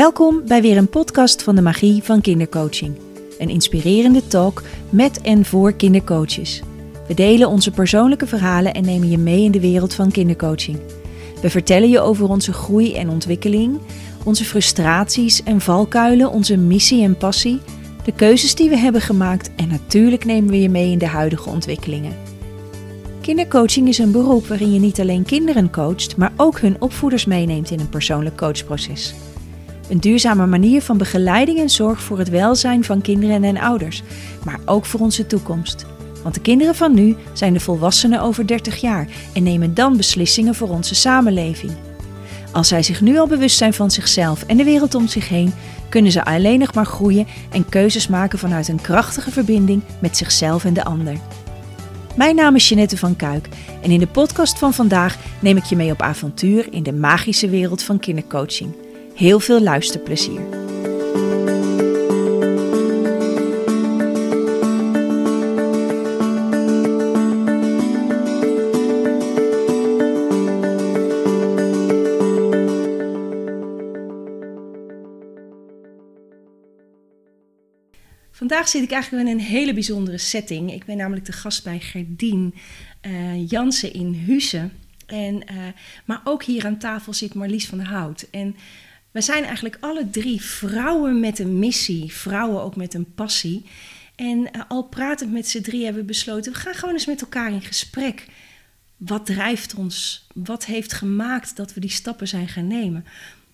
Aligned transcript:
Welkom 0.00 0.42
bij 0.46 0.62
weer 0.62 0.76
een 0.76 0.88
podcast 0.88 1.42
van 1.42 1.54
de 1.54 1.62
Magie 1.62 2.02
van 2.02 2.20
Kindercoaching. 2.20 2.98
Een 3.38 3.48
inspirerende 3.48 4.26
talk 4.26 4.62
met 4.90 5.20
en 5.20 5.44
voor 5.44 5.72
kindercoaches. 5.72 6.62
We 7.08 7.14
delen 7.14 7.48
onze 7.48 7.70
persoonlijke 7.70 8.26
verhalen 8.26 8.74
en 8.74 8.84
nemen 8.84 9.10
je 9.10 9.18
mee 9.18 9.44
in 9.44 9.50
de 9.50 9.60
wereld 9.60 9.94
van 9.94 10.10
kindercoaching. 10.10 10.78
We 11.42 11.50
vertellen 11.50 11.88
je 11.88 12.00
over 12.00 12.28
onze 12.28 12.52
groei 12.52 12.94
en 12.94 13.08
ontwikkeling, 13.08 13.78
onze 14.24 14.44
frustraties 14.44 15.42
en 15.42 15.60
valkuilen, 15.60 16.30
onze 16.30 16.56
missie 16.56 17.02
en 17.02 17.16
passie, 17.16 17.60
de 18.04 18.12
keuzes 18.12 18.54
die 18.54 18.68
we 18.68 18.76
hebben 18.76 19.00
gemaakt 19.00 19.50
en 19.56 19.68
natuurlijk 19.68 20.24
nemen 20.24 20.50
we 20.50 20.60
je 20.60 20.68
mee 20.68 20.90
in 20.90 20.98
de 20.98 21.06
huidige 21.06 21.48
ontwikkelingen. 21.48 22.16
Kindercoaching 23.20 23.88
is 23.88 23.98
een 23.98 24.12
beroep 24.12 24.46
waarin 24.46 24.72
je 24.72 24.80
niet 24.80 25.00
alleen 25.00 25.24
kinderen 25.24 25.70
coacht, 25.70 26.16
maar 26.16 26.32
ook 26.36 26.60
hun 26.60 26.76
opvoeders 26.78 27.24
meeneemt 27.24 27.70
in 27.70 27.80
een 27.80 27.88
persoonlijk 27.88 28.36
coachproces. 28.36 29.14
Een 29.90 30.00
duurzame 30.00 30.46
manier 30.46 30.82
van 30.82 30.98
begeleiding 30.98 31.58
en 31.58 31.70
zorg 31.70 32.02
voor 32.02 32.18
het 32.18 32.28
welzijn 32.28 32.84
van 32.84 33.00
kinderen 33.00 33.44
en 33.44 33.58
ouders, 33.58 34.02
maar 34.44 34.60
ook 34.64 34.84
voor 34.84 35.00
onze 35.00 35.26
toekomst. 35.26 35.86
Want 36.22 36.34
de 36.34 36.40
kinderen 36.40 36.74
van 36.74 36.94
nu 36.94 37.16
zijn 37.32 37.52
de 37.52 37.60
volwassenen 37.60 38.20
over 38.20 38.46
30 38.46 38.80
jaar 38.80 39.08
en 39.32 39.42
nemen 39.42 39.74
dan 39.74 39.96
beslissingen 39.96 40.54
voor 40.54 40.68
onze 40.68 40.94
samenleving. 40.94 41.72
Als 42.52 42.68
zij 42.68 42.82
zich 42.82 43.00
nu 43.00 43.18
al 43.18 43.26
bewust 43.26 43.56
zijn 43.56 43.72
van 43.72 43.90
zichzelf 43.90 44.42
en 44.42 44.56
de 44.56 44.64
wereld 44.64 44.94
om 44.94 45.08
zich 45.08 45.28
heen, 45.28 45.52
kunnen 45.88 46.12
ze 46.12 46.24
alleen 46.24 46.58
nog 46.58 46.74
maar 46.74 46.86
groeien 46.86 47.26
en 47.50 47.68
keuzes 47.68 48.08
maken 48.08 48.38
vanuit 48.38 48.68
een 48.68 48.80
krachtige 48.80 49.30
verbinding 49.30 49.82
met 49.98 50.16
zichzelf 50.16 50.64
en 50.64 50.74
de 50.74 50.84
ander. 50.84 51.16
Mijn 52.16 52.36
naam 52.36 52.54
is 52.54 52.68
Jeanette 52.68 52.96
van 52.96 53.16
Kuik 53.16 53.48
en 53.82 53.90
in 53.90 53.98
de 54.00 54.06
podcast 54.06 54.58
van 54.58 54.74
vandaag 54.74 55.18
neem 55.40 55.56
ik 55.56 55.64
je 55.64 55.76
mee 55.76 55.90
op 55.90 56.02
avontuur 56.02 56.72
in 56.72 56.82
de 56.82 56.92
magische 56.92 57.48
wereld 57.48 57.82
van 57.82 57.98
kindercoaching. 57.98 58.74
Heel 59.20 59.40
veel 59.40 59.60
luisterplezier. 59.60 60.40
Vandaag 78.30 78.68
zit 78.68 78.82
ik 78.82 78.90
eigenlijk 78.90 79.28
in 79.28 79.32
een 79.32 79.40
hele 79.40 79.74
bijzondere 79.74 80.18
setting. 80.18 80.72
Ik 80.72 80.84
ben 80.84 80.96
namelijk 80.96 81.26
de 81.26 81.32
gast 81.32 81.64
bij 81.64 81.80
Gerdien 81.80 82.54
uh, 83.06 83.48
Jansen 83.48 83.92
in 83.92 84.24
Huizen. 84.26 84.72
En, 85.06 85.34
uh, 85.34 85.66
maar 86.04 86.20
ook 86.24 86.44
hier 86.44 86.66
aan 86.66 86.78
tafel 86.78 87.12
zit 87.12 87.34
Marlies 87.34 87.66
van 87.66 87.78
der 87.78 87.88
Hout. 87.88 88.28
En 88.30 88.56
we 89.10 89.20
zijn 89.20 89.44
eigenlijk 89.44 89.76
alle 89.80 90.10
drie 90.10 90.40
vrouwen 90.40 91.20
met 91.20 91.38
een 91.38 91.58
missie, 91.58 92.12
vrouwen 92.12 92.62
ook 92.62 92.76
met 92.76 92.94
een 92.94 93.14
passie. 93.14 93.64
En 94.14 94.38
uh, 94.38 94.62
al 94.68 94.82
pratend 94.82 95.32
met 95.32 95.48
z'n 95.48 95.60
drie 95.60 95.84
hebben 95.84 96.02
we 96.02 96.08
besloten, 96.08 96.52
we 96.52 96.58
gaan 96.58 96.74
gewoon 96.74 96.94
eens 96.94 97.06
met 97.06 97.20
elkaar 97.20 97.52
in 97.52 97.62
gesprek. 97.62 98.26
Wat 98.96 99.26
drijft 99.26 99.74
ons? 99.74 100.26
Wat 100.34 100.64
heeft 100.64 100.92
gemaakt 100.92 101.56
dat 101.56 101.74
we 101.74 101.80
die 101.80 101.90
stappen 101.90 102.28
zijn 102.28 102.48
gaan 102.48 102.66
nemen? 102.66 103.04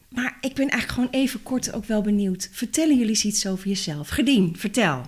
Maar 0.09 0.37
ik 0.41 0.55
ben 0.55 0.69
eigenlijk 0.69 0.93
gewoon 0.93 1.23
even 1.23 1.43
kort 1.43 1.73
ook 1.73 1.85
wel 1.85 2.03
benieuwd. 2.03 2.49
Vertellen 2.53 2.99
jullie 2.99 3.23
iets 3.23 3.47
over 3.47 3.69
jezelf? 3.69 4.09
Gedien, 4.09 4.57
vertel. 4.57 5.03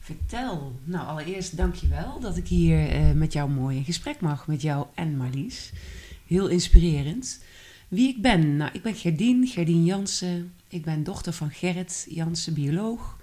Vertel. 0.00 0.80
Nou, 0.84 1.06
allereerst 1.06 1.56
dank 1.56 1.74
je 1.74 1.88
wel 1.88 2.20
dat 2.20 2.36
ik 2.36 2.46
hier 2.46 2.94
uh, 2.94 3.12
met 3.12 3.32
jou 3.32 3.50
mooi 3.50 3.76
in 3.76 3.84
gesprek 3.84 4.20
mag. 4.20 4.46
Met 4.46 4.62
jou 4.62 4.86
en 4.94 5.16
Marlies. 5.16 5.70
Heel 6.26 6.48
inspirerend. 6.48 7.40
Wie 7.90 8.08
ik 8.08 8.22
ben? 8.22 8.56
Nou, 8.56 8.70
ik 8.72 8.82
ben 8.82 8.94
Gerdien, 8.94 9.46
Gerdien 9.46 9.84
Jansen. 9.84 10.52
Ik 10.68 10.84
ben 10.84 11.04
dochter 11.04 11.32
van 11.32 11.50
Gerrit 11.50 12.06
Jansen, 12.10 12.54
bioloog. 12.54 13.18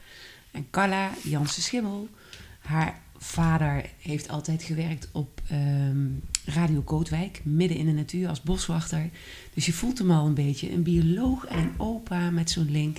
En 0.52 0.68
Carla 0.70 1.12
Jansen 1.24 1.62
Schimmel. 1.62 2.10
Haar 2.60 3.02
vader 3.18 3.86
heeft 4.02 4.30
altijd 4.30 4.64
gewerkt 4.64 5.10
op 5.12 5.42
um, 5.52 6.22
Radio 6.46 6.82
Kootwijk, 6.82 7.42
midden 7.44 7.78
in 7.78 7.86
de 7.86 7.92
natuur 7.92 8.28
als 8.30 8.42
boswachter. 8.42 9.10
Dus 9.54 9.66
je 9.66 9.74
voelt 9.74 9.98
hem 9.98 10.12
al 10.12 10.26
een 10.26 10.34
beetje. 10.34 10.72
Een 10.72 10.84
bioloog 10.84 11.46
en 11.46 11.58
een 11.58 11.74
opa 11.78 12.30
met 12.30 12.50
zo'n 12.50 12.72
link. 12.72 12.98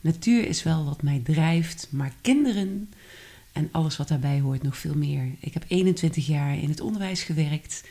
Natuur 0.00 0.48
is 0.48 0.62
wel 0.62 0.84
wat 0.84 1.02
mij 1.02 1.20
drijft, 1.24 1.88
maar 1.90 2.12
kinderen 2.20 2.90
en 3.52 3.68
alles 3.72 3.96
wat 3.96 4.08
daarbij 4.08 4.40
hoort 4.40 4.62
nog 4.62 4.76
veel 4.76 4.96
meer. 4.96 5.30
Ik 5.40 5.54
heb 5.54 5.64
21 5.68 6.26
jaar 6.26 6.58
in 6.58 6.68
het 6.68 6.80
onderwijs 6.80 7.22
gewerkt, 7.22 7.84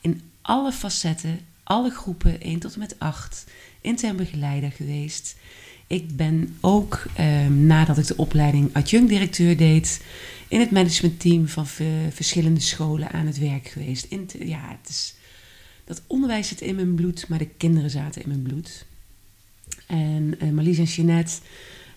in 0.00 0.20
alle 0.42 0.72
facetten, 0.72 1.40
alle 1.62 1.90
groepen, 1.90 2.40
1 2.40 2.58
tot 2.58 2.72
en 2.72 2.78
met 2.78 2.98
8, 2.98 3.44
intern 3.80 4.16
begeleider 4.16 4.72
geweest. 4.72 5.36
Ik 5.86 6.16
ben 6.16 6.56
ook, 6.60 7.04
eh, 7.14 7.46
nadat 7.46 7.98
ik 7.98 8.06
de 8.06 8.16
opleiding 8.16 8.74
adjunct-directeur 8.74 9.56
deed, 9.56 10.04
in 10.48 10.60
het 10.60 10.70
managementteam 10.70 11.48
van 11.48 11.66
verschillende 12.10 12.60
scholen 12.60 13.10
aan 13.10 13.26
het 13.26 13.38
werk 13.38 13.68
geweest. 13.68 14.04
In 14.04 14.28
ja, 14.38 14.76
het 14.80 14.88
is, 14.88 15.14
dat 15.84 16.02
onderwijs 16.06 16.48
zit 16.48 16.60
in 16.60 16.74
mijn 16.74 16.94
bloed, 16.94 17.28
maar 17.28 17.38
de 17.38 17.48
kinderen 17.56 17.90
zaten 17.90 18.22
in 18.22 18.28
mijn 18.28 18.42
bloed. 18.42 18.84
En 19.86 20.34
uh, 20.42 20.50
Marlies 20.50 20.78
en 20.78 20.84
Jeanette, 20.84 21.32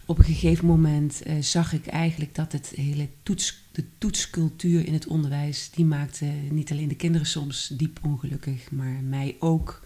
op 0.05 0.17
een 0.17 0.23
gegeven 0.23 0.65
moment 0.65 1.21
uh, 1.27 1.33
zag 1.39 1.73
ik 1.73 1.87
eigenlijk 1.87 2.35
dat 2.35 2.51
het 2.51 2.73
hele 2.75 3.07
toets, 3.23 3.63
de 3.71 3.83
toetscultuur 3.97 4.87
in 4.87 4.93
het 4.93 5.07
onderwijs, 5.07 5.69
die 5.75 5.85
maakte 5.85 6.25
niet 6.49 6.71
alleen 6.71 6.87
de 6.87 6.95
kinderen 6.95 7.27
soms 7.27 7.67
diep 7.73 7.99
ongelukkig, 8.03 8.71
maar 8.71 8.99
mij 9.03 9.35
ook. 9.39 9.83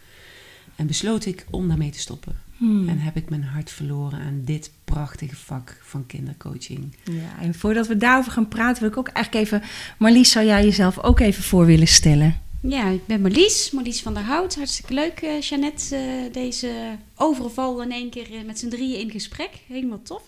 En 0.75 0.87
besloot 0.87 1.25
ik 1.25 1.45
om 1.49 1.67
daarmee 1.67 1.91
te 1.91 1.99
stoppen. 1.99 2.35
Hmm. 2.57 2.89
En 2.89 2.99
heb 2.99 3.15
ik 3.15 3.29
mijn 3.29 3.43
hart 3.43 3.71
verloren 3.71 4.19
aan 4.19 4.41
dit 4.45 4.71
prachtige 4.85 5.35
vak 5.35 5.77
van 5.81 6.05
kindercoaching. 6.05 6.95
Ja, 7.03 7.41
en 7.41 7.53
voordat 7.53 7.87
we 7.87 7.97
daarover 7.97 8.31
gaan 8.31 8.47
praten, 8.47 8.81
wil 8.81 8.91
ik 8.91 8.97
ook 8.97 9.07
eigenlijk 9.07 9.45
even... 9.45 9.61
Marlies, 9.97 10.31
zou 10.31 10.45
jij 10.45 10.63
jezelf 10.63 10.99
ook 10.99 11.19
even 11.19 11.43
voor 11.43 11.65
willen 11.65 11.87
stellen? 11.87 12.41
Ja, 12.61 12.87
ik 12.89 13.05
ben 13.05 13.21
Marlies, 13.21 13.71
Marlies 13.71 14.01
van 14.01 14.13
der 14.13 14.23
Hout. 14.23 14.55
Hartstikke 14.55 14.93
leuk, 14.93 15.21
uh, 15.21 15.41
Jeannette, 15.41 15.95
uh, 15.95 16.33
deze 16.33 16.97
overval 17.15 17.81
in 17.81 17.91
één 17.91 18.09
keer 18.09 18.31
uh, 18.31 18.41
met 18.45 18.59
z'n 18.59 18.69
drieën 18.69 18.99
in 18.99 19.11
gesprek. 19.11 19.49
Helemaal 19.67 20.01
tof. 20.01 20.27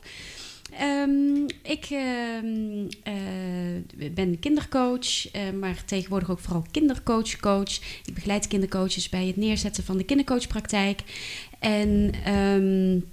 Um, 0.82 1.46
ik 1.64 1.90
uh, 1.90 2.02
ben 4.12 4.40
kindercoach, 4.40 5.32
maar 5.60 5.86
tegenwoordig 5.86 6.30
ook 6.30 6.40
vooral 6.40 6.66
kindercoach-coach. 6.72 7.76
Ik 8.06 8.14
begeleid 8.14 8.48
kindercoaches 8.48 9.10
bij 9.10 9.28
het 9.28 9.36
neerzetten 9.36 9.84
van 9.84 9.98
de 9.98 10.04
kindercoachpraktijk. 10.04 11.02
En 11.60 12.14
um, 12.34 13.06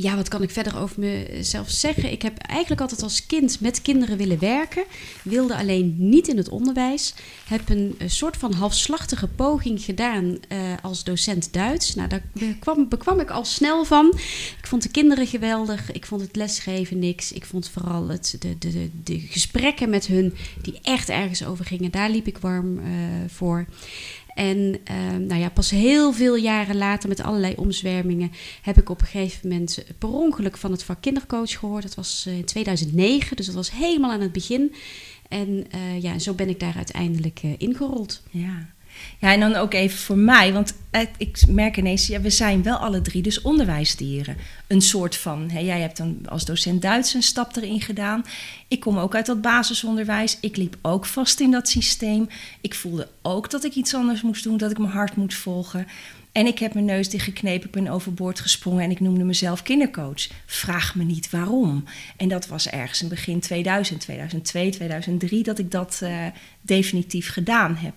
ja, 0.00 0.16
wat 0.16 0.28
kan 0.28 0.42
ik 0.42 0.50
verder 0.50 0.78
over 0.78 1.00
mezelf 1.00 1.70
zeggen? 1.70 2.12
Ik 2.12 2.22
heb 2.22 2.38
eigenlijk 2.38 2.80
altijd 2.80 3.02
als 3.02 3.26
kind 3.26 3.60
met 3.60 3.82
kinderen 3.82 4.16
willen 4.16 4.38
werken. 4.38 4.84
Wilde 5.22 5.56
alleen 5.56 5.94
niet 5.98 6.28
in 6.28 6.36
het 6.36 6.48
onderwijs. 6.48 7.14
Heb 7.46 7.68
een, 7.68 7.96
soort 8.06 8.36
van 8.36 8.52
halfslachtige 8.52 9.28
poging 9.28 9.80
gedaan 9.80 10.24
uh, 10.24 10.58
als 10.82 11.04
docent 11.04 11.52
Duits. 11.52 11.94
Nou, 11.94 12.08
daar 12.08 12.22
bekwam, 12.88 13.20
ik 13.20 13.30
al 13.30 13.44
snel 13.44 13.84
van. 13.84 14.12
Ik 14.58 14.66
vond 14.66 14.82
de 14.82 14.90
kinderen 14.90 15.26
geweldig. 15.26 15.92
Ik 15.92 16.06
vond 16.06 16.20
het 16.20 16.36
lesgeven 16.36 16.98
niks. 16.98 17.32
Ik 17.32 17.44
vond 17.44 17.68
vooral 17.68 18.08
het, 18.08 18.36
de, 18.38 18.58
de, 18.58 18.70
de, 18.70 18.90
de 19.04 19.20
gesprekken 19.20 19.90
met 19.90 20.06
hun 20.06 20.34
die 20.62 20.78
echt 20.82 21.08
ergens 21.08 21.44
over 21.44 21.64
gingen. 21.64 21.90
Daar 21.90 22.10
liep 22.10 22.26
ik 22.26 22.38
warm 22.38 22.78
uh, 22.78 22.84
voor. 23.28 23.66
En 24.38 24.58
uh, 24.90 25.16
nou 25.26 25.40
ja, 25.40 25.48
pas 25.48 25.70
heel 25.70 26.12
veel 26.12 26.36
jaren 26.36 26.76
later, 26.76 27.08
met 27.08 27.22
allerlei 27.22 27.54
omzwermingen, 27.56 28.30
heb 28.62 28.78
ik 28.78 28.88
op 28.88 29.00
een 29.00 29.06
gegeven 29.06 29.48
moment 29.48 29.84
per 29.98 30.08
ongeluk 30.08 30.56
van 30.56 30.70
het 30.70 30.82
vak 30.82 31.00
kindercoach 31.00 31.58
gehoord. 31.58 31.82
Dat 31.82 31.94
was 31.94 32.26
in 32.26 32.44
2009, 32.44 33.36
dus 33.36 33.46
dat 33.46 33.54
was 33.54 33.70
helemaal 33.70 34.10
aan 34.10 34.20
het 34.20 34.32
begin. 34.32 34.74
En 35.28 35.48
uh, 35.74 36.02
ja, 36.02 36.18
zo 36.18 36.34
ben 36.34 36.48
ik 36.48 36.60
daar 36.60 36.74
uiteindelijk 36.76 37.40
uh, 37.44 37.52
ingerold. 37.56 38.22
Ja. 38.30 38.68
Ja, 39.18 39.32
en 39.32 39.40
dan 39.40 39.54
ook 39.54 39.74
even 39.74 39.98
voor 39.98 40.18
mij, 40.18 40.52
want 40.52 40.74
ik 41.16 41.38
merk 41.48 41.76
ineens, 41.76 42.06
ja, 42.06 42.20
we 42.20 42.30
zijn 42.30 42.62
wel 42.62 42.76
alle 42.76 43.00
drie 43.00 43.22
dus 43.22 43.40
onderwijsdieren. 43.40 44.36
Een 44.66 44.80
soort 44.80 45.16
van, 45.16 45.50
hè, 45.50 45.58
jij 45.58 45.80
hebt 45.80 45.96
dan 45.96 46.18
als 46.28 46.44
docent 46.44 46.82
Duits 46.82 47.14
een 47.14 47.22
stap 47.22 47.56
erin 47.56 47.80
gedaan. 47.80 48.24
Ik 48.68 48.80
kom 48.80 48.98
ook 48.98 49.14
uit 49.14 49.26
dat 49.26 49.40
basisonderwijs. 49.40 50.38
Ik 50.40 50.56
liep 50.56 50.76
ook 50.82 51.06
vast 51.06 51.40
in 51.40 51.50
dat 51.50 51.68
systeem. 51.68 52.28
Ik 52.60 52.74
voelde 52.74 53.08
ook 53.22 53.50
dat 53.50 53.64
ik 53.64 53.74
iets 53.74 53.94
anders 53.94 54.22
moest 54.22 54.44
doen, 54.44 54.56
dat 54.56 54.70
ik 54.70 54.78
mijn 54.78 54.90
hart 54.90 55.16
moet 55.16 55.34
volgen. 55.34 55.86
En 56.32 56.46
ik 56.46 56.58
heb 56.58 56.74
mijn 56.74 56.86
neus 56.86 57.08
dichtgeknepen, 57.08 57.66
ik 57.66 57.72
ben 57.72 57.88
overboord 57.88 58.40
gesprongen 58.40 58.84
en 58.84 58.90
ik 58.90 59.00
noemde 59.00 59.24
mezelf 59.24 59.62
kindercoach. 59.62 60.28
Vraag 60.46 60.94
me 60.94 61.04
niet 61.04 61.30
waarom. 61.30 61.84
En 62.16 62.28
dat 62.28 62.46
was 62.46 62.68
ergens 62.68 63.02
in 63.02 63.08
begin 63.08 63.40
2000, 63.40 64.00
2002, 64.00 64.70
2003 64.70 65.42
dat 65.42 65.58
ik 65.58 65.70
dat 65.70 66.00
uh, 66.02 66.26
definitief 66.60 67.32
gedaan 67.32 67.76
heb. 67.76 67.94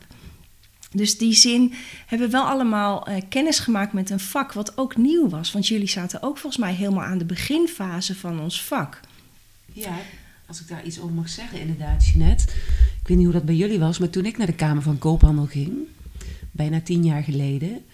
Dus 0.92 1.18
die 1.18 1.34
zin 1.34 1.74
hebben 2.06 2.28
we 2.28 2.34
wel 2.34 2.46
allemaal 2.46 3.10
uh, 3.10 3.16
kennis 3.30 3.60
gemaakt 3.60 3.94
met 3.94 4.10
een 4.10 4.20
vak 4.20 4.54
wat 4.54 4.78
ook 4.78 4.98
nieuw 4.98 5.30
was. 5.30 5.52
Want 5.52 5.68
jullie 5.68 5.90
zaten 5.90 6.24
ook 6.24 6.38
volgens 6.38 6.62
mij 6.62 6.74
helemaal 6.74 7.04
aan 7.04 7.18
de 7.18 7.26
beginfase 7.26 8.16
van 8.16 8.40
ons 8.40 8.64
vak. 8.64 9.00
Ja, 9.74 10.00
als 10.48 10.62
ik 10.62 10.68
daar 10.68 10.86
iets 10.86 11.00
over 11.00 11.16
mag 11.16 11.30
zeggen, 11.30 11.60
inderdaad, 11.60 12.06
Jeanette. 12.06 12.44
Ik 13.02 13.08
weet 13.08 13.18
niet 13.18 13.26
hoe 13.26 13.36
dat 13.36 13.46
bij 13.46 13.56
jullie 13.56 13.80
was, 13.80 14.00
maar 14.00 14.10
toen 14.10 14.26
ik 14.26 14.38
naar 14.38 14.48
de 14.48 14.54
Kamer 14.54 14.84
van 14.84 14.98
Koophandel 14.98 15.46
ging, 15.46 15.72
bijna 16.52 16.82
tien 16.82 17.04
jaar 17.04 17.24
geleden, 17.24 17.86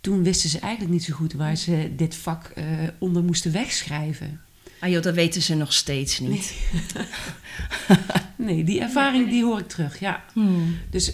toen 0.00 0.22
wisten 0.22 0.50
ze 0.50 0.58
eigenlijk 0.58 0.92
niet 0.92 1.04
zo 1.04 1.14
goed 1.14 1.32
waar 1.32 1.56
ze 1.56 1.92
dit 1.96 2.14
vak 2.14 2.52
eh, 2.54 2.64
onder 2.98 3.22
moesten 3.22 3.52
wegschrijven. 3.52 4.40
Ah 4.80 4.90
joh, 4.90 5.02
dat 5.02 5.14
weten 5.14 5.42
ze 5.42 5.54
nog 5.54 5.72
steeds 5.72 6.18
niet. 6.18 6.54
Nee, 8.36 8.64
die 8.70 8.80
ervaring 8.80 9.28
die 9.28 9.44
hoor 9.44 9.58
ik 9.58 9.68
terug, 9.68 10.00
ja. 10.00 10.24
Hmm. 10.32 10.78
Dus, 10.90 11.12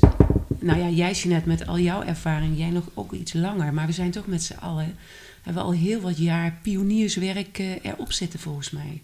nou 0.59 0.79
ja, 0.79 0.89
jij 0.89 1.13
Jeanette, 1.13 1.49
met 1.49 1.67
al 1.67 1.79
jouw 1.79 2.03
ervaring, 2.03 2.59
jij 2.59 2.71
nog 2.71 2.85
ook 2.95 3.13
iets 3.13 3.33
langer. 3.33 3.75
Maar 3.75 3.87
we 3.87 3.93
zijn 3.93 4.11
toch 4.11 4.27
met 4.27 4.43
z'n 4.43 4.59
allen, 4.61 4.95
hebben 5.43 5.63
al 5.63 5.73
heel 5.73 6.01
wat 6.01 6.19
jaar 6.19 6.59
pionierswerk 6.63 7.59
eh, 7.59 7.71
erop 7.83 8.13
zitten 8.13 8.39
volgens 8.39 8.71
mij. 8.71 9.03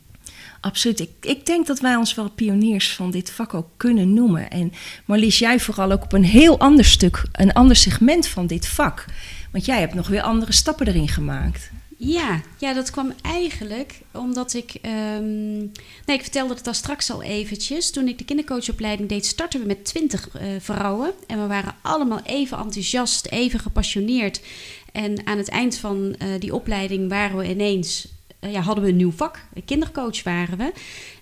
Absoluut. 0.60 1.00
Ik, 1.00 1.10
ik 1.20 1.46
denk 1.46 1.66
dat 1.66 1.80
wij 1.80 1.96
ons 1.96 2.14
wel 2.14 2.30
pioniers 2.30 2.94
van 2.94 3.10
dit 3.10 3.30
vak 3.30 3.54
ook 3.54 3.68
kunnen 3.76 4.14
noemen. 4.14 4.50
En 4.50 4.72
Marlies, 5.04 5.38
jij 5.38 5.60
vooral 5.60 5.92
ook 5.92 6.02
op 6.02 6.12
een 6.12 6.24
heel 6.24 6.58
ander 6.58 6.84
stuk, 6.84 7.22
een 7.32 7.52
ander 7.52 7.76
segment 7.76 8.26
van 8.26 8.46
dit 8.46 8.68
vak. 8.68 9.04
Want 9.50 9.64
jij 9.64 9.80
hebt 9.80 9.94
nog 9.94 10.08
weer 10.08 10.22
andere 10.22 10.52
stappen 10.52 10.86
erin 10.86 11.08
gemaakt. 11.08 11.70
Ja, 12.04 12.40
ja, 12.58 12.72
dat 12.72 12.90
kwam 12.90 13.12
eigenlijk 13.22 14.00
omdat 14.12 14.54
ik... 14.54 14.74
ehm, 14.80 15.58
nee, 16.06 16.16
ik 16.16 16.22
vertelde 16.22 16.54
het 16.54 16.64
daar 16.64 16.74
straks 16.74 17.10
al 17.10 17.22
eventjes. 17.22 17.90
Toen 17.90 18.08
ik 18.08 18.18
de 18.18 18.24
kindercoachopleiding 18.24 19.08
deed, 19.08 19.26
startten 19.26 19.60
we 19.60 19.66
met 19.66 19.84
twintig 19.84 20.28
eh, 20.28 20.46
vrouwen. 20.58 21.12
En 21.26 21.40
we 21.40 21.46
waren 21.46 21.74
allemaal 21.82 22.20
even 22.24 22.58
enthousiast, 22.58 23.26
even 23.26 23.60
gepassioneerd. 23.60 24.40
En 24.92 25.26
aan 25.26 25.38
het 25.38 25.48
eind 25.48 25.76
van 25.76 26.14
eh, 26.18 26.28
die 26.38 26.54
opleiding 26.54 27.08
waren 27.08 27.36
we 27.36 27.48
ineens... 27.48 28.08
eh, 28.38 28.52
ja, 28.52 28.60
hadden 28.60 28.84
we 28.84 28.90
een 28.90 28.96
nieuw 28.96 29.12
vak. 29.12 29.44
Kindercoach 29.64 30.22
waren 30.22 30.58
we. 30.58 30.72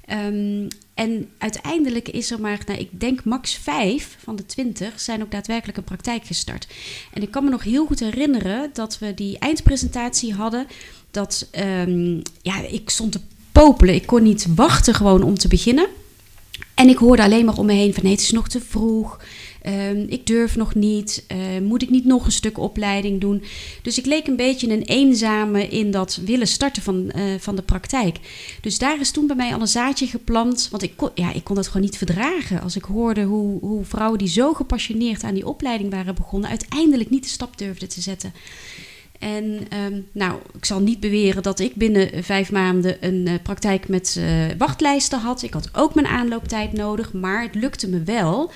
Ehm, 0.05 0.69
en 1.00 1.29
uiteindelijk 1.38 2.08
is 2.08 2.31
er 2.31 2.41
maar, 2.41 2.61
nou, 2.67 2.79
ik 2.79 3.00
denk 3.00 3.25
max 3.25 3.55
vijf 3.55 4.17
van 4.25 4.37
de 4.37 4.47
twintig 4.47 5.00
zijn 5.00 5.23
ook 5.23 5.31
daadwerkelijk 5.31 5.79
een 5.79 5.85
praktijk 5.85 6.25
gestart. 6.25 6.67
En 7.12 7.23
ik 7.23 7.31
kan 7.31 7.44
me 7.44 7.50
nog 7.50 7.62
heel 7.62 7.87
goed 7.87 8.00
herinneren 8.00 8.70
dat 8.73 8.99
we 8.99 9.14
die 9.14 9.38
eindpresentatie 9.38 10.35
hadden. 10.35 10.67
Dat, 11.11 11.49
ehm, 11.50 12.20
ja, 12.43 12.61
ik 12.61 12.91
stond 12.91 13.12
te 13.12 13.20
popelen. 13.52 13.94
Ik 13.94 14.06
kon 14.06 14.23
niet 14.23 14.47
wachten 14.55 14.94
gewoon 14.94 15.23
om 15.23 15.38
te 15.38 15.49
beginnen. 15.49 15.87
En 16.75 16.88
ik 16.88 16.97
hoorde 16.97 17.23
alleen 17.23 17.44
maar 17.44 17.58
om 17.58 17.67
me 17.67 17.73
heen 17.73 17.94
van 17.94 18.03
nee, 18.03 18.12
het 18.12 18.23
is 18.23 18.31
nog 18.31 18.49
te 18.49 18.61
vroeg. 18.61 19.19
Ehm, 19.62 20.04
ik 20.08 20.26
durf 20.26 20.56
nog 20.56 20.74
niet. 20.74 21.24
Eh, 21.26 21.38
moet 21.62 21.82
ik 21.82 21.90
niet 21.90 22.04
nog 22.04 22.24
een 22.24 22.32
stuk 22.32 22.58
opleiding 22.58 23.20
doen? 23.20 23.42
Dus 23.82 23.98
ik 23.98 24.06
leek 24.06 24.26
een 24.26 24.36
beetje 24.36 24.70
een 24.70 24.82
eenzame 24.82 25.68
in 25.68 25.90
dat 25.90 26.20
willen 26.24 26.46
starten 26.46 26.82
van, 26.82 27.10
eh, 27.10 27.22
van 27.38 27.56
de 27.56 27.62
praktijk. 27.62 28.16
Dus 28.60 28.78
daar 28.78 29.00
is 29.00 29.10
toen 29.10 29.26
bij 29.26 29.36
mij 29.36 29.54
al 29.54 29.60
een 29.60 29.68
zaadje 29.68 30.06
geplant. 30.06 30.68
Want 30.70 30.82
ik 30.82 30.92
kon, 30.96 31.10
ja, 31.14 31.32
ik 31.32 31.44
kon 31.44 31.54
dat 31.54 31.66
gewoon 31.66 31.82
niet 31.82 31.98
verdragen. 31.98 32.62
Als 32.62 32.76
ik 32.76 32.84
hoorde 32.84 33.22
hoe, 33.22 33.60
hoe 33.60 33.84
vrouwen 33.84 34.18
die 34.18 34.28
zo 34.28 34.52
gepassioneerd 34.52 35.22
aan 35.22 35.34
die 35.34 35.46
opleiding 35.46 35.90
waren 35.90 36.14
begonnen, 36.14 36.50
uiteindelijk 36.50 37.10
niet 37.10 37.22
de 37.22 37.28
stap 37.28 37.58
durfden 37.58 37.88
te 37.88 38.00
zetten. 38.00 38.32
En 39.20 39.66
ehm, 39.68 40.00
nou, 40.12 40.38
ik 40.56 40.64
zal 40.64 40.80
niet 40.80 41.00
beweren 41.00 41.42
dat 41.42 41.58
ik 41.58 41.74
binnen 41.74 42.24
vijf 42.24 42.52
maanden 42.52 42.96
een 43.00 43.26
eh, 43.26 43.34
praktijk 43.42 43.88
met 43.88 44.16
eh, 44.18 44.26
wachtlijsten 44.58 45.18
had. 45.18 45.42
Ik 45.42 45.52
had 45.52 45.68
ook 45.72 45.94
mijn 45.94 46.06
aanlooptijd 46.06 46.72
nodig, 46.72 47.12
maar 47.12 47.42
het 47.42 47.54
lukte 47.54 47.88
me 47.88 48.02
wel. 48.02 48.52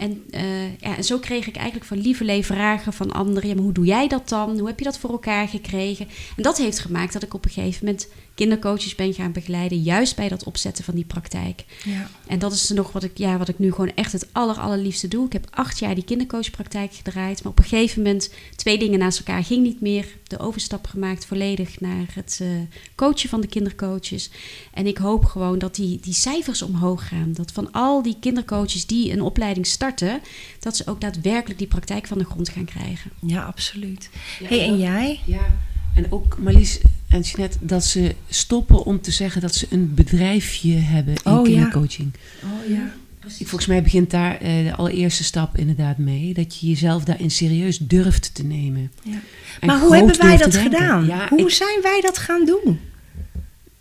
En, 0.00 0.24
eh, 0.30 0.78
ja, 0.78 0.96
en 0.96 1.04
zo 1.04 1.18
kreeg 1.18 1.46
ik 1.46 1.56
eigenlijk 1.56 1.86
van 1.86 1.98
lieverlee 1.98 2.44
vragen 2.44 2.92
van 2.92 3.12
anderen. 3.12 3.48
Ja, 3.48 3.54
maar 3.54 3.64
hoe 3.64 3.72
doe 3.72 3.84
jij 3.84 4.08
dat 4.08 4.28
dan? 4.28 4.58
Hoe 4.58 4.68
heb 4.68 4.78
je 4.78 4.84
dat 4.84 4.98
voor 4.98 5.10
elkaar 5.10 5.48
gekregen? 5.48 6.08
En 6.36 6.42
dat 6.42 6.58
heeft 6.58 6.78
gemaakt 6.78 7.12
dat 7.12 7.22
ik 7.22 7.34
op 7.34 7.44
een 7.44 7.50
gegeven 7.50 7.84
moment 7.86 8.08
kindercoaches 8.34 8.94
ben 8.94 9.14
gaan 9.14 9.32
begeleiden. 9.32 9.82
Juist 9.82 10.16
bij 10.16 10.28
dat 10.28 10.44
opzetten 10.44 10.84
van 10.84 10.94
die 10.94 11.04
praktijk. 11.04 11.64
Ja. 11.84 12.10
En 12.26 12.38
dat 12.38 12.52
is 12.52 12.68
nog 12.68 12.92
wat 12.92 13.02
ik, 13.02 13.18
ja, 13.18 13.38
wat 13.38 13.48
ik 13.48 13.58
nu 13.58 13.70
gewoon 13.70 13.94
echt 13.94 14.12
het 14.12 14.28
aller, 14.32 14.56
allerliefste 14.56 15.08
doe. 15.08 15.26
Ik 15.26 15.32
heb 15.32 15.46
acht 15.50 15.78
jaar 15.78 15.94
die 15.94 16.04
kindercoachpraktijk 16.04 16.94
gedraaid. 16.94 17.42
Maar 17.42 17.52
op 17.52 17.58
een 17.58 17.64
gegeven 17.64 18.02
moment, 18.02 18.30
twee 18.56 18.78
dingen 18.78 18.98
naast 18.98 19.18
elkaar 19.18 19.44
ging 19.44 19.62
niet 19.62 19.80
meer. 19.80 20.06
De 20.26 20.38
overstap 20.38 20.86
gemaakt 20.86 21.26
volledig 21.26 21.80
naar 21.80 22.06
het 22.14 22.38
eh, 22.42 22.48
coachen 22.94 23.28
van 23.28 23.40
de 23.40 23.46
kindercoaches. 23.46 24.30
En 24.74 24.86
ik 24.86 24.98
hoop 24.98 25.24
gewoon 25.24 25.58
dat 25.58 25.74
die, 25.74 26.00
die 26.00 26.14
cijfers 26.14 26.62
omhoog 26.62 27.08
gaan. 27.08 27.32
Dat 27.32 27.52
van 27.52 27.72
al 27.72 28.02
die 28.02 28.16
kindercoaches 28.20 28.86
die 28.86 29.12
een 29.12 29.22
opleiding 29.22 29.66
starten... 29.66 30.20
dat 30.60 30.76
ze 30.76 30.86
ook 30.86 31.00
daadwerkelijk 31.00 31.58
die 31.58 31.68
praktijk 31.68 32.06
van 32.06 32.18
de 32.18 32.24
grond 32.24 32.48
gaan 32.48 32.64
krijgen. 32.64 33.10
Ja, 33.20 33.44
absoluut. 33.44 34.10
Ja, 34.40 34.46
hey, 34.46 34.64
en 34.64 34.78
jij? 34.78 35.20
Ja, 35.26 35.56
en 35.94 36.12
ook 36.12 36.38
Marlies 36.38 36.80
en 37.10 37.20
Jeanette, 37.20 37.58
dat 37.60 37.84
ze 37.84 38.14
stoppen 38.28 38.84
om 38.84 39.00
te 39.00 39.10
zeggen 39.10 39.40
dat 39.40 39.54
ze 39.54 39.66
een 39.70 39.94
bedrijfje 39.94 40.72
hebben 40.72 41.14
in 41.14 41.32
Oh, 41.32 41.46
ja. 41.46 41.52
kindercoaching. 41.52 42.12
Oh 42.44 42.68
ja. 42.68 42.92
Volgens 43.28 43.66
mij 43.66 43.82
begint 43.82 44.10
daar 44.10 44.40
eh, 44.40 44.64
de 44.64 44.76
allereerste 44.76 45.24
stap 45.24 45.56
inderdaad 45.58 45.98
mee. 45.98 46.34
Dat 46.34 46.58
je 46.58 46.68
jezelf 46.68 47.04
daarin 47.04 47.30
serieus 47.30 47.78
durft 47.78 48.34
te 48.34 48.44
nemen. 48.44 48.92
Ja. 49.02 49.18
Maar 49.66 49.80
hoe 49.80 49.96
hebben 49.96 50.18
wij 50.18 50.36
dat 50.36 50.56
gedaan? 50.56 51.06
Ja, 51.06 51.28
hoe 51.28 51.40
ik, 51.40 51.50
zijn 51.50 51.82
wij 51.82 52.00
dat 52.00 52.18
gaan 52.18 52.44
doen? 52.46 52.80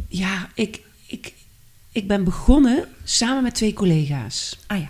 ja 0.07 0.49
ik, 0.53 0.81
ik, 1.05 1.33
ik 1.91 2.07
ben 2.07 2.23
begonnen 2.23 2.87
samen 3.03 3.43
met 3.43 3.55
twee 3.55 3.73
collega's. 3.73 4.57
Ah 4.67 4.79
ja. 4.79 4.89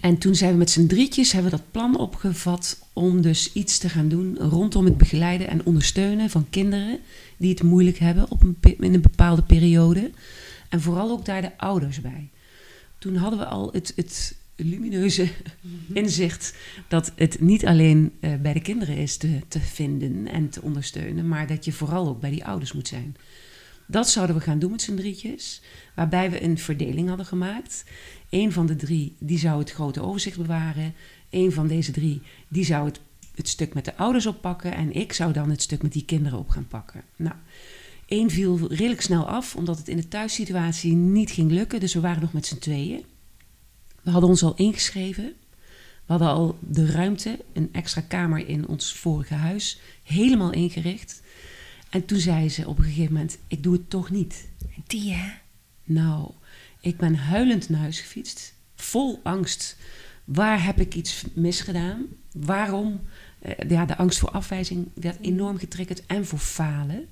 En 0.00 0.18
toen 0.18 0.34
zijn 0.34 0.52
we 0.52 0.58
met 0.58 0.70
z'n 0.70 0.86
drietjes 0.86 1.32
hebben 1.32 1.50
we 1.50 1.56
dat 1.56 1.70
plan 1.70 1.98
opgevat 1.98 2.78
om 3.00 3.20
dus 3.20 3.52
iets 3.52 3.78
te 3.78 3.88
gaan 3.88 4.08
doen 4.08 4.36
rondom 4.38 4.84
het 4.84 4.98
begeleiden 4.98 5.48
en 5.48 5.64
ondersteunen 5.64 6.30
van 6.30 6.46
kinderen 6.50 6.98
die 7.36 7.50
het 7.50 7.62
moeilijk 7.62 7.98
hebben 7.98 8.30
op 8.30 8.42
een, 8.42 8.56
in 8.60 8.94
een 8.94 9.00
bepaalde 9.00 9.42
periode. 9.42 10.10
En 10.68 10.80
vooral 10.80 11.10
ook 11.10 11.24
daar 11.24 11.42
de 11.42 11.58
ouders 11.58 12.00
bij. 12.00 12.28
Toen 12.98 13.16
hadden 13.16 13.38
we 13.38 13.44
al 13.44 13.72
het, 13.72 13.92
het 13.96 14.36
lumineuze 14.56 15.28
inzicht 15.92 16.54
dat 16.88 17.12
het 17.16 17.40
niet 17.40 17.66
alleen 17.66 18.12
eh, 18.20 18.34
bij 18.34 18.52
de 18.52 18.60
kinderen 18.60 18.96
is 18.96 19.16
te, 19.16 19.38
te 19.48 19.60
vinden 19.60 20.28
en 20.28 20.48
te 20.48 20.62
ondersteunen, 20.62 21.28
maar 21.28 21.46
dat 21.46 21.64
je 21.64 21.72
vooral 21.72 22.08
ook 22.08 22.20
bij 22.20 22.30
die 22.30 22.44
ouders 22.44 22.72
moet 22.72 22.88
zijn. 22.88 23.16
Dat 23.86 24.08
zouden 24.08 24.36
we 24.36 24.42
gaan 24.42 24.58
doen 24.58 24.70
met 24.70 24.82
z'n 24.82 24.94
drietjes, 24.94 25.60
waarbij 25.94 26.30
we 26.30 26.42
een 26.42 26.58
verdeling 26.58 27.08
hadden 27.08 27.26
gemaakt. 27.26 27.84
Eén 28.30 28.52
van 28.52 28.66
de 28.66 28.76
drie 28.76 29.16
die 29.18 29.38
zou 29.38 29.58
het 29.58 29.70
grote 29.70 30.02
overzicht 30.02 30.36
bewaren. 30.36 30.94
Eén 31.30 31.52
van 31.52 31.66
deze 31.66 31.92
drie 31.92 32.22
die 32.48 32.64
zou 32.64 32.84
het, 32.84 33.00
het 33.34 33.48
stuk 33.48 33.74
met 33.74 33.84
de 33.84 33.96
ouders 33.96 34.26
oppakken. 34.26 34.74
En 34.74 34.92
ik 34.92 35.12
zou 35.12 35.32
dan 35.32 35.50
het 35.50 35.62
stuk 35.62 35.82
met 35.82 35.92
die 35.92 36.04
kinderen 36.04 36.38
op 36.38 36.48
gaan 36.48 36.68
pakken. 36.68 37.02
Nou, 37.16 37.34
één 38.06 38.30
viel 38.30 38.68
redelijk 38.68 39.00
snel 39.00 39.28
af, 39.28 39.56
omdat 39.56 39.78
het 39.78 39.88
in 39.88 39.96
de 39.96 40.08
thuissituatie 40.08 40.94
niet 40.94 41.30
ging 41.30 41.50
lukken. 41.50 41.80
Dus 41.80 41.94
we 41.94 42.00
waren 42.00 42.22
nog 42.22 42.32
met 42.32 42.46
z'n 42.46 42.58
tweeën. 42.58 43.04
We 44.02 44.10
hadden 44.10 44.30
ons 44.30 44.42
al 44.42 44.54
ingeschreven. 44.54 45.34
We 46.06 46.16
hadden 46.16 46.28
al 46.28 46.58
de 46.60 46.86
ruimte, 46.86 47.38
een 47.52 47.68
extra 47.72 48.00
kamer 48.00 48.48
in 48.48 48.68
ons 48.68 48.92
vorige 48.92 49.34
huis, 49.34 49.80
helemaal 50.02 50.52
ingericht. 50.52 51.22
En 51.90 52.04
toen 52.04 52.18
zei 52.18 52.48
ze 52.48 52.68
op 52.68 52.78
een 52.78 52.84
gegeven 52.84 53.12
moment: 53.12 53.38
Ik 53.46 53.62
doe 53.62 53.72
het 53.72 53.90
toch 53.90 54.10
niet. 54.10 54.48
Die 54.86 55.12
hè? 55.12 55.32
Nou, 55.84 56.30
ik 56.80 56.96
ben 56.96 57.14
huilend 57.14 57.68
naar 57.68 57.80
huis 57.80 58.00
gefietst, 58.00 58.54
vol 58.74 59.20
angst. 59.22 59.76
Waar 60.32 60.64
heb 60.64 60.80
ik 60.80 60.94
iets 60.94 61.24
misgedaan? 61.32 62.06
Waarom? 62.32 63.00
Eh, 63.38 63.52
ja, 63.68 63.86
de 63.86 63.96
angst 63.96 64.18
voor 64.18 64.30
afwijzing 64.30 64.88
werd 64.94 65.20
enorm 65.20 65.58
getriggerd 65.58 66.06
en 66.06 66.26
voor 66.26 66.38
falen. 66.38 67.08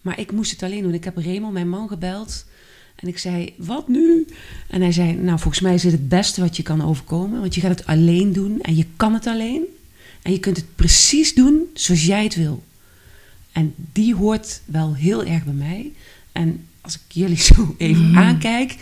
Maar 0.00 0.18
ik 0.18 0.32
moest 0.32 0.50
het 0.50 0.62
alleen 0.62 0.82
doen. 0.82 0.94
Ik 0.94 1.04
heb 1.04 1.16
Raymond, 1.16 1.52
mijn 1.52 1.68
man, 1.68 1.88
gebeld. 1.88 2.46
En 2.96 3.08
ik 3.08 3.18
zei, 3.18 3.54
wat 3.56 3.88
nu? 3.88 4.26
En 4.68 4.80
hij 4.80 4.92
zei, 4.92 5.12
nou, 5.12 5.38
volgens 5.38 5.62
mij 5.62 5.74
is 5.74 5.82
het 5.82 5.92
het 5.92 6.08
beste 6.08 6.40
wat 6.40 6.56
je 6.56 6.62
kan 6.62 6.84
overkomen. 6.84 7.40
Want 7.40 7.54
je 7.54 7.60
gaat 7.60 7.78
het 7.78 7.86
alleen 7.86 8.32
doen 8.32 8.60
en 8.60 8.76
je 8.76 8.86
kan 8.96 9.14
het 9.14 9.26
alleen. 9.26 9.62
En 10.22 10.32
je 10.32 10.40
kunt 10.40 10.56
het 10.56 10.76
precies 10.76 11.34
doen 11.34 11.70
zoals 11.74 12.06
jij 12.06 12.24
het 12.24 12.34
wil. 12.34 12.62
En 13.52 13.74
die 13.92 14.14
hoort 14.14 14.60
wel 14.64 14.94
heel 14.94 15.24
erg 15.24 15.44
bij 15.44 15.54
mij. 15.54 15.92
En 16.32 16.66
als 16.80 16.94
ik 16.94 17.00
jullie 17.08 17.40
zo 17.54 17.74
even 17.78 18.16
aankijk, 18.16 18.76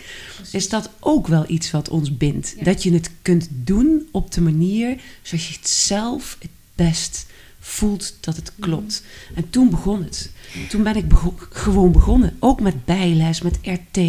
is 0.51 0.69
dat 0.69 0.89
ook 0.99 1.27
wel 1.27 1.45
iets 1.47 1.71
wat 1.71 1.89
ons 1.89 2.17
bindt. 2.17 2.53
Ja. 2.57 2.63
Dat 2.63 2.83
je 2.83 2.93
het 2.93 3.09
kunt 3.21 3.47
doen 3.51 4.07
op 4.11 4.31
de 4.31 4.41
manier 4.41 5.01
zoals 5.21 5.47
je 5.47 5.53
het 5.59 5.69
zelf 5.69 6.37
het 6.39 6.49
best 6.75 7.25
voelt 7.59 8.13
dat 8.19 8.35
het 8.35 8.51
klopt. 8.59 9.03
En 9.35 9.49
toen 9.49 9.69
begon 9.69 10.03
het. 10.03 10.31
Toen 10.69 10.83
ben 10.83 10.95
ik 10.95 11.07
bego- 11.07 11.35
gewoon 11.49 11.91
begonnen. 11.91 12.35
Ook 12.39 12.59
met 12.61 12.85
bijles, 12.85 13.41
met 13.41 13.59
RT 13.61 13.99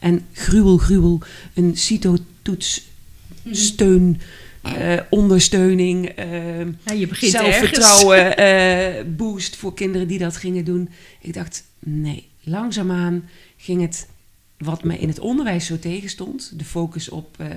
en 0.00 0.26
gruwel, 0.32 0.76
gruwel. 0.76 1.20
Een 1.54 1.76
CITO-toets, 1.76 2.82
steun, 3.50 4.20
eh, 4.62 5.00
ondersteuning. 5.10 6.06
eh, 6.08 6.58
Ja, 6.58 6.92
je 6.94 7.06
begint 7.06 7.30
zelfvertrouwen 7.30 8.36
eh, 8.36 9.04
boost 9.16 9.56
voor 9.56 9.74
kinderen 9.74 10.08
die 10.08 10.18
dat 10.18 10.36
gingen 10.36 10.64
doen. 10.64 10.88
Ik 11.20 11.34
dacht, 11.34 11.64
nee, 11.78 12.26
langzaamaan 12.44 13.28
ging 13.56 13.80
het 13.80 14.08
wat 14.58 14.84
me 14.84 14.98
in 14.98 15.08
het 15.08 15.18
onderwijs 15.18 15.66
zo 15.66 15.78
tegenstond, 15.78 16.58
de 16.58 16.64
focus 16.64 17.08
op 17.08 17.34
eh, 17.38 17.48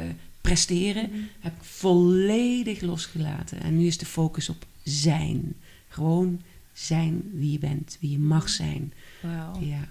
presteren, 0.41 1.09
heb 1.39 1.53
ik 1.53 1.63
volledig 1.63 2.81
losgelaten. 2.81 3.61
En 3.61 3.77
nu 3.77 3.85
is 3.85 3.97
de 3.97 4.05
focus 4.05 4.49
op 4.49 4.65
zijn. 4.83 5.55
Gewoon 5.87 6.41
zijn 6.73 7.21
wie 7.33 7.51
je 7.51 7.59
bent, 7.59 7.97
wie 7.99 8.11
je 8.11 8.19
mag 8.19 8.49
zijn. 8.49 8.93
Ja. 9.59 9.87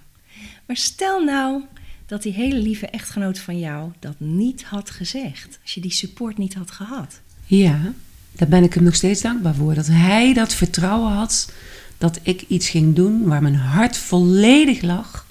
Maar 0.65 0.77
stel 0.77 1.23
nou 1.23 1.63
dat 2.05 2.21
die 2.21 2.33
hele 2.33 2.59
lieve 2.59 2.87
echtgenoot 2.87 3.39
van 3.39 3.59
jou 3.59 3.91
dat 3.99 4.15
niet 4.19 4.63
had 4.63 4.89
gezegd. 4.89 5.59
Als 5.61 5.73
je 5.73 5.81
die 5.81 5.91
support 5.91 6.37
niet 6.37 6.53
had 6.53 6.71
gehad. 6.71 7.21
Ja, 7.45 7.93
daar 8.31 8.47
ben 8.47 8.63
ik 8.63 8.73
hem 8.73 8.83
nog 8.83 8.95
steeds 8.95 9.21
dankbaar 9.21 9.55
voor. 9.55 9.73
Dat 9.73 9.87
hij 9.87 10.33
dat 10.33 10.53
vertrouwen 10.53 11.11
had 11.11 11.51
dat 11.97 12.19
ik 12.21 12.45
iets 12.47 12.69
ging 12.69 12.95
doen 12.95 13.23
waar 13.23 13.41
mijn 13.41 13.55
hart 13.55 13.97
volledig 13.97 14.81
lag. 14.81 15.25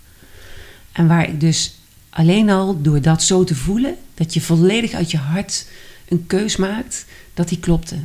En 0.93 1.07
waar 1.07 1.29
ik 1.29 1.41
dus 1.41 1.79
alleen 2.11 2.51
al 2.51 2.83
door 2.83 3.01
dat 3.01 3.23
zo 3.23 3.45
te 3.45 3.55
voelen, 3.55 3.97
dat 4.15 4.35
je 4.35 4.41
volledig 4.41 4.93
uit 4.93 5.11
je 5.11 5.17
hart 5.17 5.67
een 6.09 6.27
keus 6.27 6.57
maakt, 6.57 7.05
dat 7.35 7.49
die 7.49 7.59
klopte. 7.59 7.97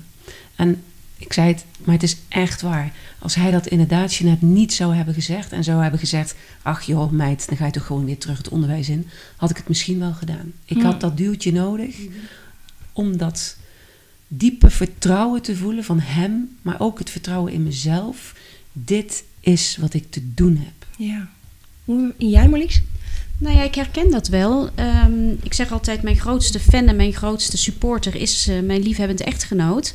En 0.56 0.84
ik 1.18 1.34
zei 1.34 1.48
het, 1.48 1.66
maar 1.84 1.94
het 1.94 2.04
is 2.04 2.18
echt 2.28 2.62
waar. 2.62 2.94
Als 3.20 3.36
hij 3.36 3.52
dat 3.52 3.68
inderdaad 3.68 4.20
net 4.20 4.42
niet 4.42 4.74
zou 4.74 4.96
hebben 4.96 5.14
gezegd 5.14 5.52
en 5.52 5.64
zou 5.64 5.82
hebben 5.82 6.00
gezegd: 6.00 6.36
Ach 6.62 6.82
joh, 6.82 7.12
meid, 7.12 7.48
dan 7.48 7.58
ga 7.58 7.66
je 7.66 7.72
toch 7.72 7.86
gewoon 7.86 8.06
weer 8.06 8.18
terug 8.18 8.38
het 8.38 8.50
onderwijs 8.50 8.90
in, 8.90 9.08
had 9.36 9.50
ik 9.50 9.58
het 9.58 9.68
misschien 9.68 10.00
wel 10.00 10.14
gedaan. 10.14 10.54
Ik 10.66 10.82
had 10.82 11.02
dat 11.02 11.18
duwtje 11.18 11.52
nodig 11.52 11.96
om 12.94 13.18
dat 13.18 13.58
diepe 14.28 14.70
vertrouwen 14.70 15.42
te 15.42 15.56
voelen 15.56 15.84
van 15.84 16.00
hem, 16.00 16.58
maar 16.62 16.80
ook 16.80 17.00
het 17.00 17.10
vertrouwen 17.10 17.54
in 17.54 17.64
mezelf. 17.64 18.36
Dit 18.72 19.24
is 19.40 19.78
wat 19.80 19.94
ik 19.94 20.12
te 20.12 20.34
doen 20.34 20.56
heb. 20.56 20.88
Ja. 20.98 21.30
Hoe, 21.86 22.14
jij 22.18 22.50
Marlies? 22.50 22.82
Nou 23.42 23.56
ja, 23.56 23.64
ik 23.64 23.76
herken 23.76 24.12
dat 24.12 24.28
wel. 24.28 24.70
Ehm, 24.76 25.30
ik 25.44 25.54
zeg 25.54 25.72
altijd, 25.72 26.02
mijn 26.02 26.20
grootste 26.20 26.60
fan 26.60 26.88
en 26.88 26.96
mijn 26.96 27.14
grootste 27.14 27.58
supporter 27.58 28.16
is 28.16 28.48
uh, 28.48 28.60
mijn 28.60 28.82
liefhebbende 28.82 29.24
echtgenoot. 29.24 29.94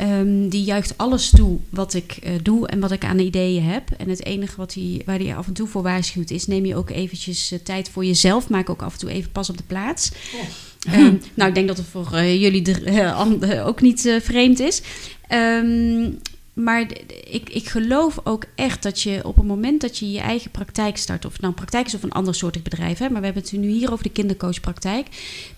Um, 0.00 0.48
die 0.48 0.64
juicht 0.64 0.98
alles 0.98 1.30
toe 1.30 1.58
wat 1.68 1.94
ik 1.94 2.18
uh, 2.24 2.30
doe 2.42 2.68
en 2.68 2.80
wat 2.80 2.90
ik 2.90 3.04
aan 3.04 3.18
ideeën 3.18 3.62
heb. 3.62 3.90
En 3.90 4.08
het 4.08 4.24
enige 4.24 4.56
wat 4.56 4.74
hij, 4.74 5.02
waar 5.04 5.18
hij 5.18 5.36
af 5.36 5.46
en 5.46 5.52
toe 5.52 5.68
voor 5.68 5.82
waarschuwt 5.82 6.30
is... 6.30 6.46
neem 6.46 6.64
je 6.64 6.76
ook 6.76 6.90
eventjes 6.90 7.52
uh, 7.52 7.58
tijd 7.58 7.88
voor 7.88 8.04
jezelf. 8.04 8.48
Maak 8.48 8.70
ook 8.70 8.82
af 8.82 8.92
en 8.92 8.98
toe 8.98 9.10
even 9.10 9.32
pas 9.32 9.50
op 9.50 9.56
de 9.56 9.64
plaats. 9.66 10.10
Oh. 10.34 10.98
Um, 10.98 11.20
nou, 11.34 11.48
ik 11.48 11.54
denk 11.54 11.68
dat 11.68 11.76
het 11.76 11.86
voor 11.86 12.22
jullie 12.22 13.62
ook 13.64 13.80
niet 13.80 14.18
vreemd 14.22 14.60
is. 14.60 14.82
Maar 16.54 16.86
ik, 17.30 17.50
ik 17.50 17.68
geloof 17.68 18.20
ook 18.24 18.44
echt 18.54 18.82
dat 18.82 19.00
je 19.00 19.20
op 19.24 19.36
het 19.36 19.46
moment 19.46 19.80
dat 19.80 19.98
je 19.98 20.10
je 20.10 20.20
eigen 20.20 20.50
praktijk 20.50 20.96
start, 20.96 21.24
of 21.24 21.32
het 21.32 21.40
nou 21.40 21.52
een 21.52 21.58
praktijk 21.58 21.86
is 21.86 21.94
of 21.94 22.02
een 22.02 22.12
ander 22.12 22.34
soort 22.34 22.62
bedrijf, 22.62 22.98
hè, 22.98 23.08
maar 23.08 23.20
we 23.20 23.24
hebben 23.26 23.42
het 23.42 23.52
nu 23.52 23.68
hier 23.68 23.92
over 23.92 24.04
de 24.04 24.10
kindercoachpraktijk, 24.10 25.06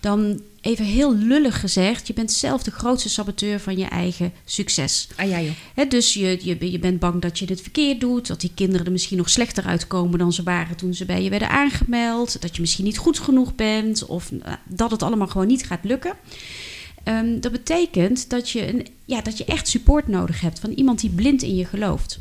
dan 0.01 0.41
even 0.61 0.85
heel 0.85 1.15
lullig 1.15 1.61
gezegd, 1.61 2.07
je 2.07 2.13
bent 2.13 2.33
zelf 2.33 2.63
de 2.63 2.71
grootste 2.71 3.09
saboteur 3.09 3.61
van 3.61 3.77
je 3.77 3.85
eigen 3.85 4.33
succes. 4.45 5.09
Ah 5.17 5.29
ja, 5.29 5.41
joh. 5.41 5.53
Hè, 5.75 5.87
dus 5.87 6.15
je, 6.15 6.39
je, 6.43 6.71
je 6.71 6.79
bent 6.79 6.99
bang 6.99 7.23
dat 7.23 7.39
je 7.39 7.47
dit 7.47 7.61
verkeerd 7.61 8.01
doet, 8.01 8.27
dat 8.27 8.41
die 8.41 8.53
kinderen 8.55 8.87
er 8.87 8.93
misschien 8.93 9.17
nog 9.17 9.31
slechter 9.31 9.65
uitkomen 9.65 10.19
dan 10.19 10.33
ze 10.33 10.43
waren 10.43 10.77
toen 10.77 10.95
ze 10.95 11.05
bij 11.05 11.23
je 11.23 11.31
werden 11.31 11.51
aangemeld, 11.51 12.41
dat 12.43 12.55
je 12.55 12.61
misschien 12.61 12.85
niet 12.85 12.99
goed 12.99 13.19
genoeg 13.19 13.55
bent, 13.55 14.07
of 14.07 14.31
uh, 14.31 14.53
dat 14.65 14.91
het 14.91 15.03
allemaal 15.03 15.29
gewoon 15.29 15.47
niet 15.47 15.67
gaat 15.67 15.85
lukken. 15.85 16.13
Um, 17.09 17.41
dat 17.41 17.53
betekent 17.53 18.31
dat 18.31 18.51
je, 18.51 18.69
een, 18.69 18.87
ja, 19.05 19.21
dat 19.21 19.39
je 19.39 19.45
echt 19.45 19.69
support 19.69 20.09
nodig 20.09 20.41
hebt 20.41 20.59
van 20.59 20.71
iemand 20.71 21.01
die 21.01 21.11
blind 21.11 21.43
in 21.43 21.57
je 21.57 21.65
gelooft. 21.65 22.19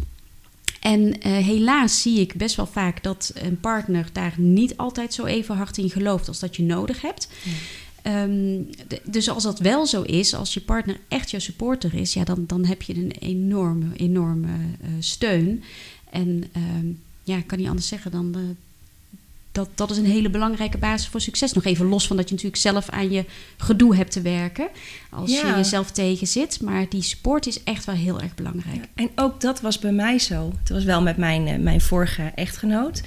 En 0.79 1.01
uh, 1.01 1.13
helaas 1.23 2.01
zie 2.01 2.19
ik 2.19 2.33
best 2.35 2.55
wel 2.55 2.65
vaak 2.67 3.03
dat 3.03 3.31
een 3.35 3.59
partner 3.59 4.09
daar 4.13 4.33
niet 4.37 4.77
altijd 4.77 5.13
zo 5.13 5.25
even 5.25 5.55
hard 5.55 5.77
in 5.77 5.89
gelooft 5.89 6.27
als 6.27 6.39
dat 6.39 6.55
je 6.55 6.63
nodig 6.63 7.01
hebt. 7.01 7.27
Ja. 7.43 8.23
Um, 8.23 8.67
de, 8.87 9.01
dus 9.03 9.29
als 9.29 9.43
dat 9.43 9.59
wel 9.59 9.85
zo 9.85 10.01
is, 10.01 10.33
als 10.33 10.53
je 10.53 10.61
partner 10.61 10.99
echt 11.07 11.31
jouw 11.31 11.39
supporter 11.39 11.93
is, 11.93 12.13
ja, 12.13 12.23
dan, 12.23 12.43
dan 12.47 12.65
heb 12.65 12.81
je 12.81 12.95
een 12.95 13.11
enorme, 13.11 13.85
enorme 13.95 14.47
uh, 14.47 14.87
steun. 14.99 15.63
En 16.09 16.43
um, 16.77 16.99
ja, 17.23 17.37
ik 17.37 17.47
kan 17.47 17.57
niet 17.57 17.67
anders 17.67 17.87
zeggen 17.87 18.11
dan, 18.11 18.33
uh, 18.37 18.41
dat, 19.55 19.69
dat 19.75 19.91
is 19.91 19.97
een 19.97 20.05
hele 20.05 20.29
belangrijke 20.29 20.77
basis 20.77 21.07
voor 21.07 21.21
succes. 21.21 21.53
Nog 21.53 21.65
even 21.65 21.85
los 21.85 22.07
van 22.07 22.15
dat 22.15 22.29
je 22.29 22.35
natuurlijk 22.35 22.61
zelf 22.61 22.89
aan 22.89 23.11
je 23.11 23.25
gedoe 23.57 23.95
hebt 23.95 24.11
te 24.11 24.21
werken. 24.21 24.67
Als 25.09 25.31
ja. 25.31 25.47
je 25.47 25.55
jezelf 25.55 25.91
tegen 25.91 26.27
zit. 26.27 26.61
Maar 26.61 26.89
die 26.89 27.01
support 27.01 27.47
is 27.47 27.63
echt 27.63 27.85
wel 27.85 27.95
heel 27.95 28.21
erg 28.21 28.35
belangrijk. 28.35 28.75
Ja, 28.75 28.85
en 28.95 29.09
ook 29.15 29.41
dat 29.41 29.61
was 29.61 29.79
bij 29.79 29.91
mij 29.91 30.19
zo. 30.19 30.53
Het 30.59 30.69
was 30.69 30.83
wel 30.83 31.01
met 31.01 31.17
mijn, 31.17 31.47
uh, 31.47 31.57
mijn 31.57 31.81
vorige 31.81 32.31
echtgenoot. 32.35 33.03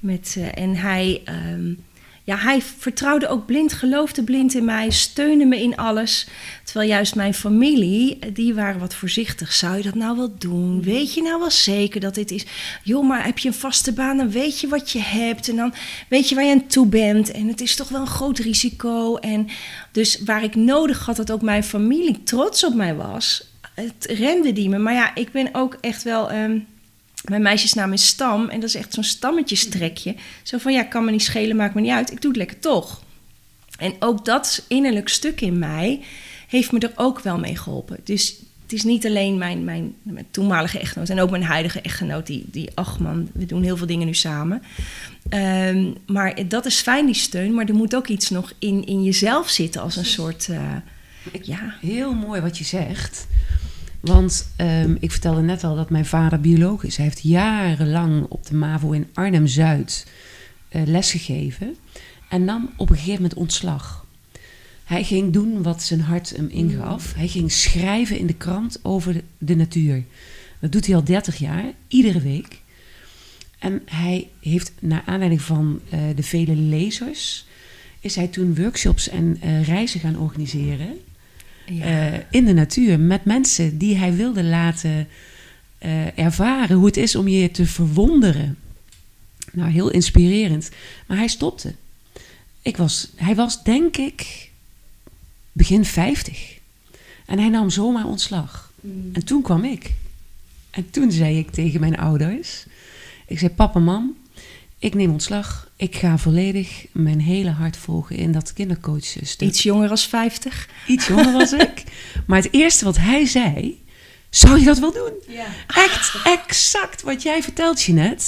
Met, 0.00 0.34
uh, 0.38 0.58
en 0.58 0.76
hij, 0.76 1.22
um, 1.52 1.84
ja, 2.26 2.36
hij 2.36 2.62
vertrouwde 2.62 3.28
ook 3.28 3.46
blind, 3.46 3.72
geloofde 3.72 4.22
blind 4.22 4.54
in 4.54 4.64
mij, 4.64 4.90
steunde 4.90 5.44
me 5.44 5.60
in 5.60 5.76
alles. 5.76 6.26
Terwijl 6.64 6.88
juist 6.88 7.14
mijn 7.14 7.34
familie, 7.34 8.18
die 8.32 8.54
waren 8.54 8.80
wat 8.80 8.94
voorzichtig. 8.94 9.52
Zou 9.52 9.76
je 9.76 9.82
dat 9.82 9.94
nou 9.94 10.16
wel 10.16 10.34
doen? 10.38 10.82
Weet 10.82 11.14
je 11.14 11.22
nou 11.22 11.38
wel 11.38 11.50
zeker 11.50 12.00
dat 12.00 12.14
dit 12.14 12.30
is? 12.30 12.44
Joh, 12.82 13.06
maar 13.06 13.24
heb 13.24 13.38
je 13.38 13.48
een 13.48 13.54
vaste 13.54 13.92
baan, 13.92 14.16
dan 14.16 14.30
weet 14.30 14.60
je 14.60 14.68
wat 14.68 14.90
je 14.90 15.00
hebt. 15.00 15.48
En 15.48 15.56
dan 15.56 15.74
weet 16.08 16.28
je 16.28 16.34
waar 16.34 16.44
je 16.44 16.52
aan 16.52 16.66
toe 16.66 16.86
bent. 16.86 17.30
En 17.30 17.48
het 17.48 17.60
is 17.60 17.76
toch 17.76 17.88
wel 17.88 18.00
een 18.00 18.06
groot 18.06 18.38
risico. 18.38 19.16
En 19.16 19.48
dus 19.92 20.22
waar 20.24 20.42
ik 20.42 20.54
nodig 20.54 21.06
had 21.06 21.16
dat 21.16 21.30
ook 21.30 21.42
mijn 21.42 21.64
familie 21.64 22.22
trots 22.22 22.64
op 22.64 22.74
mij 22.74 22.94
was, 22.94 23.50
het 23.74 24.06
rende 24.10 24.52
die 24.52 24.68
me. 24.68 24.78
Maar 24.78 24.94
ja, 24.94 25.14
ik 25.14 25.32
ben 25.32 25.48
ook 25.52 25.76
echt 25.80 26.02
wel... 26.02 26.32
Um, 26.32 26.66
mijn 27.28 27.42
meisjesnaam 27.42 27.92
is 27.92 28.06
Stam 28.06 28.48
en 28.48 28.60
dat 28.60 28.68
is 28.68 28.74
echt 28.74 28.94
zo'n 28.94 29.04
stammetjestrekje. 29.04 30.14
Zo 30.42 30.58
van, 30.58 30.72
ja, 30.72 30.82
kan 30.82 31.04
me 31.04 31.10
niet 31.10 31.22
schelen, 31.22 31.56
maakt 31.56 31.74
me 31.74 31.80
niet 31.80 31.90
uit. 31.90 32.12
Ik 32.12 32.20
doe 32.20 32.30
het 32.30 32.38
lekker 32.38 32.58
toch. 32.58 33.02
En 33.78 33.94
ook 33.98 34.24
dat 34.24 34.64
innerlijk 34.68 35.08
stuk 35.08 35.40
in 35.40 35.58
mij 35.58 36.00
heeft 36.48 36.72
me 36.72 36.78
er 36.78 36.92
ook 36.94 37.20
wel 37.20 37.38
mee 37.38 37.56
geholpen. 37.56 38.00
Dus 38.04 38.36
het 38.62 38.72
is 38.72 38.84
niet 38.84 39.06
alleen 39.06 39.38
mijn, 39.38 39.64
mijn, 39.64 39.94
mijn 40.02 40.26
toenmalige 40.30 40.78
echtgenoot 40.78 41.08
en 41.08 41.20
ook 41.20 41.30
mijn 41.30 41.42
huidige 41.42 41.80
echtgenoot, 41.80 42.26
die, 42.26 42.44
die, 42.46 42.70
ach 42.74 42.98
man, 42.98 43.28
we 43.32 43.46
doen 43.46 43.62
heel 43.62 43.76
veel 43.76 43.86
dingen 43.86 44.06
nu 44.06 44.14
samen. 44.14 44.62
Um, 45.30 45.96
maar 46.06 46.48
dat 46.48 46.66
is 46.66 46.80
fijn, 46.80 47.06
die 47.06 47.14
steun, 47.14 47.54
maar 47.54 47.68
er 47.68 47.74
moet 47.74 47.96
ook 47.96 48.06
iets 48.06 48.30
nog 48.30 48.52
in, 48.58 48.86
in 48.86 49.02
jezelf 49.02 49.48
zitten 49.48 49.82
als 49.82 49.96
een 49.96 50.04
soort, 50.04 50.48
uh, 50.50 50.76
ja. 51.42 51.74
Heel 51.80 52.14
mooi 52.14 52.40
wat 52.40 52.58
je 52.58 52.64
zegt. 52.64 53.26
Want 54.00 54.50
um, 54.60 54.96
ik 55.00 55.10
vertelde 55.10 55.40
net 55.40 55.64
al 55.64 55.76
dat 55.76 55.90
mijn 55.90 56.06
vader 56.06 56.40
bioloog 56.40 56.84
is. 56.84 56.96
Hij 56.96 57.04
heeft 57.06 57.22
jarenlang 57.22 58.26
op 58.28 58.46
de 58.46 58.54
MAVO 58.54 58.90
in 58.92 59.08
Arnhem-Zuid 59.14 60.06
uh, 60.70 60.82
lesgegeven. 60.84 61.76
En 62.28 62.44
nam 62.44 62.70
op 62.76 62.90
een 62.90 62.96
gegeven 62.96 63.22
moment 63.22 63.34
ontslag. 63.34 64.06
Hij 64.84 65.04
ging 65.04 65.32
doen 65.32 65.62
wat 65.62 65.82
zijn 65.82 66.00
hart 66.00 66.36
hem 66.36 66.48
ingaf. 66.48 67.14
Hij 67.14 67.28
ging 67.28 67.52
schrijven 67.52 68.18
in 68.18 68.26
de 68.26 68.34
krant 68.34 68.78
over 68.82 69.12
de, 69.12 69.22
de 69.38 69.56
natuur. 69.56 70.04
Dat 70.58 70.72
doet 70.72 70.86
hij 70.86 70.94
al 70.94 71.04
30 71.04 71.36
jaar, 71.36 71.64
iedere 71.88 72.20
week. 72.20 72.60
En 73.58 73.82
hij 73.84 74.28
heeft, 74.40 74.72
naar 74.80 75.02
aanleiding 75.06 75.42
van 75.42 75.80
uh, 75.94 76.00
de 76.16 76.22
vele 76.22 76.56
lezers, 76.56 77.46
is 78.00 78.16
hij 78.16 78.26
toen 78.26 78.54
workshops 78.54 79.08
en 79.08 79.38
uh, 79.44 79.66
reizen 79.66 80.00
gaan 80.00 80.18
organiseren. 80.18 80.98
Ja. 81.66 82.12
Uh, 82.12 82.18
in 82.30 82.44
de 82.44 82.52
natuur 82.52 83.00
met 83.00 83.24
mensen 83.24 83.78
die 83.78 83.96
hij 83.96 84.14
wilde 84.14 84.44
laten 84.44 85.08
ervaren 86.14 86.76
hoe 86.76 86.86
het 86.86 86.96
is 86.96 87.16
om 87.16 87.28
je 87.28 87.50
te 87.50 87.66
verwonderen. 87.66 88.56
Nou, 89.52 89.70
heel 89.70 89.90
inspirerend. 89.90 90.70
Maar 91.06 91.16
hij 91.16 91.28
stopte. 91.28 91.74
Ik 92.62 92.76
was, 92.76 93.10
hij 93.16 93.34
was, 93.34 93.62
denk 93.62 93.96
ik, 93.96 94.50
begin 95.52 95.84
50. 95.84 96.58
En 97.26 97.38
hij 97.38 97.48
nam 97.48 97.70
zomaar 97.70 98.06
ontslag. 98.06 98.72
Mm. 98.80 99.10
En 99.12 99.24
toen 99.24 99.42
kwam 99.42 99.64
ik. 99.64 99.92
En 100.70 100.90
toen 100.90 101.12
zei 101.12 101.38
ik 101.38 101.50
tegen 101.50 101.80
mijn 101.80 101.96
ouders: 101.96 102.66
Ik 103.26 103.38
zei, 103.38 103.50
papa, 103.52 103.78
mam, 103.78 104.16
ik 104.78 104.94
neem 104.94 105.10
ontslag. 105.10 105.70
Ik 105.76 105.96
ga 105.96 106.18
volledig 106.18 106.86
mijn 106.92 107.20
hele 107.20 107.50
hart 107.50 107.76
volgen 107.76 108.16
in 108.16 108.32
dat 108.32 108.52
kindercoachstuk. 108.52 109.40
Iets 109.48 109.62
jonger 109.62 109.90
als 109.90 110.06
50? 110.06 110.68
Iets 110.86 111.06
jonger 111.06 111.32
was 111.32 111.52
ik. 111.68 111.82
Maar 112.26 112.42
het 112.42 112.52
eerste 112.52 112.84
wat 112.84 112.96
hij 112.96 113.26
zei, 113.26 113.84
zou 114.30 114.58
je 114.58 114.64
dat 114.64 114.78
wel 114.78 114.92
doen? 114.92 115.12
Ja. 115.28 115.46
Echt 115.66 116.20
exact 116.24 117.02
wat 117.02 117.22
jij 117.22 117.42
vertelt, 117.42 117.82
Jeanette. 117.82 118.24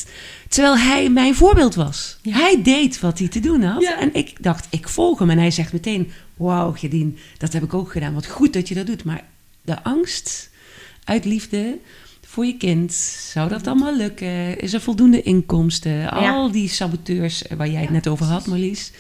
Terwijl 0.49 0.79
hij 0.79 1.11
mijn 1.11 1.35
voorbeeld 1.35 1.75
was. 1.75 2.19
Ja. 2.23 2.33
Hij 2.33 2.63
deed 2.63 3.01
wat 3.01 3.19
hij 3.19 3.29
te 3.29 3.41
doen 3.41 3.63
had. 3.63 3.83
Ja. 3.83 4.01
En 4.01 4.15
ik 4.15 4.43
dacht, 4.43 4.67
ik 4.71 4.89
volg 4.89 5.19
hem. 5.19 5.31
En 5.31 5.39
hij 5.39 5.51
zegt 5.51 5.73
meteen, 5.73 6.13
wauw, 6.37 6.73
Gedien, 6.73 7.19
dat 7.39 7.53
heb 7.53 7.63
ik 7.63 7.75
ook 7.75 7.93
gedaan. 7.93 8.15
Wat 8.15 8.27
goed 8.27 8.53
dat 8.53 8.69
je 8.69 8.75
dat 8.75 8.87
doet. 8.87 9.05
Maar 9.05 9.25
de 9.63 9.83
angst 9.83 10.51
uit 11.05 11.25
liefde 11.25 11.79
voor 12.31 12.47
je 12.47 12.57
kind, 12.57 12.93
zou 13.33 13.49
dat 13.49 13.67
allemaal 13.67 13.97
lukken? 13.97 14.61
Is 14.61 14.73
er 14.73 14.81
voldoende 14.81 15.23
inkomsten? 15.23 16.11
Al 16.11 16.51
die 16.51 16.69
saboteurs 16.69 17.43
waar 17.57 17.69
jij 17.69 17.81
het 17.81 17.91
net 17.91 18.09
over 18.09 18.27
had, 18.27 18.47
Marlies 18.47 18.93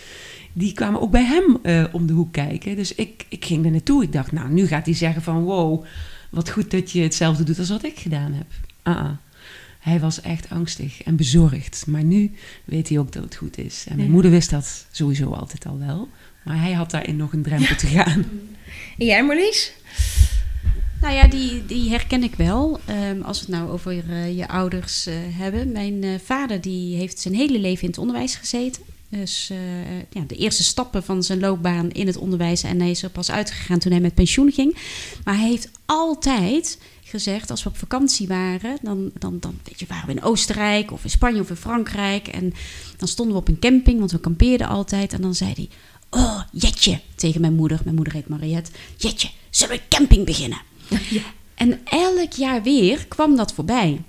die 0.58 0.73
kwamen 0.73 1.00
ook 1.00 1.11
bij 1.11 1.25
hem 1.25 1.58
uh, 1.62 1.85
om 1.92 2.06
de 2.06 2.12
hoek 2.12 2.32
kijken. 2.32 2.76
Dus 2.76 2.94
ik, 2.94 3.26
ik 3.28 3.44
ging 3.44 3.64
er 3.64 3.70
naartoe. 3.70 4.02
Ik 4.02 4.12
dacht, 4.12 4.32
nou, 4.32 4.50
nu 4.50 4.66
gaat 4.66 4.85
hij 4.85 4.94
zeggen 4.94 5.23
van... 5.23 5.42
wow, 5.42 5.85
wat 6.30 6.50
goed 6.50 6.70
dat 6.70 6.90
je 6.90 7.02
hetzelfde 7.02 7.44
doet 7.44 7.58
als 7.58 7.68
wat 7.68 7.85
ik 7.85 7.99
gedaan 7.99 8.32
heb. 8.32 8.47
Uh 8.85 8.94
-uh. 8.94 9.11
Hij 9.78 10.00
was 10.00 10.20
echt 10.20 10.50
angstig 10.50 11.02
en 11.02 11.16
bezorgd. 11.16 11.85
Maar 11.87 12.02
nu 12.02 12.32
weet 12.64 12.88
hij 12.88 12.99
ook 12.99 13.12
dat 13.12 13.23
het 13.23 13.35
goed 13.35 13.58
is. 13.58 13.85
En 13.88 13.94
mijn 13.94 14.08
ja. 14.08 14.12
moeder 14.12 14.30
wist 14.30 14.50
dat 14.50 14.87
sowieso 14.90 15.30
altijd 15.30 15.66
al 15.66 15.78
wel. 15.78 16.08
Maar 16.44 16.61
hij 16.61 16.73
had 16.73 16.90
daarin 16.90 17.16
nog 17.16 17.32
een 17.32 17.42
drempel 17.42 17.76
te 17.76 17.87
gaan. 17.87 18.25
En 18.99 19.06
jij, 19.06 19.25
Marlies? 19.25 19.73
Nou 21.00 21.14
ja, 21.14 21.26
die, 21.26 21.67
die 21.67 21.90
herken 21.90 22.23
ik 22.23 22.35
wel. 22.35 22.81
Um, 23.11 23.23
als 23.23 23.38
we 23.38 23.47
het 23.47 23.55
nou 23.55 23.71
over 23.71 24.05
uh, 24.09 24.37
je 24.37 24.49
ouders 24.49 25.07
uh, 25.07 25.14
hebben. 25.19 25.73
Mijn 25.73 26.02
uh, 26.02 26.19
vader 26.25 26.61
die 26.61 26.97
heeft 26.97 27.21
zijn 27.21 27.35
hele 27.35 27.59
leven 27.59 27.83
in 27.83 27.88
het 27.88 27.99
onderwijs 27.99 28.35
gezeten. 28.35 28.83
Dus 29.11 29.50
ja, 30.11 30.23
de 30.26 30.37
eerste 30.37 30.64
stappen 30.64 31.02
van 31.02 31.23
zijn 31.23 31.40
loopbaan 31.40 31.90
in 31.90 32.07
het 32.07 32.17
onderwijs. 32.17 32.62
En 32.62 32.81
hij 32.81 32.90
is 32.90 33.02
er 33.02 33.11
pas 33.11 33.31
uitgegaan 33.31 33.78
toen 33.78 33.93
hij 33.93 34.00
met 34.00 34.14
pensioen 34.14 34.52
ging. 34.52 34.76
Maar 35.25 35.37
hij 35.37 35.49
heeft 35.49 35.71
altijd 35.87 36.78
gezegd, 37.02 37.50
als 37.50 37.62
we 37.62 37.69
op 37.69 37.76
vakantie 37.76 38.26
waren, 38.26 38.78
dan, 38.83 39.11
dan, 39.19 39.37
dan 39.40 39.59
weet 39.64 39.81
je, 39.81 39.87
waren 39.88 40.07
we 40.07 40.12
in 40.12 40.23
Oostenrijk 40.23 40.93
of 40.93 41.05
in 41.05 41.11
Spanje 41.11 41.40
of 41.40 41.50
in 41.50 41.57
Frankrijk. 41.57 42.28
En 42.28 42.52
dan 42.97 43.09
stonden 43.09 43.35
we 43.35 43.40
op 43.40 43.49
een 43.49 43.59
camping, 43.59 43.99
want 43.99 44.12
we 44.12 44.21
kampeerden 44.21 44.67
altijd. 44.67 45.12
En 45.12 45.21
dan 45.21 45.35
zei 45.35 45.52
hij, 45.55 45.69
oh, 46.11 46.43
Jetje, 46.52 47.00
tegen 47.14 47.40
mijn 47.40 47.55
moeder. 47.55 47.81
Mijn 47.85 47.97
moeder 47.97 48.14
heet 48.14 48.28
Mariette. 48.28 48.71
Jetje, 48.97 49.31
zullen 49.50 49.76
we 49.76 49.83
camping 49.88 50.25
beginnen? 50.25 50.61
Ja. 51.11 51.23
En 51.54 51.80
elk 51.85 52.33
jaar 52.33 52.62
weer 52.62 53.07
kwam 53.07 53.37
dat 53.37 53.52
voorbij. 53.52 54.00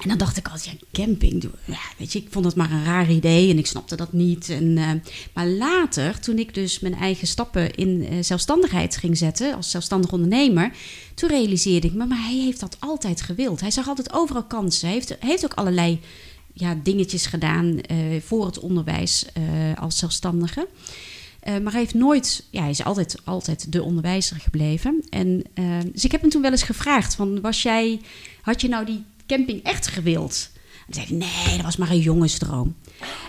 En 0.00 0.08
dan 0.08 0.18
dacht 0.18 0.36
ik 0.36 0.48
altijd, 0.48 0.76
ja, 0.80 1.04
camping, 1.04 1.50
ja, 1.64 1.78
weet 1.98 2.12
je, 2.12 2.18
ik 2.18 2.28
vond 2.30 2.44
dat 2.44 2.56
maar 2.56 2.70
een 2.70 2.84
raar 2.84 3.10
idee 3.10 3.50
en 3.50 3.58
ik 3.58 3.66
snapte 3.66 3.96
dat 3.96 4.12
niet. 4.12 4.48
En, 4.48 4.64
uh, 4.64 4.90
maar 5.32 5.46
later, 5.46 6.20
toen 6.20 6.38
ik 6.38 6.54
dus 6.54 6.78
mijn 6.78 6.94
eigen 6.94 7.26
stappen 7.26 7.74
in 7.74 7.88
uh, 7.88 8.22
zelfstandigheid 8.22 8.96
ging 8.96 9.16
zetten, 9.16 9.54
als 9.54 9.70
zelfstandig 9.70 10.12
ondernemer, 10.12 10.72
toen 11.14 11.28
realiseerde 11.28 11.86
ik 11.86 11.94
me, 11.94 12.06
maar 12.06 12.22
hij 12.22 12.36
heeft 12.36 12.60
dat 12.60 12.76
altijd 12.78 13.22
gewild. 13.22 13.60
Hij 13.60 13.70
zag 13.70 13.88
altijd 13.88 14.12
overal 14.12 14.44
kansen. 14.44 14.86
Hij 14.86 14.96
heeft, 14.96 15.16
heeft 15.20 15.44
ook 15.44 15.54
allerlei 15.54 16.00
ja, 16.52 16.76
dingetjes 16.82 17.26
gedaan 17.26 17.66
uh, 17.66 18.20
voor 18.24 18.46
het 18.46 18.58
onderwijs 18.58 19.24
als 19.78 19.98
zelfstandige. 19.98 20.68
Maar 21.44 21.72
hij 21.72 21.80
heeft 21.80 21.94
nooit, 21.94 22.44
ja, 22.50 22.60
hij 22.60 22.70
is 22.70 22.84
altijd, 22.84 23.16
altijd 23.24 23.72
de 23.72 23.82
onderwijzer 23.82 24.36
gebleven. 24.36 25.04
En, 25.08 25.44
dus 25.92 26.04
ik 26.04 26.12
heb 26.12 26.20
hem 26.20 26.30
toen 26.30 26.42
wel 26.42 26.50
eens 26.50 26.62
gevraagd: 26.62 27.14
van, 27.14 27.40
was 27.40 27.62
jij, 27.62 28.00
had 28.42 28.60
je 28.60 28.68
nou 28.68 28.84
die 28.86 29.04
camping 29.26 29.62
echt 29.62 29.86
gewild? 29.86 30.50
En 30.86 30.94
zei 30.94 31.06
hij, 31.06 31.16
nee, 31.16 31.56
dat 31.56 31.64
was 31.64 31.76
maar 31.76 31.90
een 31.90 32.00
jongensdroom. 32.00 32.74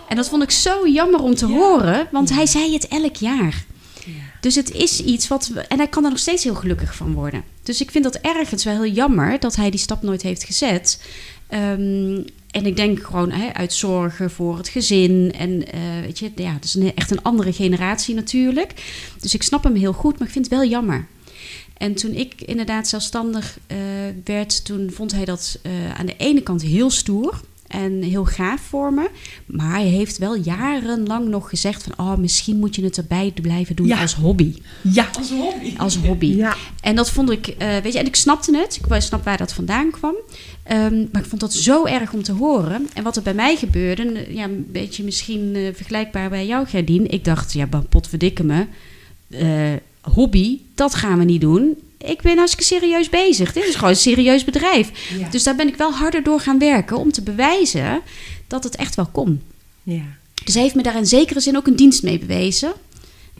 En 0.08 0.16
dat 0.16 0.28
vond 0.28 0.42
ik 0.42 0.50
zo 0.50 0.88
jammer 0.88 1.20
om 1.20 1.34
te 1.34 1.46
horen, 1.46 2.08
want 2.10 2.30
hij 2.30 2.46
zei 2.46 2.72
het 2.72 2.88
elk 2.88 3.16
jaar. 3.16 3.64
Ja. 4.04 4.12
Dus 4.40 4.54
het 4.54 4.70
is 4.70 5.00
iets 5.00 5.28
wat. 5.28 5.50
En 5.68 5.78
hij 5.78 5.88
kan 5.88 6.04
er 6.04 6.10
nog 6.10 6.18
steeds 6.18 6.44
heel 6.44 6.54
gelukkig 6.54 6.94
van 6.96 7.12
worden. 7.12 7.44
Dus 7.62 7.80
ik 7.80 7.90
vind 7.90 8.04
dat 8.04 8.14
ergens 8.14 8.64
wel 8.64 8.82
heel 8.82 8.92
jammer 8.92 9.40
dat 9.40 9.56
hij 9.56 9.70
die 9.70 9.80
stap 9.80 10.02
nooit 10.02 10.22
heeft 10.22 10.44
gezet. 10.44 11.02
Um, 11.50 12.24
en 12.52 12.66
ik 12.66 12.76
denk 12.76 13.02
gewoon 13.02 13.30
hè, 13.30 13.52
uit 13.52 13.72
zorgen 13.72 14.30
voor 14.30 14.56
het 14.56 14.68
gezin. 14.68 15.32
En 15.32 15.50
uh, 15.50 16.00
weet 16.00 16.18
je, 16.18 16.30
ja, 16.34 16.52
dat 16.52 16.64
is 16.64 16.76
echt 16.94 17.10
een 17.10 17.22
andere 17.22 17.52
generatie 17.52 18.14
natuurlijk. 18.14 18.72
Dus 19.20 19.34
ik 19.34 19.42
snap 19.42 19.64
hem 19.64 19.74
heel 19.74 19.92
goed, 19.92 20.18
maar 20.18 20.26
ik 20.26 20.32
vind 20.32 20.44
het 20.44 20.54
wel 20.54 20.68
jammer. 20.68 21.06
En 21.76 21.94
toen 21.94 22.12
ik 22.14 22.40
inderdaad 22.40 22.88
zelfstandig 22.88 23.58
uh, 23.72 23.78
werd, 24.24 24.64
toen 24.64 24.90
vond 24.90 25.12
hij 25.12 25.24
dat 25.24 25.58
uh, 25.62 25.94
aan 25.94 26.06
de 26.06 26.16
ene 26.16 26.42
kant 26.42 26.62
heel 26.62 26.90
stoer 26.90 27.40
en 27.72 28.02
heel 28.02 28.24
gaaf 28.24 28.60
voor 28.60 28.92
me. 28.92 29.10
Maar 29.46 29.70
hij 29.70 29.86
heeft 29.86 30.18
wel 30.18 30.36
jarenlang 30.36 31.28
nog 31.28 31.48
gezegd 31.48 31.82
van... 31.82 32.06
oh, 32.06 32.16
misschien 32.16 32.58
moet 32.58 32.74
je 32.74 32.84
het 32.84 32.96
erbij 32.96 33.32
blijven 33.42 33.76
doen 33.76 33.92
als 33.92 34.14
hobby. 34.14 34.54
Ja, 34.80 35.08
als 35.18 35.30
hobby. 35.30 35.76
Als 35.76 35.96
hobby. 35.96 36.26
Ja. 36.26 36.56
En 36.80 36.96
dat 36.96 37.10
vond 37.10 37.30
ik... 37.30 37.48
Uh, 37.48 37.76
weet 37.76 37.92
je, 37.92 37.98
en 37.98 38.06
ik 38.06 38.16
snapte 38.16 38.56
het. 38.56 38.80
Ik 38.84 39.00
snap 39.00 39.24
waar 39.24 39.36
dat 39.36 39.52
vandaan 39.52 39.90
kwam. 39.90 40.14
Um, 40.72 41.08
maar 41.12 41.22
ik 41.22 41.28
vond 41.28 41.40
dat 41.40 41.54
zo 41.54 41.84
erg 41.84 42.12
om 42.12 42.22
te 42.22 42.32
horen. 42.32 42.88
En 42.94 43.02
wat 43.02 43.16
er 43.16 43.22
bij 43.22 43.34
mij 43.34 43.56
gebeurde... 43.56 44.26
ja, 44.28 44.44
een 44.44 44.66
beetje 44.70 45.04
misschien 45.04 45.54
uh, 45.54 45.74
vergelijkbaar 45.74 46.30
bij 46.30 46.46
jou, 46.46 46.66
Gerdien. 46.66 47.10
Ik 47.10 47.24
dacht, 47.24 47.52
ja, 47.52 47.68
potverdikke 47.88 48.44
me... 48.44 48.66
Uh, 49.28 49.72
hobby, 50.00 50.60
dat 50.74 50.94
gaan 50.94 51.18
we 51.18 51.24
niet 51.24 51.40
doen. 51.40 51.76
Ik 52.04 52.22
ben 52.22 52.36
hartstikke 52.36 52.74
serieus 52.74 53.08
bezig. 53.08 53.52
Dit 53.52 53.64
is 53.64 53.74
gewoon 53.74 53.90
een 53.90 53.96
serieus 53.96 54.44
bedrijf. 54.44 54.90
Dus 55.30 55.42
daar 55.42 55.56
ben 55.56 55.68
ik 55.68 55.76
wel 55.76 55.92
harder 55.92 56.22
door 56.22 56.40
gaan 56.40 56.58
werken 56.58 56.96
om 56.96 57.12
te 57.12 57.22
bewijzen 57.22 58.00
dat 58.46 58.64
het 58.64 58.76
echt 58.76 58.94
wel 58.94 59.08
kon. 59.12 59.42
Ja. 59.82 60.02
Dus 60.44 60.54
hij 60.54 60.62
heeft 60.62 60.74
me 60.74 60.82
daar 60.82 60.96
in 60.96 61.06
zekere 61.06 61.40
zin 61.40 61.56
ook 61.56 61.66
een 61.66 61.76
dienst 61.76 62.02
mee 62.02 62.18
bewezen. 62.18 62.72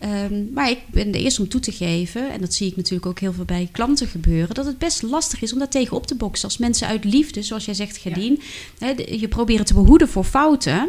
Um, 0.05 0.51
maar 0.55 0.71
ik 0.71 0.79
ben 0.91 1.11
de 1.11 1.19
eerste 1.19 1.43
om 1.43 1.49
toe 1.49 1.61
te 1.61 1.73
geven, 1.73 2.31
en 2.31 2.41
dat 2.41 2.55
zie 2.55 2.67
ik 2.67 2.77
natuurlijk 2.77 3.07
ook 3.07 3.19
heel 3.19 3.33
veel 3.33 3.45
bij 3.45 3.69
klanten 3.73 4.07
gebeuren, 4.07 4.55
dat 4.55 4.67
het 4.67 4.79
best 4.79 5.03
lastig 5.03 5.43
is 5.43 5.53
om 5.53 5.59
daar 5.59 5.69
tegen 5.69 5.97
op 5.97 6.07
te 6.07 6.15
boksen. 6.15 6.49
Als 6.49 6.59
mensen 6.59 6.87
uit 6.87 7.05
liefde, 7.05 7.43
zoals 7.43 7.65
jij 7.65 7.75
zegt, 7.75 7.97
Gedien, 7.97 8.41
ja. 8.79 8.95
je 9.07 9.29
proberen 9.29 9.67
te 9.67 9.75
behoeden 9.75 10.09
voor 10.09 10.25
fouten. 10.25 10.89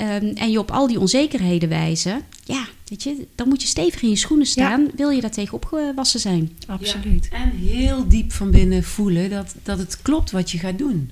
Um, 0.00 0.32
en 0.34 0.50
je 0.50 0.58
op 0.58 0.70
al 0.70 0.86
die 0.86 1.00
onzekerheden 1.00 1.68
wijzen, 1.68 2.22
ja, 2.44 2.66
weet 2.88 3.02
je, 3.02 3.26
dan 3.34 3.48
moet 3.48 3.62
je 3.62 3.68
stevig 3.68 4.02
in 4.02 4.08
je 4.08 4.16
schoenen 4.16 4.46
staan. 4.46 4.90
Wil 4.96 5.10
je 5.10 5.20
daar 5.20 5.30
tegen 5.30 5.54
opgewassen 5.54 6.20
zijn? 6.20 6.56
Absoluut. 6.66 7.28
Ja, 7.30 7.36
en 7.36 7.50
heel 7.50 8.08
diep 8.08 8.32
van 8.32 8.50
binnen 8.50 8.84
voelen 8.84 9.30
dat, 9.30 9.54
dat 9.62 9.78
het 9.78 10.02
klopt 10.02 10.30
wat 10.30 10.50
je 10.50 10.58
gaat 10.58 10.78
doen. 10.78 11.10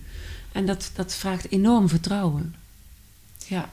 En 0.53 0.67
dat, 0.67 0.91
dat 0.95 1.15
vraagt 1.15 1.51
enorm 1.51 1.89
vertrouwen. 1.89 2.55
Ja. 3.47 3.71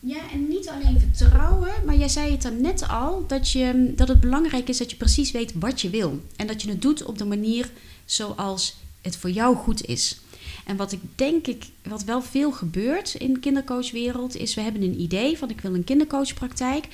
Ja, 0.00 0.30
en 0.32 0.48
niet 0.48 0.68
alleen 0.68 1.00
vertrouwen, 1.00 1.70
maar 1.84 1.96
jij 1.96 2.08
zei 2.08 2.30
het 2.30 2.42
dan 2.42 2.60
net 2.60 2.88
al, 2.88 3.24
dat, 3.26 3.50
je, 3.50 3.92
dat 3.96 4.08
het 4.08 4.20
belangrijk 4.20 4.68
is 4.68 4.78
dat 4.78 4.90
je 4.90 4.96
precies 4.96 5.30
weet 5.30 5.52
wat 5.54 5.80
je 5.80 5.90
wil. 5.90 6.24
En 6.36 6.46
dat 6.46 6.62
je 6.62 6.68
het 6.68 6.82
doet 6.82 7.04
op 7.04 7.18
de 7.18 7.24
manier 7.24 7.70
zoals 8.04 8.76
het 9.00 9.16
voor 9.16 9.30
jou 9.30 9.56
goed 9.56 9.84
is. 9.84 10.20
En 10.70 10.76
wat 10.76 10.92
ik 10.92 11.00
denk 11.14 11.46
ik, 11.46 11.64
wat 11.82 12.04
wel 12.04 12.22
veel 12.22 12.52
gebeurt 12.52 13.14
in 13.14 13.32
de 13.32 13.40
kindercoachwereld, 13.40 14.36
is 14.36 14.54
we 14.54 14.60
hebben 14.60 14.82
een 14.82 15.00
idee 15.00 15.38
van 15.38 15.50
ik 15.50 15.60
wil 15.60 15.74
een 15.74 15.84
kindercoachpraktijk. 15.84 16.84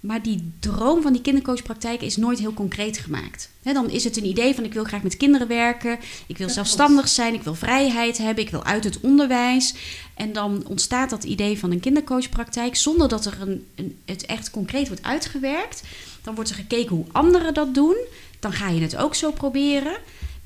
Maar 0.00 0.22
die 0.22 0.52
droom 0.60 1.02
van 1.02 1.12
die 1.12 1.22
kindercoachpraktijk 1.22 2.02
is 2.02 2.16
nooit 2.16 2.38
heel 2.38 2.52
concreet 2.52 2.98
gemaakt. 2.98 3.50
dan 3.62 3.90
is 3.90 4.04
het 4.04 4.16
een 4.16 4.24
idee 4.24 4.54
van 4.54 4.64
ik 4.64 4.72
wil 4.72 4.84
graag 4.84 5.02
met 5.02 5.16
kinderen 5.16 5.48
werken, 5.48 5.98
ik 6.26 6.38
wil 6.38 6.48
zelfstandig 6.48 7.08
zijn, 7.08 7.34
ik 7.34 7.42
wil 7.42 7.54
vrijheid 7.54 8.18
hebben, 8.18 8.44
ik 8.44 8.50
wil 8.50 8.64
uit 8.64 8.84
het 8.84 9.00
onderwijs. 9.00 9.74
En 10.14 10.32
dan 10.32 10.66
ontstaat 10.66 11.10
dat 11.10 11.24
idee 11.24 11.58
van 11.58 11.70
een 11.70 11.80
kindercoachpraktijk 11.80 12.76
zonder 12.76 13.08
dat 13.08 13.26
er 13.26 13.36
een, 13.40 13.66
een, 13.74 13.98
het 14.04 14.26
echt 14.26 14.50
concreet 14.50 14.88
wordt 14.88 15.02
uitgewerkt. 15.02 15.82
Dan 16.22 16.34
wordt 16.34 16.50
er 16.50 16.56
gekeken 16.56 16.96
hoe 16.96 17.06
anderen 17.12 17.54
dat 17.54 17.74
doen. 17.74 17.96
Dan 18.40 18.52
ga 18.52 18.68
je 18.68 18.80
het 18.80 18.96
ook 18.96 19.14
zo 19.14 19.30
proberen. 19.30 19.96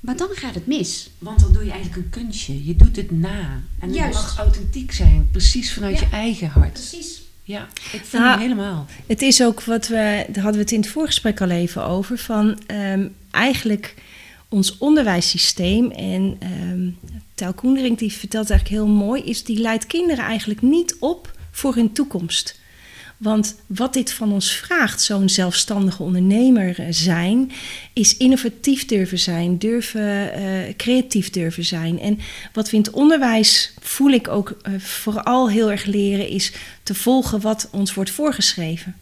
Maar 0.00 0.16
dan 0.16 0.28
gaat 0.32 0.54
het 0.54 0.66
mis. 0.66 1.10
Want 1.18 1.40
dan 1.40 1.52
doe 1.52 1.64
je 1.64 1.70
eigenlijk 1.70 2.04
een 2.04 2.22
kunstje. 2.22 2.66
Je 2.66 2.76
doet 2.76 2.96
het 2.96 3.10
na. 3.10 3.62
En 3.78 3.94
het 3.94 4.12
mag 4.12 4.38
authentiek 4.38 4.92
zijn. 4.92 5.28
Precies 5.30 5.72
vanuit 5.72 5.98
je 5.98 6.08
eigen 6.12 6.48
hart. 6.48 6.72
Precies. 6.72 7.22
Ja, 7.42 7.68
ik 7.92 8.04
vind 8.04 8.22
nou, 8.22 8.40
helemaal. 8.40 8.86
Het 9.06 9.22
is 9.22 9.42
ook 9.42 9.62
wat 9.62 9.88
we, 9.88 10.26
daar 10.28 10.42
hadden 10.42 10.52
we 10.52 10.58
het 10.58 10.72
in 10.72 10.80
het 10.80 10.88
voorgesprek 10.88 11.40
al 11.40 11.50
even 11.50 11.84
over, 11.84 12.18
van 12.18 12.58
um, 12.70 13.14
eigenlijk 13.30 13.94
ons 14.48 14.78
onderwijssysteem 14.78 15.90
en 15.90 16.38
um, 16.42 16.98
Tel 17.34 17.52
Koendering 17.52 17.98
die 17.98 18.12
vertelt 18.12 18.50
eigenlijk 18.50 18.80
heel 18.80 18.94
mooi, 18.94 19.22
is 19.22 19.44
die 19.44 19.58
leidt 19.58 19.86
kinderen 19.86 20.24
eigenlijk 20.24 20.62
niet 20.62 20.96
op 20.98 21.38
voor 21.50 21.74
hun 21.74 21.92
toekomst. 21.92 22.57
Want 23.18 23.56
wat 23.66 23.92
dit 23.92 24.12
van 24.12 24.32
ons 24.32 24.52
vraagt, 24.52 25.02
zo'n 25.02 25.28
zelfstandige 25.28 26.02
ondernemer 26.02 26.76
zijn, 26.90 27.52
is 27.92 28.16
innovatief 28.16 28.84
durven 28.84 29.18
zijn, 29.18 29.58
durven, 29.58 30.40
uh, 30.40 30.74
creatief 30.76 31.30
durven 31.30 31.64
zijn. 31.64 32.00
En 32.00 32.18
wat 32.52 32.70
we 32.70 32.76
in 32.76 32.82
het 32.82 32.92
onderwijs, 32.92 33.74
voel 33.80 34.10
ik 34.10 34.28
ook 34.28 34.56
uh, 34.62 34.78
vooral 34.80 35.50
heel 35.50 35.70
erg 35.70 35.84
leren, 35.84 36.28
is 36.28 36.52
te 36.82 36.94
volgen 36.94 37.40
wat 37.40 37.68
ons 37.72 37.94
wordt 37.94 38.10
voorgeschreven. 38.10 38.96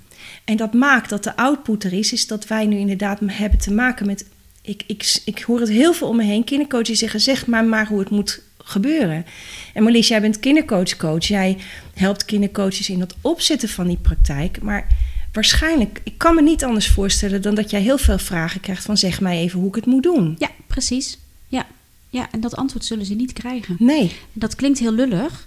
En 0.44 0.56
dat 0.56 0.72
maakt 0.72 1.10
dat 1.10 1.24
de 1.24 1.36
output 1.36 1.84
er 1.84 1.92
is, 1.92 2.12
is 2.12 2.26
dat 2.26 2.46
wij 2.46 2.66
nu 2.66 2.78
inderdaad 2.78 3.20
hebben 3.24 3.58
te 3.58 3.72
maken 3.72 4.06
met. 4.06 4.26
Ik, 4.62 4.82
ik, 4.86 5.20
ik 5.24 5.38
hoor 5.38 5.60
het 5.60 5.68
heel 5.68 5.92
veel 5.92 6.08
om 6.08 6.16
me 6.16 6.24
heen. 6.24 6.44
Kindercoaches 6.44 6.98
zeggen: 6.98 7.20
zeg 7.20 7.46
maar 7.46 7.64
maar 7.64 7.86
hoe 7.86 7.98
het 7.98 8.10
moet 8.10 8.42
gebeuren. 8.66 9.26
En 9.74 9.82
Marlies, 9.82 10.08
jij 10.08 10.20
bent 10.20 10.40
kindercoach-coach. 10.40 11.24
Jij 11.24 11.58
helpt 11.94 12.24
kindercoaches 12.24 12.90
in 12.90 13.00
het 13.00 13.14
opzetten 13.20 13.68
van 13.68 13.86
die 13.86 13.98
praktijk. 14.02 14.62
Maar 14.62 14.86
waarschijnlijk, 15.32 16.00
ik 16.04 16.18
kan 16.18 16.34
me 16.34 16.42
niet 16.42 16.64
anders 16.64 16.88
voorstellen 16.88 17.42
dan 17.42 17.54
dat 17.54 17.70
jij 17.70 17.80
heel 17.80 17.98
veel 17.98 18.18
vragen 18.18 18.60
krijgt 18.60 18.84
van 18.84 18.96
zeg 18.96 19.20
mij 19.20 19.38
even 19.38 19.58
hoe 19.58 19.68
ik 19.68 19.74
het 19.74 19.86
moet 19.86 20.02
doen. 20.02 20.36
Ja, 20.38 20.50
precies. 20.66 21.18
Ja, 21.48 21.66
ja 22.10 22.28
en 22.30 22.40
dat 22.40 22.56
antwoord 22.56 22.84
zullen 22.84 23.06
ze 23.06 23.14
niet 23.14 23.32
krijgen. 23.32 23.76
Nee. 23.78 24.12
Dat 24.32 24.54
klinkt 24.54 24.78
heel 24.78 24.92
lullig. 24.92 25.46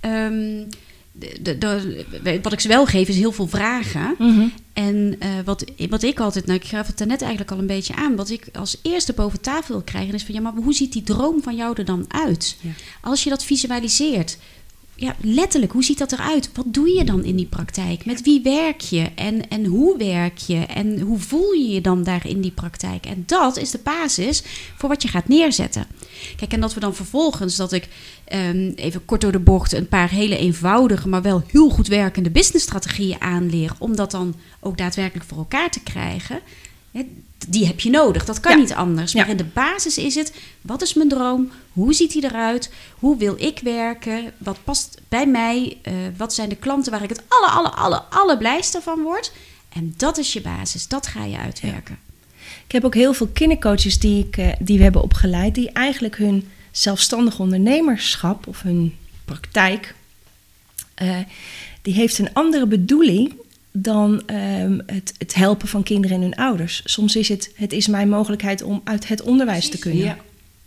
Um, 0.00 0.66
de, 1.18 1.58
de, 1.58 2.38
wat 2.42 2.52
ik 2.52 2.60
ze 2.60 2.68
wel 2.68 2.86
geef 2.86 3.08
is 3.08 3.16
heel 3.16 3.32
veel 3.32 3.46
vragen. 3.46 4.14
Mhm. 4.18 4.46
En 4.72 5.16
uh, 5.22 5.28
wat, 5.44 5.64
wat 5.88 6.02
ik 6.02 6.20
altijd, 6.20 6.46
nou 6.46 6.58
ik 6.58 6.64
gaf 6.64 6.86
het 6.86 6.98
net 6.98 7.20
eigenlijk 7.20 7.50
al 7.50 7.58
een 7.58 7.66
beetje 7.66 7.94
aan. 7.94 8.16
Wat 8.16 8.30
ik 8.30 8.48
als 8.52 8.78
eerste 8.82 9.12
boven 9.12 9.40
tafel 9.40 9.74
wil 9.74 9.84
krijgen 9.84 10.14
is 10.14 10.24
van 10.24 10.34
ja, 10.34 10.40
maar 10.40 10.52
hoe 10.52 10.74
ziet 10.74 10.92
die 10.92 11.02
droom 11.02 11.42
van 11.42 11.56
jou 11.56 11.74
er 11.76 11.84
dan 11.84 12.04
uit? 12.08 12.56
Ja. 12.60 12.70
Als 13.00 13.24
je 13.24 13.30
dat 13.30 13.44
visualiseert, 13.44 14.38
ja, 15.00 15.14
letterlijk, 15.20 15.72
hoe 15.72 15.84
ziet 15.84 15.98
dat 15.98 16.12
eruit? 16.12 16.50
Wat 16.54 16.64
doe 16.68 16.88
je 16.88 17.04
dan 17.04 17.24
in 17.24 17.36
die 17.36 17.46
praktijk? 17.46 18.04
Met 18.04 18.22
wie 18.22 18.42
werk 18.42 18.80
je? 18.80 19.10
En, 19.14 19.48
en 19.48 19.64
hoe 19.64 19.96
werk 19.96 20.38
je? 20.38 20.56
En 20.56 21.00
hoe 21.00 21.18
voel 21.18 21.52
je 21.52 21.68
je 21.68 21.80
dan 21.80 22.02
daar 22.02 22.26
in 22.26 22.40
die 22.40 22.50
praktijk? 22.50 23.06
En 23.06 23.22
dat 23.26 23.56
is 23.56 23.70
de 23.70 23.80
basis 23.82 24.42
voor 24.76 24.88
wat 24.88 25.02
je 25.02 25.08
gaat 25.08 25.28
neerzetten. 25.28 25.86
Kijk, 26.36 26.52
en 26.52 26.60
dat 26.60 26.74
we 26.74 26.80
dan 26.80 26.94
vervolgens, 26.94 27.56
dat 27.56 27.72
ik 27.72 27.88
um, 28.32 28.72
even 28.74 29.04
kort 29.04 29.20
door 29.20 29.32
de 29.32 29.38
bocht 29.38 29.72
een 29.72 29.88
paar 29.88 30.10
hele 30.10 30.36
eenvoudige, 30.36 31.08
maar 31.08 31.22
wel 31.22 31.42
heel 31.46 31.70
goed 31.70 31.86
werkende 31.86 32.30
businessstrategieën 32.30 33.20
aanleer, 33.20 33.72
om 33.78 33.96
dat 33.96 34.10
dan 34.10 34.34
ook 34.60 34.78
daadwerkelijk 34.78 35.28
voor 35.28 35.38
elkaar 35.38 35.70
te 35.70 35.82
krijgen. 35.82 36.40
Die 37.48 37.66
heb 37.66 37.80
je 37.80 37.90
nodig. 37.90 38.24
Dat 38.24 38.40
kan 38.40 38.52
Ja. 38.52 38.58
niet 38.58 38.72
anders. 38.72 39.14
Maar 39.14 39.24
Ja. 39.24 39.30
in 39.30 39.36
de 39.36 39.44
basis 39.44 39.98
is 39.98 40.14
het, 40.14 40.32
wat 40.60 40.82
is 40.82 40.94
mijn 40.94 41.08
droom? 41.08 41.50
Hoe 41.72 41.94
ziet 41.94 42.12
hij 42.12 42.22
eruit? 42.22 42.72
Hoe 42.98 43.16
wil 43.16 43.34
ik 43.38 43.58
werken? 43.62 44.32
Wat 44.38 44.58
past 44.64 45.00
bij 45.08 45.26
mij? 45.26 45.78
Eh, 45.82 45.92
wat 46.16 46.34
zijn 46.34 46.48
de 46.48 46.56
klanten 46.56 46.92
waar 46.92 47.02
ik 47.02 47.08
het 47.08 47.22
alle, 47.28 47.46
alle, 47.48 47.68
alle, 47.70 48.02
alle 48.02 48.38
blijste 48.38 48.80
van 48.82 49.02
word? 49.02 49.32
En 49.68 49.94
dat 49.96 50.18
is 50.18 50.32
je 50.32 50.40
basis. 50.40 50.88
Dat 50.88 51.06
ga 51.06 51.24
je 51.24 51.38
uitwerken. 51.38 51.98
Ik 52.66 52.72
heb 52.72 52.84
ook 52.84 52.94
heel 52.94 53.12
veel 53.12 53.28
kindercoaches 53.32 53.98
die, 53.98 54.24
ik, 54.26 54.36
eh, 54.36 54.48
die 54.58 54.76
we 54.76 54.82
hebben 54.82 55.02
opgeleid, 55.02 55.54
die 55.54 55.70
eigenlijk 55.72 56.16
hun 56.16 56.48
zelfstandig 56.70 57.38
ondernemerschap 57.38 58.46
of 58.46 58.62
hun 58.62 58.96
praktijk, 59.24 59.94
eh, 60.94 61.16
die 61.82 61.94
heeft 61.94 62.18
een 62.18 62.32
andere 62.32 62.66
bedoeling 62.66 63.32
dan 63.82 64.22
ehm, 64.26 64.78
het, 64.86 65.14
het 65.18 65.34
helpen 65.34 65.68
van 65.68 65.82
kinderen 65.82 66.16
en 66.16 66.22
hun 66.22 66.34
ouders. 66.34 66.82
Soms 66.84 67.16
is 67.16 67.28
het, 67.28 67.52
het 67.54 67.72
is 67.72 67.86
mijn 67.86 68.08
mogelijkheid 68.08 68.62
om 68.62 68.80
uit 68.84 69.08
het 69.08 69.22
onderwijs 69.22 69.68
te 69.68 69.78
kunnen. 69.78 70.04
Ja, 70.04 70.16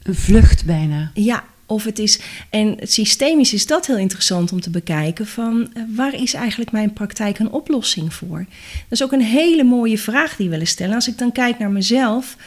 een 0.04 0.16
vlucht 0.16 0.66
bijna. 0.66 1.12
Ja, 1.14 1.44
of 1.66 1.84
het 1.84 2.00
is. 2.00 2.20
En 2.50 2.78
systemisch 2.82 3.54
is 3.54 3.66
dat 3.66 3.88
heel 3.88 3.98
interessant 3.98 4.52
om 4.52 4.62
te 4.62 4.70
bekijken: 4.70 5.28
van 5.28 5.70
eh, 5.74 5.84
waar 5.96 6.14
is 6.14 6.34
eigenlijk 6.34 6.72
mijn 6.72 6.94
praktijk 6.94 7.40
een 7.40 7.52
oplossing 7.52 8.14
voor? 8.14 8.38
Dat 8.38 9.00
is 9.00 9.04
ook 9.04 9.12
een 9.12 9.22
hele 9.22 9.64
mooie 9.64 9.98
vraag 9.98 10.36
die 10.36 10.46
we 10.46 10.52
willen 10.52 10.68
stellen. 10.68 10.96
Als 10.96 11.08
ik 11.08 11.18
dan 11.18 11.32
kijk 11.32 11.60
naar 11.60 11.72
mezelf. 11.72 12.38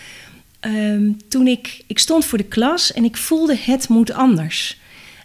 ehm, 0.60 1.12
toen 1.28 1.46
ik, 1.46 1.82
ik 1.86 1.98
stond 1.98 2.24
voor 2.24 2.38
de 2.38 2.44
klas 2.44 2.92
en 2.92 3.04
ik 3.04 3.16
voelde 3.16 3.56
het 3.60 3.88
moet 3.88 4.12
anders. 4.12 4.78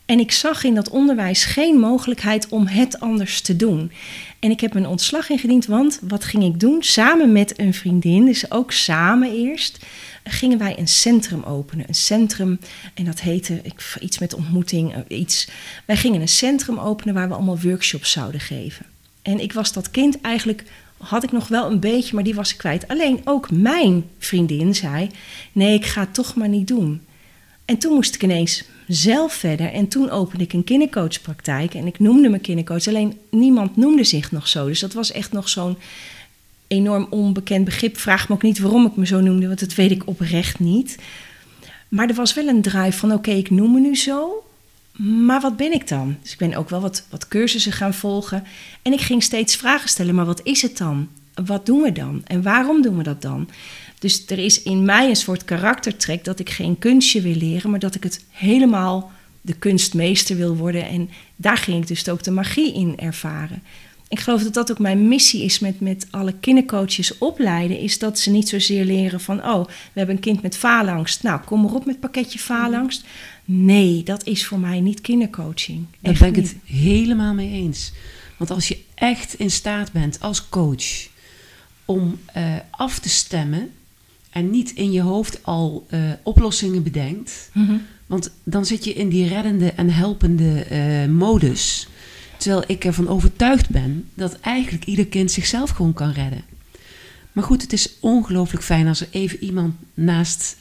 En 0.06 0.20
ik 0.20 0.32
zag 0.32 0.64
in 0.64 0.76
dat 0.76 0.90
onderwijs 0.90 1.46
geen 1.46 1.80
mogelijkheid 1.80 2.48
om 2.50 2.68
het 2.68 3.00
anders 3.00 3.42
te 3.42 3.56
doen. 3.56 3.92
En 4.40 4.52
ik 4.52 4.60
heb 4.60 4.76
een 4.76 4.88
ontslag 4.88 5.30
ingediend, 5.30 5.66
want 5.66 6.00
wat 6.02 6.24
ging 6.24 6.44
ik 6.44 6.60
doen? 6.60 6.84
Samen 6.84 7.32
met 7.32 7.60
een 7.60 7.74
vriendin, 7.74 8.26
dus 8.26 8.52
ook 8.52 8.72
samen 8.72 9.32
eerst, 9.32 9.86
gingen 10.24 10.58
wij 10.58 10.80
een 10.80 10.88
centrum 10.88 11.44
openen. 11.44 11.86
Een 11.88 11.96
centrum, 11.96 12.60
en 12.94 13.06
dat 13.06 13.20
heette 13.20 13.60
ik, 13.64 13.96
iets 14.00 14.20
met 14.20 14.34
ontmoeting, 14.34 14.94
eh, 14.94 15.20
iets. 15.20 15.50
Wij 15.86 15.98
gingen 15.98 16.22
een 16.22 16.28
centrum 16.28 16.80
openen 16.80 17.14
waar 17.14 17.28
we 17.28 17.34
allemaal 17.34 17.60
workshops 17.60 18.12
zouden 18.12 18.42
geven. 18.42 18.86
En 19.22 19.40
ik 19.40 19.54
was 19.54 19.74
dat 19.74 19.92
kind 19.92 20.22
eigenlijk, 20.22 20.64
had 20.98 21.24
ik 21.24 21.32
nog 21.32 21.48
wel 21.48 21.72
een 21.72 21.80
beetje, 21.80 22.16
maar 22.16 22.24
die 22.24 22.36
was 22.36 22.52
ik 22.52 22.58
kwijt. 22.58 22.88
Alleen 22.88 23.22
ook 23.24 23.52
mijn 23.52 24.04
vriendin 24.18 24.76
zei, 24.76 25.10
nee, 25.52 25.74
ik 25.74 25.86
ga 25.86 26.02
het 26.02 26.14
toch 26.14 26.36
maar 26.36 26.50
niet 26.50 26.68
doen. 26.68 27.02
En 27.70 27.78
toen 27.78 27.94
moest 27.94 28.16
ik 28.16 28.24
ineens 28.24 28.64
zelf 28.88 29.34
verder. 29.34 29.74
En 29.74 29.88
toen 29.88 30.10
opende 30.10 30.44
ik 30.44 30.54
een 30.54 30.64
kindercoachpraktijk. 30.64 31.74
En 31.74 31.88
ik 31.88 32.00
noemde 32.00 32.30
me 32.30 32.40
kindercoach. 32.40 32.88
Alleen 32.88 33.18
niemand 33.32 33.78
noemde 33.78 34.04
zich 34.04 34.32
nog 34.32 34.48
zo. 34.48 34.68
Dus 34.68 34.80
dat 34.80 34.94
was 34.94 35.12
echt 35.12 35.32
nog 35.32 35.50
zo'n 35.50 35.78
enorm 36.68 37.08
onbekend 37.10 37.66
begrip. 37.66 37.98
Vraag 37.98 38.30
me 38.30 38.36
ook 38.36 38.42
niet 38.42 38.60
waarom 38.60 38.86
ik 38.86 38.96
me 38.96 39.06
zo 39.06 39.20
noemde, 39.20 39.48
want 39.48 39.60
dat 39.60 39.74
weet 39.74 39.92
ik 39.92 40.08
oprecht 40.08 40.60
niet. 40.60 40.98
Maar 41.88 42.10
er 42.10 42.16
was 42.16 42.34
wel 42.34 42.48
een 42.48 42.62
drive 42.62 42.98
van: 42.98 43.14
oké, 43.14 43.32
ik 43.32 43.50
noem 43.50 43.72
me 43.72 43.80
nu 43.80 43.96
zo. 43.96 44.44
Maar 44.92 45.42
wat 45.42 45.58
ben 45.58 45.74
ik 45.74 45.88
dan? 45.88 46.18
Dus 46.22 46.32
ik 46.32 46.38
ben 46.38 46.56
ook 46.56 46.70
wel 46.70 46.82
wat, 46.82 47.06
wat 47.10 47.28
cursussen 47.28 47.72
gaan 47.72 47.94
volgen. 47.94 48.44
En 48.82 48.94
ik 48.94 49.02
ging 49.02 49.24
steeds 49.24 49.56
vragen 49.56 49.90
stellen: 49.90 50.16
maar 50.16 50.26
wat 50.26 50.42
is 50.44 50.62
het 50.62 50.78
dan? 50.78 51.08
Wat 51.46 51.66
doen 51.66 51.82
we 51.82 51.92
dan? 51.92 52.22
En 52.26 52.42
waarom 52.42 52.82
doen 52.82 52.98
we 52.98 53.04
dat 53.04 53.22
dan? 53.22 53.50
Dus 54.00 54.26
er 54.28 54.40
is 54.40 54.64
in 54.64 54.86
mij 54.86 55.10
een 55.10 55.16
soort 55.16 55.46
karaktertrek 55.46 56.24
dat 56.24 56.40
ik 56.40 56.50
geen 56.50 56.80
kunstje 56.80 57.22
wil 57.22 57.36
leren, 57.36 57.70
maar 57.70 57.80
dat 57.80 57.96
ik 57.96 58.04
het 58.04 58.24
helemaal 58.30 59.12
de 59.42 59.54
kunstmeester 59.54 60.36
wil 60.36 60.56
worden. 60.56 60.88
En 60.88 61.10
daar 61.36 61.58
ging 61.58 61.82
ik 61.82 61.88
dus 61.88 62.10
ook 62.10 62.24
de 62.24 62.32
magie 62.32 62.74
in 62.74 62.98
ervaren. 62.98 63.64
Ik 64.08 64.20
geloof 64.20 64.44
dat 64.44 64.54
dat 64.54 64.72
ook 64.72 64.80
mijn 64.80 65.08
missie 65.08 65.44
is 65.44 65.60
met, 65.60 65.80
met 65.80 66.08
alle 66.12 66.34
kindercoaches 66.40 67.18
opleiden. 67.18 67.80
Is 67.80 68.00
dat 68.00 68.20
ze 68.20 68.30
niet 68.30 68.50
zozeer 68.50 68.86
leren 68.86 69.22
van, 69.22 69.44
oh, 69.46 69.66
we 69.66 69.72
hebben 69.94 70.16
een 70.16 70.22
kind 70.22 70.42
met 70.42 70.58
faalangst. 70.58 71.24
Nou, 71.24 71.42
kom 71.42 71.62
maar 71.62 71.74
op 71.74 71.86
met 71.86 72.00
pakketje 72.00 72.40
faalangst. 72.40 73.06
Nee, 73.46 74.04
dat 74.04 74.26
is 74.26 74.46
voor 74.46 74.60
mij 74.60 74.80
niet 74.80 75.02
kindercoaching. 75.02 75.86
Daar 76.00 76.18
ben 76.20 76.28
ik 76.28 76.36
niet. 76.36 76.48
het 76.48 76.58
helemaal 76.66 77.34
mee 77.34 77.52
eens. 77.52 77.92
Want 78.38 78.52
als 78.52 78.68
je 78.68 78.80
echt 78.96 79.34
in 79.34 79.52
staat 79.52 79.92
bent 79.92 80.20
als 80.20 80.50
coach 80.50 81.08
om 81.86 82.20
eh, 82.26 82.56
af 82.70 83.00
te 83.00 83.10
stemmen 83.10 83.72
en 84.30 84.50
niet 84.50 84.72
in 84.72 84.92
je 84.92 85.02
hoofd 85.02 85.40
al 85.44 85.86
eh, 85.90 86.00
oplossingen 86.24 86.84
bedenkt, 86.84 87.50
Mhm. 87.54 87.76
want 88.06 88.32
dan 88.44 88.66
zit 88.66 88.84
je 88.84 88.94
in 88.94 89.10
die 89.10 89.28
reddende 89.28 89.72
en 89.72 89.90
helpende 89.90 90.64
eh, 90.64 91.06
modus. 91.06 91.88
Terwijl 92.38 92.64
ik 92.68 92.86
ervan 92.86 93.08
overtuigd 93.08 93.70
ben 93.70 94.10
dat 94.14 94.40
eigenlijk 94.40 94.86
ieder 94.86 95.08
kind 95.08 95.32
zichzelf 95.32 95.70
gewoon 95.70 95.94
kan 95.94 96.12
redden. 96.12 96.44
Maar 97.32 97.44
goed, 97.44 97.62
het 97.62 97.74
is 97.74 97.90
ongelooflijk 98.00 98.64
fijn 98.64 98.88
als 98.88 99.02
er 99.02 99.08
even 99.12 99.44
iemand 99.44 99.74
naast, 99.94 100.58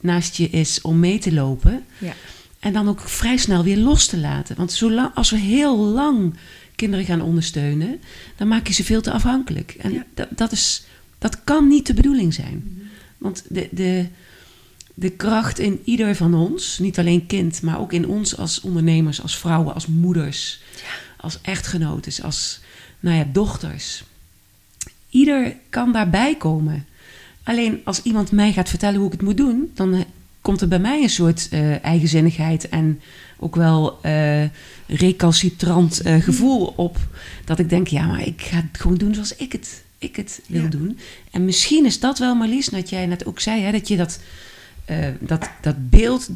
naast 0.00 0.36
je 0.36 0.50
is 0.50 0.80
om 0.80 0.98
mee 0.98 1.18
te 1.18 1.32
lopen. 1.32 1.84
Ja. 1.98 2.14
En 2.58 2.72
dan 2.72 2.88
ook 2.88 3.00
vrij 3.00 3.36
snel 3.36 3.62
weer 3.62 3.76
los 3.78 4.06
te 4.06 4.18
laten. 4.18 4.56
Want 4.56 4.72
zolang, 4.72 5.10
als 5.14 5.30
we 5.30 5.36
heel 5.38 5.76
lang 5.78 6.34
kinderen 6.76 7.04
gaan 7.04 7.20
ondersteunen, 7.22 8.00
dan 8.36 8.48
maak 8.48 8.66
je 8.66 8.72
ze 8.72 8.84
veel 8.84 9.00
te 9.02 9.10
afhankelijk. 9.12 9.74
En 9.78 9.92
Ja. 9.92 10.04
dat, 10.14 10.28
dat, 10.30 10.52
is, 10.52 10.84
dat 11.18 11.44
kan 11.44 11.68
niet 11.68 11.86
de 11.86 11.94
bedoeling 11.94 12.34
zijn. 12.34 12.81
Want 13.22 13.44
de, 13.48 13.68
de, 13.70 14.06
de 14.94 15.10
kracht 15.10 15.58
in 15.58 15.80
ieder 15.84 16.16
van 16.16 16.34
ons, 16.34 16.78
niet 16.78 16.98
alleen 16.98 17.26
kind, 17.26 17.62
maar 17.62 17.80
ook 17.80 17.92
in 17.92 18.06
ons 18.08 18.36
als 18.36 18.60
ondernemers, 18.60 19.22
als 19.22 19.38
vrouwen, 19.38 19.74
als 19.74 19.86
moeders, 19.86 20.60
als 21.16 21.38
echtgenotes, 21.42 22.22
als 22.22 22.60
nou 23.00 23.16
ja, 23.16 23.26
dochters. 23.32 24.04
Ieder 25.10 25.56
kan 25.68 25.92
daarbij 25.92 26.36
komen. 26.36 26.86
Alleen 27.42 27.80
als 27.84 28.02
iemand 28.02 28.32
mij 28.32 28.52
gaat 28.52 28.68
vertellen 28.68 28.98
hoe 28.98 29.06
ik 29.06 29.12
het 29.12 29.22
moet 29.22 29.36
doen, 29.36 29.70
dan 29.74 29.94
eh, 29.94 30.00
komt 30.40 30.60
er 30.60 30.68
bij 30.68 30.78
mij 30.78 31.02
een 31.02 31.10
soort 31.10 31.48
eh, 31.50 31.84
eigenzinnigheid 31.84 32.68
en 32.68 33.00
ook 33.38 33.56
wel 33.56 33.98
eh 34.02 34.44
recalcitrant 34.86 36.00
gevoel 36.04 36.66
op. 36.76 36.98
Dat 37.44 37.58
ik 37.58 37.68
denk, 37.68 37.86
ja, 37.86 38.06
maar 38.06 38.26
ik 38.26 38.42
ga 38.42 38.56
het 38.56 38.80
gewoon 38.80 38.96
doen 38.96 39.14
zoals 39.14 39.36
ik 39.36 39.52
het, 39.52 39.82
ik 40.02 40.16
het 40.16 40.40
wil 40.46 40.62
Ja. 40.62 40.68
doen. 40.68 40.98
En 41.30 41.44
misschien 41.44 41.84
is 41.84 42.00
dat 42.00 42.18
wel, 42.18 42.34
Marlies, 42.34 42.66
dat 42.66 42.88
jij 42.90 43.06
net 43.06 43.26
ook 43.26 43.40
zei, 43.40 43.60
hè, 43.62 43.72
dat 43.72 43.88
je 43.88 43.96
dat, 43.96 44.20
eh, 44.84 45.06
dat, 45.20 45.48
dat 45.60 45.90
beeld, 45.90 46.28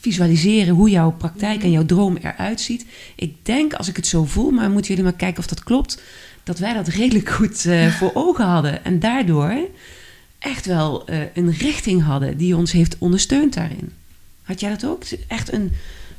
visualiseren 0.00 0.74
hoe 0.74 0.90
jouw 0.90 1.10
praktijk 1.12 1.62
en 1.62 1.70
jouw 1.70 1.86
droom 1.86 2.16
eruit 2.16 2.60
ziet. 2.60 2.86
Ik 3.16 3.34
denk, 3.42 3.74
als 3.74 3.88
ik 3.88 3.96
het 3.96 4.06
zo 4.06 4.24
voel, 4.24 4.50
maar 4.50 4.70
moeten 4.70 4.88
jullie 4.90 5.04
maar 5.10 5.18
kijken 5.18 5.38
of 5.38 5.46
dat 5.46 5.64
klopt, 5.64 6.02
dat 6.42 6.58
wij 6.58 6.72
dat 6.74 6.88
redelijk 6.88 7.28
goed 7.30 7.64
eh, 7.66 7.86
voor 7.94 8.10
ogen 8.14 8.44
hadden. 8.44 8.84
En 8.84 8.98
daardoor 9.00 9.68
echt 10.38 10.66
wel 10.66 11.06
eh, 11.06 11.18
een 11.34 11.52
richting 11.52 12.02
hadden 12.02 12.36
die 12.36 12.56
ons 12.56 12.72
heeft 12.72 12.96
ondersteund 12.98 13.54
daarin. 13.54 13.92
Had 14.42 14.60
jij 14.60 14.70
dat 14.70 14.84
ook? 14.84 15.02
Echt 15.28 15.52
een. 15.52 15.72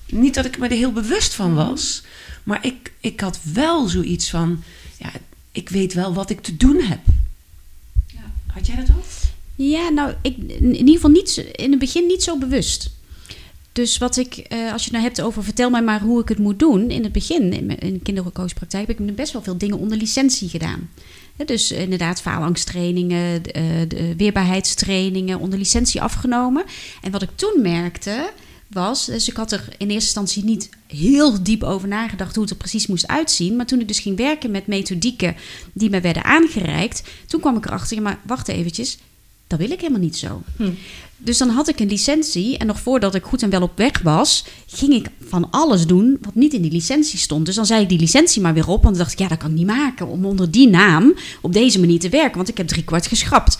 Niet 0.08 0.34
dat 0.34 0.46
ik 0.46 0.58
me 0.58 0.68
er 0.68 0.76
heel 0.76 0.92
bewust 0.92 1.34
van 1.34 1.54
was, 1.54 2.04
maar 2.44 2.66
ik, 2.66 2.92
ik 3.00 3.20
had 3.20 3.40
wel 3.54 3.88
zoiets 3.88 4.30
van: 4.30 4.64
ja, 4.98 5.10
ik 5.54 5.70
weet 5.70 5.94
wel 5.94 6.14
wat 6.14 6.30
ik 6.30 6.42
te 6.42 6.58
doen 6.58 6.82
heb. 6.82 7.00
Had 8.48 8.68
jij 8.68 8.76
dat 8.76 8.90
ook? 8.90 9.04
Ja, 9.56 9.90
nou, 9.90 10.14
ik, 10.22 10.38
in 10.48 10.76
ieder 10.76 10.94
geval 10.94 11.10
niet, 11.10 11.38
in 11.52 11.70
het 11.70 11.80
begin 11.80 12.06
niet 12.06 12.24
zo 12.24 12.38
bewust. 12.38 12.92
Dus 13.72 13.98
wat 13.98 14.18
ik, 14.18 14.36
eh, 14.36 14.72
als 14.72 14.84
je 14.84 14.90
het 14.90 14.92
nou 14.92 15.04
hebt 15.04 15.22
over 15.22 15.44
vertel 15.44 15.70
mij 15.70 15.82
maar 15.82 16.02
hoe 16.02 16.22
ik 16.22 16.30
het 16.30 16.38
moet 16.38 16.60
doen. 16.60 16.90
In 16.90 17.04
het 17.04 17.12
begin, 17.12 17.54
in 17.54 17.66
mijn 17.66 17.80
in 17.80 17.94
de 17.94 18.00
kindercoachpraktijk, 18.00 18.88
heb 18.88 19.00
ik 19.00 19.16
best 19.16 19.34
wel 19.34 19.42
veel 19.42 19.58
dingen 19.58 19.78
onder 19.78 19.98
licentie 19.98 20.50
gedaan. 20.50 20.90
Hè, 21.36 21.46
dus 21.46 21.72
inderdaad, 21.72 22.22
faalangsttrainingen, 22.22 23.46
eh, 23.46 23.64
de 23.88 24.14
weerbaarheidstrainingen 24.18 25.40
onder 25.40 25.60
licentie 25.60 26.02
afgenomen. 26.02 26.64
En 27.02 27.12
wat 27.12 27.22
ik 27.22 27.30
toen 27.36 27.62
merkte 27.62 28.32
was, 28.74 29.06
dus 29.06 29.30
ik 29.30 29.36
had 29.36 29.52
er 29.52 29.66
in 29.78 29.90
eerste 29.90 29.94
instantie 29.94 30.44
niet 30.44 30.70
heel 30.88 31.44
diep 31.44 31.64
over 31.64 31.88
nagedacht 31.88 32.36
hoe 32.36 32.44
het 32.44 32.52
er 32.54 32.58
precies 32.58 32.88
moest 32.88 33.08
uitzien. 33.08 33.56
Maar 33.56 33.66
toen 33.66 33.80
ik 33.80 33.88
dus 33.88 34.00
ging 34.00 34.18
werken 34.18 34.52
met 34.52 34.68
methodieken 34.68 35.36
die 35.74 35.90
me 35.90 36.02
werden 36.02 36.24
aangereikt, 36.24 37.04
toen 37.28 37.40
kwam 37.40 37.58
ik 37.58 37.66
erachter, 37.66 38.02
maar 38.02 38.20
wacht 38.26 38.48
eventjes, 38.48 38.98
dat 39.48 39.60
wil 39.60 39.72
ik 39.72 39.80
helemaal 39.80 40.02
niet 40.02 40.18
zo. 40.18 40.42
Hm. 40.58 40.72
Dus 41.24 41.38
dan 41.38 41.50
had 41.50 41.68
ik 41.68 41.80
een 41.80 41.88
licentie 41.88 42.58
en 42.58 42.68
nog 42.68 42.80
voordat 42.80 43.16
ik 43.16 43.24
goed 43.24 43.42
en 43.42 43.50
wel 43.50 43.62
op 43.62 43.78
weg 43.78 44.02
was, 44.02 44.46
ging 44.68 44.94
ik 44.94 45.08
van 45.28 45.50
alles 45.52 45.88
doen 45.88 46.18
wat 46.22 46.36
niet 46.36 46.54
in 46.54 46.62
die 46.62 46.72
licentie 46.72 47.20
stond. 47.20 47.46
Dus 47.46 47.56
dan 47.56 47.66
zei 47.66 47.82
ik 47.82 47.90
die 47.90 48.00
licentie 48.00 48.42
maar 48.42 48.54
weer 48.54 48.68
op, 48.68 48.84
want 48.84 48.96
dan 48.96 49.04
dacht 49.04 49.12
ik, 49.12 49.20
ja, 49.20 49.28
dat 49.28 49.38
kan 49.38 49.50
ik 49.50 49.56
niet 49.56 49.66
maken 49.66 50.08
om 50.08 50.26
onder 50.26 50.52
die 50.52 50.70
naam 50.70 51.14
op 51.42 51.54
deze 51.54 51.80
manier 51.80 52.00
te 52.00 52.10
werken, 52.10 52.36
want 52.36 52.50
ik 52.50 52.58
heb 52.58 52.68
driekwart 52.68 53.08
geschrapt. 53.08 53.58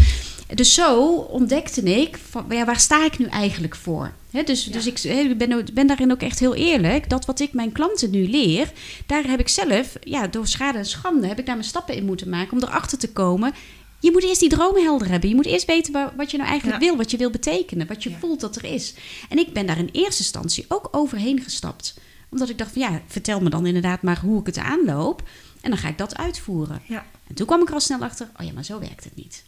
Dus 0.56 0.74
zo 0.74 1.16
ontdekte 1.16 1.82
ik, 1.82 2.20
van, 2.30 2.46
ja, 2.50 2.66
waar 2.66 2.80
sta 2.80 3.06
ik 3.06 3.18
nu 3.18 3.26
eigenlijk 3.26 3.76
voor? 3.76 4.12
Hè, 4.32 4.44
dus 4.44 4.64
dus 4.64 4.86
ik, 4.86 5.38
ben, 5.38 5.66
ben 5.74 5.88
daarin 5.88 6.12
ook 6.12 6.22
echt 6.22 6.40
heel 6.40 6.56
eerlijk. 6.56 7.10
Dat 7.10 7.26
wat 7.26 7.40
ik 7.40 7.54
mijn 7.54 7.72
klanten 7.72 8.10
nu 8.10 8.30
leer, 8.30 8.72
daar 9.06 9.24
heb 9.28 9.40
ik 9.40 9.48
zelf, 9.48 9.94
ja, 10.02 10.28
door 10.28 10.48
schade 10.48 10.78
en 10.78 10.86
schande, 10.86 11.28
heb 11.28 11.40
ik 11.40 11.46
daar 11.46 11.56
mijn 11.56 11.68
stappen 11.68 11.96
in 11.96 12.06
moeten 12.06 12.30
maken 12.30 12.52
om 12.52 12.64
erachter 12.64 12.98
te 12.98 13.12
komen. 13.12 13.54
Je 14.04 14.12
moet 14.12 14.24
eerst 14.24 14.40
die 14.40 14.50
dromen 14.50 14.84
helder 14.84 15.10
hebben. 15.10 15.30
Je 15.30 15.36
moet 15.36 15.46
eerst 15.46 15.66
weten 15.66 15.94
wa- 15.94 16.14
wat 16.18 16.32
je 16.32 16.38
nou 16.38 16.50
eigenlijk 16.50 16.82
Ja. 16.82 16.88
wil, 16.88 16.98
wat 16.98 17.12
je 17.12 17.18
wil 17.18 17.30
betekenen, 17.30 17.88
wat 17.88 18.04
je 18.04 18.10
Ja. 18.10 18.18
voelt 18.20 18.40
dat 18.40 18.56
er 18.56 18.64
is. 18.66 18.94
En 19.30 19.38
ik 19.38 19.54
ben 19.54 19.66
daar 19.66 19.78
in 19.78 19.90
eerste 19.92 20.22
instantie 20.22 20.66
ook 20.68 20.88
overheen 20.92 21.42
gestapt. 21.42 21.94
Omdat 22.30 22.50
ik 22.50 22.58
dacht 22.58 22.72
van 22.72 22.82
ja, 22.82 23.02
vertel 23.08 23.40
me 23.42 23.50
dan 23.50 23.66
inderdaad 23.66 24.02
maar 24.02 24.20
hoe 24.20 24.40
ik 24.40 24.46
het 24.46 24.58
aanloop. 24.58 25.24
En 25.62 25.70
dan 25.70 25.80
ga 25.80 25.88
ik 25.88 25.98
dat 25.98 26.18
uitvoeren. 26.18 26.82
Ja. 26.88 27.06
En 27.28 27.36
toen 27.36 27.46
kwam 27.46 27.62
ik 27.62 27.68
er 27.68 27.74
al 27.74 27.80
snel 27.80 28.00
achter, 28.02 28.30
oh 28.40 28.46
ja, 28.46 28.52
maar 28.54 28.66
zo 28.66 28.80
werkt 28.80 29.04
het 29.04 29.16
niet. 29.16 29.44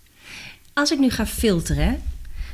als 0.74 0.92
ik 0.92 1.00
nu 1.00 1.10
ga 1.10 1.26
filteren, 1.26 2.02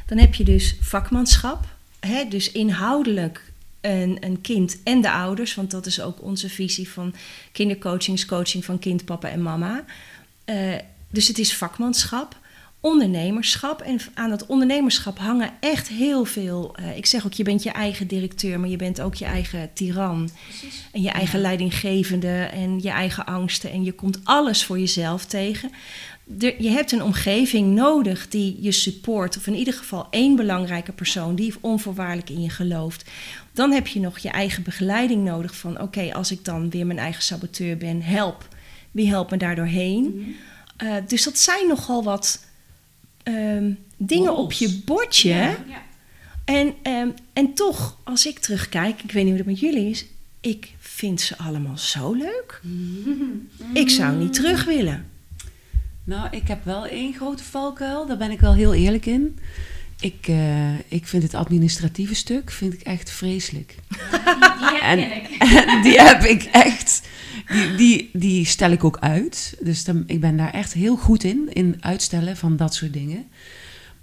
dan 0.05 0.17
heb 0.17 0.33
je 0.35 0.43
dus 0.43 0.75
vakmanschap. 0.81 1.65
Hè, 1.99 2.27
dus 2.27 2.51
inhoudelijk 2.51 3.51
een, 3.81 4.17
een 4.19 4.41
kind 4.41 4.77
en 4.83 5.01
de 5.01 5.11
ouders, 5.11 5.55
want 5.55 5.71
dat 5.71 5.85
is 5.85 6.01
ook 6.01 6.21
onze 6.21 6.49
visie 6.49 6.89
van 6.89 7.13
kindercoaching, 7.51 8.25
coaching 8.25 8.65
van 8.65 8.79
kind, 8.79 9.05
papa 9.05 9.29
en 9.29 9.41
mama. 9.41 9.85
Eh, 10.45 10.75
dus 11.11 11.27
het 11.27 11.39
is 11.39 11.55
vakmanschap, 11.55 12.39
ondernemerschap. 12.81 13.81
En 13.81 13.99
aan 14.13 14.29
dat 14.29 14.45
ondernemerschap 14.45 15.19
hangen 15.19 15.49
echt 15.59 15.87
heel 15.87 16.25
veel. 16.25 16.75
eh, 16.75 16.97
ik 16.97 17.05
zeg 17.05 17.25
ook, 17.25 17.33
je 17.33 17.43
bent 17.43 17.63
je 17.63 17.71
eigen 17.71 18.07
directeur, 18.07 18.59
maar 18.59 18.69
je 18.69 18.77
bent 18.77 19.01
ook 19.01 19.15
je 19.15 19.25
eigen 19.25 19.69
tiran. 19.73 20.29
En 20.91 21.01
je 21.01 21.09
eigen 21.09 21.41
leidinggevende 21.41 22.49
en 22.53 22.79
je 22.81 22.89
eigen 22.89 23.25
angsten. 23.25 23.71
En 23.71 23.83
je 23.83 23.91
komt 23.91 24.19
alles 24.23 24.65
voor 24.65 24.79
jezelf 24.79 25.25
tegen. 25.25 25.71
Je 26.39 26.69
hebt 26.69 26.91
een 26.91 27.03
omgeving 27.03 27.75
nodig 27.75 28.27
die 28.27 28.57
je 28.59 28.71
support. 28.71 29.37
Of 29.37 29.47
in 29.47 29.55
ieder 29.55 29.73
geval 29.73 30.07
één 30.09 30.35
belangrijke 30.35 30.91
persoon 30.91 31.35
die 31.35 31.53
onvoorwaardelijk 31.61 32.29
in 32.29 32.41
je 32.41 32.49
gelooft. 32.49 33.09
Dan 33.53 33.71
heb 33.71 33.87
je 33.87 33.99
nog 33.99 34.17
je 34.17 34.29
eigen 34.29 34.63
begeleiding 34.63 35.23
nodig 35.23 35.55
van... 35.55 35.81
oké, 35.81 36.13
als 36.13 36.31
ik 36.31 36.45
dan 36.45 36.69
weer 36.69 36.85
mijn 36.85 36.99
eigen 36.99 37.23
saboteur 37.23 37.77
ben, 37.77 38.01
help. 38.01 38.47
Wie 38.91 39.09
helpt 39.09 39.31
me 39.31 39.37
daar 39.37 39.55
doorheen? 39.55 40.35
Eh, 40.81 40.95
dus 41.07 41.23
dat 41.23 41.37
zijn 41.37 41.67
nogal 41.67 42.03
wat 42.03 42.45
ehm, 43.23 43.71
dingen 43.97 44.35
op 44.35 44.51
je 44.51 44.81
bordje. 44.85 45.29
Ja. 45.29 45.57
En, 46.45 46.73
ehm, 46.81 47.09
en 47.33 47.53
toch, 47.53 47.97
als 48.03 48.25
ik 48.25 48.39
terugkijk, 48.39 49.03
ik 49.03 49.11
weet 49.11 49.23
niet 49.23 49.33
hoe 49.33 49.41
het 49.41 49.45
met 49.45 49.59
jullie 49.59 49.89
is... 49.89 50.05
ik 50.39 50.73
vind 50.79 51.21
ze 51.21 51.37
allemaal 51.37 51.77
zo 51.77 52.13
leuk. 52.13 52.61
Ik 53.73 53.89
zou 53.89 54.15
niet 54.15 54.33
terug 54.33 54.65
willen. 54.65 55.05
Nou, 56.03 56.27
ik 56.31 56.47
heb 56.47 56.65
wel 56.65 56.85
één 56.85 57.13
grote 57.13 57.43
valkuil. 57.43 58.07
Daar 58.07 58.17
ben 58.17 58.31
ik 58.31 58.39
wel 58.39 58.53
heel 58.53 58.73
eerlijk 58.73 59.05
in. 59.05 59.39
Ik, 59.99 60.27
eh, 60.27 60.79
ik 60.79 61.07
vind 61.07 61.23
het 61.23 61.33
administratieve 61.33 62.15
stuk 62.15 62.51
vind 62.51 62.73
ik 62.73 62.81
echt 62.81 63.09
vreselijk. 63.09 63.75
En, 64.81 65.11
en 65.39 65.81
die 65.83 65.99
heb 66.01 66.23
ik 66.23 66.43
echt. 66.43 67.00
Die, 67.51 67.75
die, 67.75 68.09
die 68.13 68.45
stel 68.45 68.71
ik 68.71 68.83
ook 68.83 68.97
uit. 68.99 69.57
Dus 69.61 69.83
dan, 69.83 70.03
ik 70.07 70.19
ben 70.19 70.37
daar 70.37 70.53
echt 70.53 70.73
heel 70.73 70.95
goed 70.95 71.23
in. 71.23 71.49
In 71.53 71.77
uitstellen 71.79 72.37
van 72.37 72.55
dat 72.57 72.73
soort 72.73 72.93
dingen. 72.93 73.25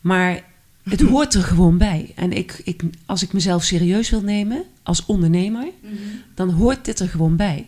Maar 0.00 0.44
het 0.82 1.00
hoort 1.10 1.34
er 1.34 1.42
gewoon 1.42 1.78
bij. 1.78 2.12
En 2.14 2.32
ik, 2.32 2.60
ik, 2.64 2.82
als 3.06 3.22
ik 3.22 3.32
mezelf 3.32 3.64
serieus 3.64 4.10
wil 4.10 4.22
nemen 4.22 4.64
als 4.82 5.06
ondernemer, 5.06 5.68
dan 6.34 6.50
hoort 6.50 6.84
dit 6.84 7.00
er 7.00 7.08
gewoon 7.08 7.36
bij. 7.36 7.66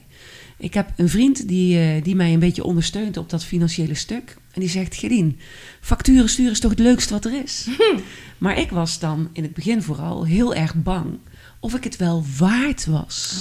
Ik 0.61 0.75
heb 0.75 0.93
een 0.97 1.09
vriend 1.09 1.49
die, 1.49 1.79
eh, 1.79 2.03
die 2.03 2.17
mij 2.17 2.33
een 2.33 2.39
beetje 2.39 2.65
ondersteunt 2.65 3.17
op 3.17 3.31
dat 3.31 3.45
financiële 3.45 3.95
stuk. 3.95 4.37
En 4.53 4.61
die 4.61 4.71
zegt: 4.71 4.97
Gerien, 4.97 5.39
facturen 5.81 6.29
sturen 6.29 6.53
is 6.53 6.61
toch 6.61 6.71
het 6.71 6.81
leukste 6.81 7.13
wat 7.13 7.25
er 7.25 7.43
is? 7.43 7.67
Maar 8.39 8.59
ik 8.59 8.71
was 8.71 8.99
dan 8.99 9.29
in 9.33 9.43
het 9.43 9.55
begin 9.55 9.83
vooral 9.83 10.25
heel 10.25 10.55
erg 10.55 10.75
bang 10.75 11.19
of 11.61 11.75
ik 11.75 11.85
het 11.85 11.97
wel 11.97 12.25
waard 12.39 12.87
was. 12.87 13.35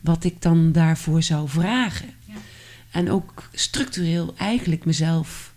Wat 0.00 0.24
ik 0.24 0.42
dan 0.42 0.72
daarvoor 0.72 1.22
zou 1.22 1.48
vragen. 1.48 2.08
Ja. 2.24 2.34
En 2.90 3.10
ook 3.10 3.48
structureel 3.52 4.34
eigenlijk 4.36 4.84
mezelf 4.84 5.52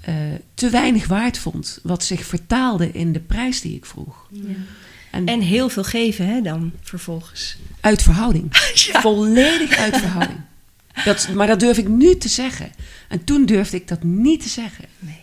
eh, 0.00 0.14
te 0.54 0.70
weinig 0.70 1.06
waard 1.06 1.38
vond. 1.38 1.78
Wat 1.82 2.04
zich 2.04 2.24
vertaalde 2.24 2.90
in 2.90 3.12
de 3.12 3.20
prijs 3.20 3.60
die 3.60 3.76
ik 3.76 3.86
vroeg. 3.86 4.28
En, 5.10 5.26
En 5.26 5.40
heel 5.40 5.68
veel 5.68 5.84
geven, 5.84 6.26
hè, 6.26 6.40
dan 6.40 6.72
vervolgens. 6.80 7.56
uit 7.80 8.02
verhouding. 8.02 8.46
Volledig 9.06 9.76
uit 9.76 9.96
verhouding. 9.96 10.40
Dat, 11.04 11.28
maar 11.34 11.46
dat 11.46 11.60
durf 11.60 11.78
ik 11.78 11.88
nu 11.88 12.16
te 12.16 12.28
zeggen. 12.28 12.72
En 13.08 13.24
toen 13.24 13.46
durfde 13.46 13.76
ik 13.76 13.88
dat 13.88 14.02
niet 14.02 14.42
te 14.42 14.48
zeggen. 14.48 14.84
Nee, 14.98 15.19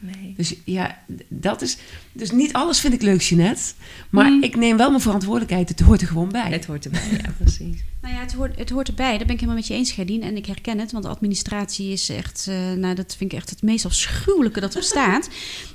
nee. 0.00 0.34
Dus 0.36 0.54
ja, 0.64 0.98
dat 1.28 1.62
is. 1.62 1.76
Dus 2.12 2.30
niet 2.30 2.52
alles 2.52 2.80
vind 2.80 2.94
ik 2.94 3.02
leuk, 3.02 3.20
Jeanette. 3.22 3.62
Maar 4.10 4.30
Mm. 4.30 4.42
ik 4.42 4.56
neem 4.56 4.76
wel 4.76 4.90
mijn 4.90 5.02
verantwoordelijkheid. 5.02 5.68
Het 5.68 5.80
hoort 5.80 6.00
er 6.00 6.06
gewoon 6.06 6.28
bij. 6.28 6.50
Het 6.50 6.64
hoort 6.66 6.84
erbij, 6.84 7.08
ja, 7.22 7.30
precies. 7.38 7.82
Nou 8.02 8.14
ja, 8.14 8.20
het 8.20 8.32
hoort, 8.32 8.58
het 8.58 8.70
hoort 8.70 8.88
erbij. 8.88 9.08
Daar 9.08 9.26
ben 9.26 9.34
ik 9.34 9.40
helemaal 9.40 9.54
met 9.54 9.66
je 9.66 9.74
eens, 9.74 9.92
Gerdien. 9.92 10.22
En 10.22 10.36
ik 10.36 10.46
herken 10.46 10.78
het, 10.78 10.92
want 10.92 11.04
administratie 11.06 11.92
is 11.92 12.08
echt... 12.08 12.46
eh, 12.48 12.72
nou, 12.72 12.94
dat 12.94 13.16
vind 13.16 13.32
ik 13.32 13.38
echt 13.38 13.50
het 13.50 13.62
meest 13.62 13.84
afschuwelijke 13.84 14.60
dat 14.60 14.74
er 14.74 14.80
bestaat. 14.86 15.28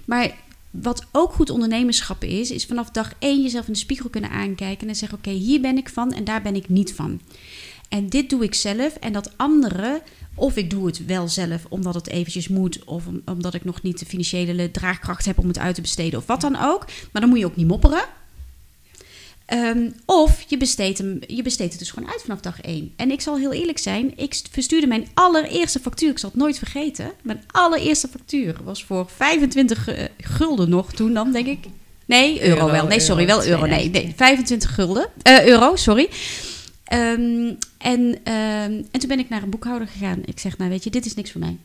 maar 0.05 0.31
wat 0.71 1.05
ook 1.11 1.33
goed 1.33 1.49
ondernemerschap 1.49 2.23
is... 2.23 2.51
is 2.51 2.65
vanaf 2.65 2.89
dag 2.91 3.13
één 3.19 3.41
jezelf 3.41 3.67
in 3.67 3.73
de 3.73 3.79
spiegel 3.79 4.09
kunnen 4.09 4.29
aankijken... 4.29 4.87
en 4.87 4.95
zeggen, 4.95 5.17
oké, 5.17 5.29
hier 5.29 5.61
ben 5.61 5.77
ik 5.77 5.89
van 5.89 6.13
en 6.13 6.23
daar 6.23 6.41
ben 6.41 6.55
ik 6.55 6.69
niet 6.69 6.93
van. 6.93 7.21
En 7.89 8.09
dit 8.09 8.29
doe 8.29 8.43
ik 8.43 8.53
zelf. 8.53 8.95
En 8.95 9.13
dat 9.13 9.31
andere... 9.37 10.01
Of 10.35 10.55
ik 10.55 10.69
doe 10.69 10.85
het 10.85 11.05
wel 11.05 11.27
zelf 11.27 11.65
omdat 11.69 11.93
het 11.93 12.07
eventjes 12.09 12.47
moet... 12.47 12.83
of 12.83 13.07
om- 13.07 13.21
omdat 13.25 13.53
ik 13.53 13.63
nog 13.63 13.81
niet 13.81 13.99
de 13.99 14.05
financiële 14.05 14.71
draagkracht 14.71 15.25
heb 15.25 15.37
om 15.39 15.47
het 15.47 15.59
uit 15.59 15.75
te 15.75 15.81
besteden... 15.81 16.19
of 16.19 16.25
wat 16.25 16.41
dan 16.41 16.57
ook. 16.61 16.85
Maar 17.11 17.21
dan 17.21 17.29
moet 17.29 17.39
je 17.39 17.45
ook 17.45 17.55
niet 17.55 17.67
mopperen. 17.67 18.03
Ehm, 19.45 19.89
of 20.05 20.43
je 20.47 20.57
besteedt, 20.57 20.97
hem, 20.97 21.19
je 21.27 21.41
besteedt 21.41 21.69
het 21.71 21.79
dus 21.79 21.91
gewoon 21.91 22.09
uit 22.09 22.21
vanaf 22.21 22.39
dag 22.39 22.61
één. 22.61 22.93
En 22.95 23.11
ik 23.11 23.21
zal 23.21 23.37
heel 23.37 23.53
eerlijk 23.53 23.77
zijn, 23.77 24.13
ik 24.17 24.33
st- 24.33 24.49
verstuurde 24.51 24.87
mijn 24.87 25.07
allereerste 25.13 25.79
factuur, 25.79 26.09
ik 26.09 26.17
zal 26.19 26.29
het 26.29 26.39
nooit 26.39 26.57
vergeten. 26.57 27.11
Mijn 27.23 27.43
allereerste 27.51 28.07
factuur 28.07 28.55
was 28.63 28.83
voor 28.83 29.09
25 29.15 29.87
eh, 29.87 30.03
gulden 30.17 30.69
nog 30.69 30.93
toen 30.93 31.13
dan, 31.13 31.31
denk 31.31 31.47
ik. 31.47 31.65
Nee, 32.05 32.41
euro, 32.43 32.55
Euro, 32.55 32.71
wel. 32.71 32.87
Nee, 32.87 32.99
sorry, 32.99 33.25
wel 33.25 33.45
euro. 33.45 33.65
Nee, 33.65 33.89
2000. 33.89 34.03
nee 34.03 34.13
25 34.15 34.73
gulden. 34.75 35.07
Eh, 35.21 35.45
euro, 35.45 35.75
sorry. 35.75 36.09
Ehm, 36.85 37.53
en, 37.77 38.19
ehm, 38.23 38.81
en 38.91 38.99
toen 38.99 39.07
ben 39.07 39.19
ik 39.19 39.29
naar 39.29 39.43
een 39.43 39.49
boekhouder 39.49 39.87
gegaan. 39.87 40.21
Ik 40.25 40.39
zeg, 40.39 40.57
nou 40.57 40.69
weet 40.69 40.83
je, 40.83 40.89
dit 40.89 41.05
is 41.05 41.13
niks 41.13 41.31
voor 41.31 41.41
mij. 41.41 41.57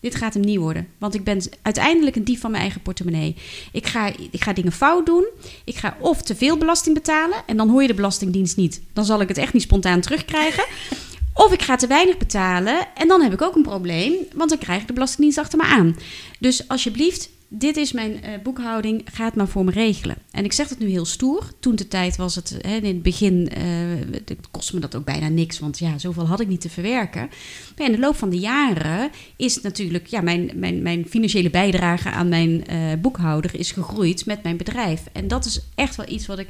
Dit 0.00 0.14
gaat 0.14 0.34
hem 0.34 0.42
niet 0.42 0.58
worden. 0.58 0.88
Want 0.98 1.14
ik 1.14 1.24
ben 1.24 1.42
uiteindelijk 1.62 2.16
een 2.16 2.24
dief 2.24 2.40
van 2.40 2.50
mijn 2.50 2.62
eigen 2.62 2.82
portemonnee. 2.82 3.36
Ik 3.72 3.86
ga, 3.86 4.12
ik 4.30 4.42
ga 4.42 4.52
dingen 4.52 4.72
fout 4.72 5.06
doen. 5.06 5.26
Ik 5.64 5.76
ga 5.76 5.96
of 6.00 6.22
te 6.22 6.36
veel 6.36 6.56
belasting 6.56 6.94
betalen. 6.94 7.42
En 7.46 7.56
dan 7.56 7.68
hoor 7.68 7.82
je 7.82 7.88
de 7.88 7.94
Belastingdienst 7.94 8.56
niet. 8.56 8.80
Dan 8.92 9.04
zal 9.04 9.20
ik 9.20 9.28
het 9.28 9.38
echt 9.38 9.52
niet 9.52 9.62
spontaan 9.62 10.00
terugkrijgen. 10.00 10.64
Of 11.34 11.52
ik 11.52 11.62
ga 11.62 11.76
te 11.76 11.86
weinig 11.86 12.16
betalen. 12.16 12.88
En 12.94 13.08
dan 13.08 13.22
heb 13.22 13.32
ik 13.32 13.42
ook 13.42 13.54
een 13.54 13.62
probleem. 13.62 14.12
Want 14.34 14.50
dan 14.50 14.58
krijg 14.58 14.80
ik 14.80 14.86
de 14.86 14.92
Belastingdienst 14.92 15.38
achter 15.38 15.58
me 15.58 15.64
aan. 15.64 15.96
Dus 16.38 16.68
alsjeblieft, 16.68 17.28
dit 17.48 17.76
is 17.76 17.92
mijn 17.92 18.22
eh, 18.22 18.32
boekhouding. 18.42 19.02
Ga 19.12 19.24
het 19.24 19.34
maar 19.34 19.48
voor 19.48 19.64
me 19.64 19.70
regelen. 19.70 20.16
En 20.30 20.44
ik 20.44 20.52
zeg 20.52 20.68
het 20.68 20.78
nu 20.78 20.88
heel 20.88 21.04
stoer. 21.04 21.50
Toen 21.60 21.76
de 21.76 21.88
tijd 21.88 22.16
was 22.16 22.34
het, 22.34 22.56
hè, 22.60 22.76
in 22.76 22.84
het 22.84 23.02
begin, 23.02 23.48
eh, 23.48 23.64
het 24.24 24.50
kostte 24.50 24.74
me 24.74 24.80
dat 24.80 24.94
ook 24.94 25.04
bijna 25.04 25.28
niks. 25.28 25.58
Want 25.58 25.78
ja, 25.78 25.98
zoveel 25.98 26.26
had 26.26 26.40
ik 26.40 26.48
niet 26.48 26.60
te 26.60 26.70
verwerken. 26.70 27.30
Maar 27.76 27.86
in 27.86 27.92
de 27.92 27.98
loop 27.98 28.16
van 28.16 28.30
de 28.30 28.38
jaren 28.38 29.10
is 29.36 29.60
natuurlijk, 29.60 30.06
ja, 30.06 30.20
mijn, 30.20 30.50
mijn, 30.54 30.82
mijn 30.82 31.06
financiële 31.08 31.50
bijdrage 31.50 32.10
aan 32.10 32.28
mijn 32.28 32.66
eh, 32.66 32.78
boekhouder 33.00 33.58
is 33.58 33.72
gegroeid 33.72 34.26
met 34.26 34.42
mijn 34.42 34.56
bedrijf. 34.56 35.02
En 35.12 35.28
dat 35.28 35.44
is 35.44 35.60
echt 35.74 35.96
wel 35.96 36.08
iets 36.08 36.26
wat 36.26 36.38
ik 36.38 36.48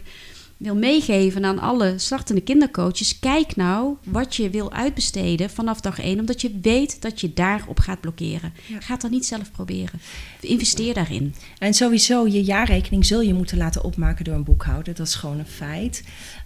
wil 0.56 0.74
meegeven 0.74 1.44
aan 1.44 1.58
alle 1.58 1.94
startende 1.96 2.40
kindercoaches. 2.40 3.18
Kijk 3.18 3.56
nou 3.56 3.96
wat 4.04 4.36
je 4.36 4.50
wil 4.50 4.72
uitbesteden 4.72 5.50
vanaf 5.50 5.80
dag 5.80 6.00
1, 6.00 6.20
omdat 6.20 6.40
je 6.40 6.58
weet 6.62 7.02
dat 7.02 7.20
je 7.20 7.32
daarop 7.34 7.78
gaat 7.80 8.00
blokkeren. 8.00 8.52
Ja. 8.66 8.80
Ga 8.80 8.92
het 8.92 9.00
dan 9.00 9.10
niet 9.10 9.26
zelf 9.26 9.52
proberen. 9.52 10.00
Investeer 10.40 10.94
daarin. 10.94 11.34
En 11.58 11.74
sowieso, 11.74 12.26
je 12.26 12.42
jaarrekening 12.42 13.06
zul 13.06 13.20
je 13.20 13.34
moeten 13.34 13.58
laten 13.58 13.84
opmaken 13.84 14.24
door 14.24 14.34
een 14.34 14.44
boekhouder. 14.44 14.94
Dat 14.94 15.06
is 15.06 15.14
gewoon 15.14 15.38
een 15.38 15.46
feit. 15.46 16.04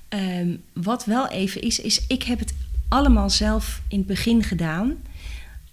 Ehm, 0.09 0.57
wat 0.73 1.05
wel 1.05 1.29
even 1.29 1.63
is, 1.63 1.81
is 1.81 2.05
ik 2.07 2.23
heb 2.23 2.39
het 2.39 2.55
allemaal 2.89 3.31
zelf 3.31 3.81
in 3.89 3.99
het 3.99 4.07
begin 4.07 4.43
gedaan. 4.43 4.97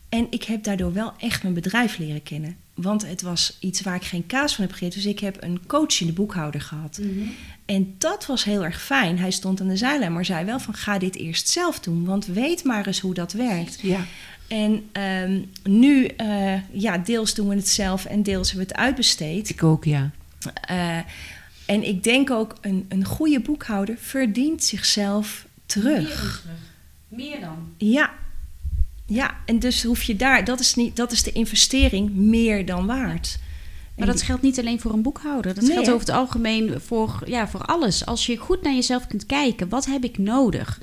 En 0.10 0.28
ik 0.30 0.44
heb 0.44 0.64
daardoor 0.64 0.94
wel 0.94 1.14
echt 1.18 1.42
mijn 1.42 1.54
bedrijf 1.54 1.98
leren 1.98 2.24
kennen. 2.24 2.58
Want 2.74 3.08
het 3.08 3.22
was 3.22 3.58
iets 3.60 3.82
waar 3.82 3.96
ik 3.96 4.04
geen 4.04 4.26
kaas 4.26 4.56
van 4.56 4.64
heb 4.64 4.74
gegeten. 4.74 5.02
Dus 5.02 5.12
ik 5.12 5.20
heb 5.20 5.44
een 5.44 5.60
coachende 5.68 6.14
boekhouder 6.14 6.62
gehad. 6.62 7.02
En 7.66 7.96
dat 7.98 8.26
was 8.26 8.44
heel 8.44 8.64
erg 8.64 8.82
fijn. 8.82 9.20
Hij 9.20 9.32
stond 9.32 9.62
aan 9.62 9.68
de 9.68 9.78
zijlijn, 9.78 10.14
maar 10.14 10.26
zei 10.26 10.46
wel 10.46 10.60
van 10.60 10.74
ga 10.74 10.98
dit 10.98 11.16
eerst 11.16 11.50
zelf 11.50 11.80
doen. 11.80 12.06
Want 12.06 12.26
weet 12.26 12.64
maar 12.64 12.88
eens 12.88 13.00
hoe 13.00 13.14
dat 13.14 13.32
werkt. 13.32 13.80
Ja. 13.82 14.06
En 14.48 14.90
ehm, 14.92 15.42
nu, 15.64 16.06
eh, 16.06 16.54
ja, 16.72 16.98
deels 16.98 17.34
doen 17.34 17.48
we 17.48 17.56
het 17.56 17.70
zelf 17.70 18.06
en 18.06 18.24
deels 18.24 18.52
hebben 18.52 18.68
we 18.68 18.74
het 18.74 18.84
uitbesteed. 18.84 19.50
Ik 19.50 19.64
ook, 19.64 19.86
ja. 19.86 20.12
Eh, 20.62 20.98
en 21.66 21.88
ik 21.88 22.04
denk 22.04 22.32
ook, 22.32 22.56
een, 22.62 22.86
een 22.90 23.06
goede 23.06 23.40
boekhouder 23.40 23.98
verdient 23.98 24.64
zichzelf 24.64 25.48
terug. 25.66 26.46
Meer 27.08 27.40
dan. 27.40 27.74
Ja. 27.78 28.14
Ja, 29.08 29.38
en 29.46 29.60
dus 29.60 29.84
hoef 29.84 30.04
je 30.04 30.16
daar, 30.16 30.44
dat 30.44 30.60
is, 30.60 30.76
niet, 30.76 30.96
dat 30.96 31.12
is 31.12 31.24
de 31.24 31.32
investering 31.32 32.14
meer 32.14 32.66
dan 32.66 32.86
waard. 32.86 33.38
Maar 33.98 34.08
dat 34.08 34.22
geldt 34.22 34.42
niet 34.42 34.60
alleen 34.60 34.80
voor 34.80 34.94
een 34.94 35.02
boekhouder. 35.02 35.54
Dat 35.54 35.64
Nee, 35.64 35.74
geldt 35.74 35.90
over 35.90 36.08
het 36.08 36.16
algemeen 36.16 36.82
voor, 36.82 37.22
ja, 37.26 37.48
voor 37.48 37.62
alles. 37.62 38.06
Als 38.06 38.26
je 38.26 38.38
goed 38.38 38.62
naar 38.62 38.74
jezelf 38.74 39.08
kunt 39.08 39.26
kijken, 39.26 39.70
wat 39.70 39.86
heb 39.86 40.04
ik 40.04 40.18
nodig 40.18 40.80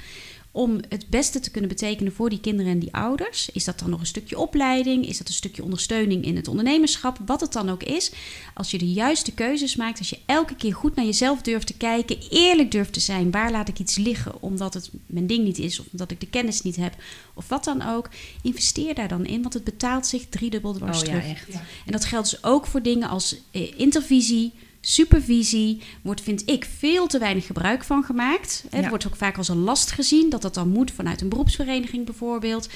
om 0.54 0.80
het 0.88 1.08
beste 1.08 1.40
te 1.40 1.50
kunnen 1.50 1.70
betekenen 1.70 2.12
voor 2.12 2.30
die 2.30 2.40
kinderen 2.40 2.72
en 2.72 2.78
die 2.78 2.94
ouders. 2.94 3.50
Is 3.50 3.64
dat 3.64 3.78
dan 3.78 3.90
nog 3.90 4.00
een 4.00 4.06
stukje 4.06 4.38
opleiding? 4.38 5.06
Is 5.06 5.18
dat 5.18 5.28
een 5.28 5.34
stukje 5.34 5.62
ondersteuning 5.62 6.24
in 6.24 6.36
het 6.36 6.48
ondernemerschap? 6.48 7.18
Wat 7.26 7.40
het 7.40 7.52
dan 7.52 7.70
ook 7.70 7.82
is. 7.82 8.12
Als 8.54 8.70
je 8.70 8.78
de 8.78 8.92
juiste 8.92 9.32
keuzes 9.32 9.76
maakt, 9.76 9.98
als 9.98 10.10
je 10.10 10.18
elke 10.26 10.54
keer 10.54 10.74
goed 10.74 10.94
naar 10.94 11.04
jezelf 11.04 11.42
durft 11.42 11.66
te 11.66 11.76
kijken, 11.76 12.18
eerlijk 12.30 12.70
durft 12.70 12.92
te 12.92 13.00
zijn, 13.00 13.30
waar 13.30 13.50
laat 13.50 13.68
ik 13.68 13.78
iets 13.78 13.96
liggen 13.96 14.42
omdat 14.42 14.74
het 14.74 14.90
mijn 15.06 15.26
ding 15.26 15.44
niet 15.44 15.58
is 15.58 15.80
of 15.80 15.86
omdat 15.92 16.10
ik 16.10 16.20
de 16.20 16.28
kennis 16.28 16.62
niet 16.62 16.76
heb 16.76 16.94
of 17.34 17.48
wat 17.48 17.64
dan 17.64 17.82
ook, 17.82 18.08
investeer 18.42 18.94
daar 18.94 19.08
dan 19.08 19.26
in, 19.26 19.42
want 19.42 19.54
het 19.54 19.64
betaalt 19.64 20.06
zich 20.06 20.26
driedubbel 20.28 20.72
dwars 20.72 21.02
Oh 21.02 21.08
ja, 21.08 21.22
echt. 21.22 21.48
En 21.86 21.92
dat 21.92 22.04
geldt 22.04 22.30
dus 22.30 22.44
ook 22.44 22.66
voor 22.66 22.82
dingen 22.82 23.08
als 23.08 23.36
eh, 23.50 23.78
intervisie, 23.78 24.52
supervisie. 24.84 25.80
Wordt, 26.02 26.20
vind 26.20 26.48
ik, 26.48 26.66
veel 26.78 27.06
te 27.06 27.18
weinig 27.18 27.46
gebruik 27.46 27.84
van 27.84 28.04
gemaakt. 28.04 28.64
Ja. 28.70 28.82
Er 28.82 28.88
wordt 28.88 29.06
ook 29.06 29.16
vaak 29.16 29.36
als 29.36 29.48
een 29.48 29.58
last 29.58 29.90
gezien 29.90 30.30
dat 30.30 30.42
dat 30.42 30.54
dan 30.54 30.68
moet 30.68 30.90
vanuit 30.90 31.20
een 31.20 31.28
beroepsvereniging 31.28 32.04
bijvoorbeeld. 32.04 32.68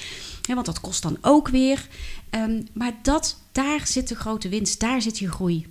Hè, 0.47 0.53
want 0.53 0.65
dat 0.65 0.81
kost 0.81 1.01
dan 1.01 1.17
ook 1.21 1.47
weer. 1.47 1.87
Ehm, 2.29 2.61
maar 2.73 2.93
dat, 3.01 3.37
daar 3.51 3.87
zit 3.87 4.07
de 4.07 4.15
grote 4.15 4.49
winst, 4.49 4.79
daar 4.79 5.01
zit 5.01 5.19
je 5.19 5.31
groei. 5.31 5.65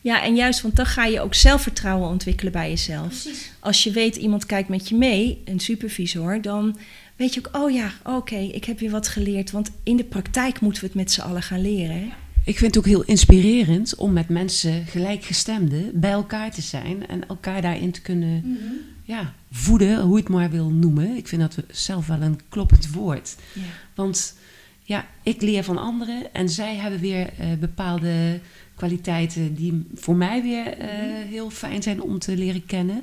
Ja, 0.00 0.22
en 0.22 0.34
juist, 0.34 0.60
want 0.60 0.76
dan 0.76 0.86
ga 0.86 1.04
je 1.04 1.20
ook 1.20 1.34
zelfvertrouwen 1.34 2.08
ontwikkelen 2.08 2.52
bij 2.52 2.68
jezelf. 2.68 3.26
Als 3.60 3.82
je 3.82 3.90
weet, 3.90 4.16
iemand 4.16 4.46
kijkt 4.46 4.68
met 4.68 4.88
je 4.88 4.96
mee, 4.96 5.42
een 5.44 5.60
supervisor, 5.60 6.42
dan 6.42 6.76
weet 7.16 7.34
je 7.34 7.40
ook, 7.46 7.56
oh 7.62 7.70
ja, 7.70 7.92
oké, 8.04 8.36
ik 8.36 8.64
heb 8.64 8.78
weer 8.78 8.90
wat 8.90 9.08
geleerd. 9.08 9.50
Want 9.50 9.70
in 9.82 9.96
de 9.96 10.04
praktijk 10.04 10.60
moeten 10.60 10.80
we 10.80 10.86
het 10.86 10.96
met 10.96 11.12
z'n 11.12 11.20
allen 11.20 11.42
gaan 11.42 11.62
leren. 11.62 11.96
Hè? 11.96 12.08
Ik 12.44 12.58
vind 12.58 12.74
het 12.74 12.78
ook 12.78 12.90
heel 12.90 13.04
inspirerend 13.04 13.94
om 13.94 14.12
met 14.12 14.28
mensen 14.28 14.86
gelijkgestemden 14.86 16.00
bij 16.00 16.10
elkaar 16.10 16.50
te 16.50 16.62
zijn 16.62 17.06
en 17.06 17.28
elkaar 17.28 17.62
daarin 17.62 17.92
te 17.92 18.00
kunnen 18.00 18.58
ja, 19.04 19.34
voeden, 19.50 20.00
hoe 20.00 20.16
je 20.16 20.22
het 20.22 20.32
maar 20.32 20.50
wil 20.50 20.68
noemen. 20.68 21.16
Ik 21.16 21.28
vind 21.28 21.40
dat 21.40 21.56
zelf 21.70 22.06
wel 22.06 22.22
een 22.22 22.40
kloppend 22.48 22.92
woord. 22.92 23.36
Ja. 23.52 23.62
Want 23.94 24.36
ja, 24.82 25.06
ik 25.22 25.42
leer 25.42 25.64
van 25.64 25.78
anderen 25.78 26.34
en 26.34 26.48
zij 26.48 26.76
hebben 26.76 27.00
weer 27.00 27.32
eh, 27.38 27.52
bepaalde 27.60 28.40
kwaliteiten 28.74 29.54
die 29.54 29.86
voor 29.94 30.16
mij 30.16 30.42
weer 30.42 30.78
eh, 30.78 30.88
heel 31.28 31.50
fijn 31.50 31.82
zijn 31.82 32.02
om 32.02 32.18
te 32.18 32.36
leren 32.36 32.66
kennen. 32.66 33.02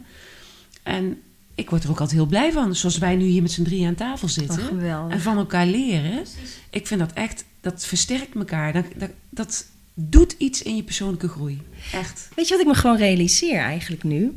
En 0.84 1.22
ik 1.62 1.70
word 1.70 1.84
er 1.84 1.90
ook 1.90 2.00
altijd 2.00 2.18
heel 2.18 2.28
blij 2.28 2.52
van, 2.52 2.76
zoals 2.76 2.98
wij 2.98 3.16
nu 3.16 3.26
hier 3.26 3.42
met 3.42 3.52
z'n 3.52 3.64
drieën 3.64 3.88
aan 3.88 3.96
tafel 3.96 4.28
zitten. 4.28 4.60
Oh, 4.60 4.66
geweldig. 4.66 5.14
En 5.14 5.22
van 5.22 5.38
elkaar 5.38 5.66
leren. 5.66 6.26
Ik 6.70 6.88
vind 6.88 7.00
dat 7.00 7.14
echt, 7.14 7.46
dat 7.62 7.86
versterkt 7.86 8.36
elkaar. 8.36 8.74
Dat, 8.74 8.86
dat, 8.96 9.10
dat 9.30 9.66
doet 9.94 10.36
iets 10.38 10.62
in 10.62 10.76
je 10.76 10.84
persoonlijke 10.84 11.28
groei. 11.28 11.62
Echt. 11.94 12.30
Weet 12.36 12.48
je 12.48 12.54
wat 12.54 12.64
ik 12.64 12.70
me 12.70 12.76
gewoon 12.76 12.98
realiseer 12.98 13.60
eigenlijk 13.60 14.04
nu? 14.04 14.36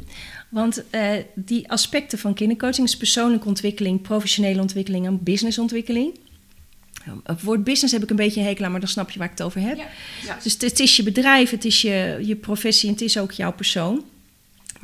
Want 0.48 0.82
eh, 0.90 1.10
die 1.34 1.70
aspecten 1.70 2.18
van 2.18 2.34
kindercoaching 2.34 2.86
is 2.86 2.96
persoonlijke 2.96 3.48
ontwikkeling, 3.48 4.02
professionele 4.02 4.60
ontwikkeling 4.60 5.06
en 5.06 5.22
businessontwikkeling. 5.22 6.18
Het 7.24 7.42
woord 7.42 7.64
business 7.64 7.92
heb 7.92 8.02
ik 8.02 8.10
een 8.10 8.16
beetje 8.16 8.40
een 8.40 8.46
hekel 8.46 8.64
aan, 8.64 8.70
maar 8.70 8.80
dan 8.80 8.88
snap 8.88 9.10
je 9.10 9.18
waar 9.18 9.30
ik 9.30 9.38
het 9.38 9.46
over 9.46 9.60
heb. 9.60 9.76
Ja. 9.76 9.86
Ja. 10.24 10.38
Dus 10.42 10.52
het, 10.52 10.62
het 10.62 10.80
is 10.80 10.96
je 10.96 11.02
bedrijf, 11.02 11.50
het 11.50 11.64
is 11.64 11.82
je, 11.82 12.18
je 12.22 12.36
professie 12.36 12.88
en 12.88 12.94
het 12.94 13.04
is 13.04 13.18
ook 13.18 13.32
jouw 13.32 13.52
persoon. 13.52 14.04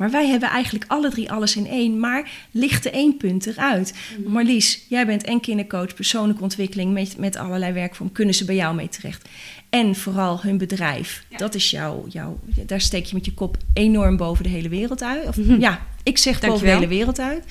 Maar 0.01 0.11
wij 0.11 0.27
hebben 0.27 0.49
eigenlijk 0.49 0.85
alle 0.87 1.09
drie 1.09 1.31
alles 1.31 1.55
in 1.55 1.67
één, 1.67 1.99
maar 1.99 2.29
ligt 2.51 2.85
er 2.85 2.93
één 2.93 3.17
punt 3.17 3.47
eruit. 3.47 3.93
Marlies, 4.25 4.85
jij 4.89 5.05
bent 5.05 5.23
en 5.23 5.39
kindercoach, 5.39 5.93
persoonlijke 5.93 6.43
ontwikkeling 6.43 6.93
met, 6.93 7.17
met 7.17 7.35
allerlei 7.35 7.73
werkvormen. 7.73 8.13
Kunnen 8.13 8.33
ze 8.35 8.45
bij 8.45 8.55
jou 8.55 8.75
mee 8.75 8.89
terecht? 8.89 9.29
En 9.69 9.95
vooral 9.95 10.41
hun 10.41 10.57
bedrijf. 10.57 11.23
Ja. 11.29 11.37
Dat 11.37 11.55
is 11.55 11.69
jouw, 11.71 12.05
jouw, 12.09 12.39
daar 12.65 12.81
steek 12.81 13.05
je 13.05 13.15
met 13.15 13.25
je 13.25 13.33
kop 13.33 13.57
enorm 13.73 14.17
boven 14.17 14.43
de 14.43 14.49
hele 14.49 14.69
wereld 14.69 15.03
uit. 15.03 15.27
Of, 15.27 15.37
Mhm. 15.37 15.59
Ja, 15.59 15.79
ik 16.03 16.17
zeg 16.17 16.39
boven 16.39 16.65
de 16.65 16.71
hele 16.73 16.87
wereld 16.87 17.19
uit. 17.19 17.43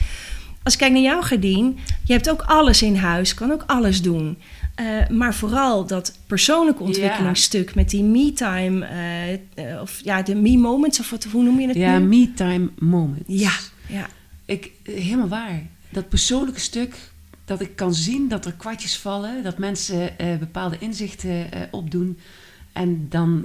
Als 0.62 0.72
ik 0.72 0.80
kijk 0.80 0.92
naar 0.92 1.02
jou, 1.02 1.22
Gerdien, 1.22 1.78
je 2.04 2.12
hebt 2.12 2.30
ook 2.30 2.42
alles 2.42 2.82
in 2.82 2.96
huis, 2.96 3.34
kan 3.34 3.52
ook 3.52 3.64
alles 3.66 4.02
doen. 4.02 4.38
Eh, 4.80 5.08
maar 5.08 5.34
vooral 5.34 5.86
dat 5.86 6.18
persoonlijke 6.26 6.82
ontwikkelingsstuk 6.82 7.74
met 7.74 7.90
die 7.90 8.02
me-time, 8.02 8.86
eh, 8.86 9.32
eh, 9.32 9.80
of 9.80 10.00
ja, 10.04 10.22
de 10.22 10.34
me-moments, 10.34 11.00
of 11.00 11.10
wat, 11.10 11.24
hoe 11.24 11.42
noem 11.42 11.60
je 11.60 11.66
het 11.66 11.76
Ja, 11.76 11.98
me-time 11.98 12.70
moments. 12.78 13.24
Ja, 13.26 13.52
ja. 13.86 14.08
Ik, 14.44 14.70
helemaal 14.82 15.28
waar. 15.28 15.66
Dat 15.88 16.08
persoonlijke 16.08 16.60
stuk, 16.60 16.96
dat 17.44 17.60
ik 17.60 17.76
kan 17.76 17.94
zien 17.94 18.28
dat 18.28 18.46
er 18.46 18.52
kwartjes 18.52 18.96
vallen, 18.96 19.42
dat 19.42 19.58
mensen 19.58 20.10
bepaalde 20.38 20.76
inzichten 20.78 21.48
opdoen 21.70 22.18
en 22.72 23.06
dan 23.08 23.44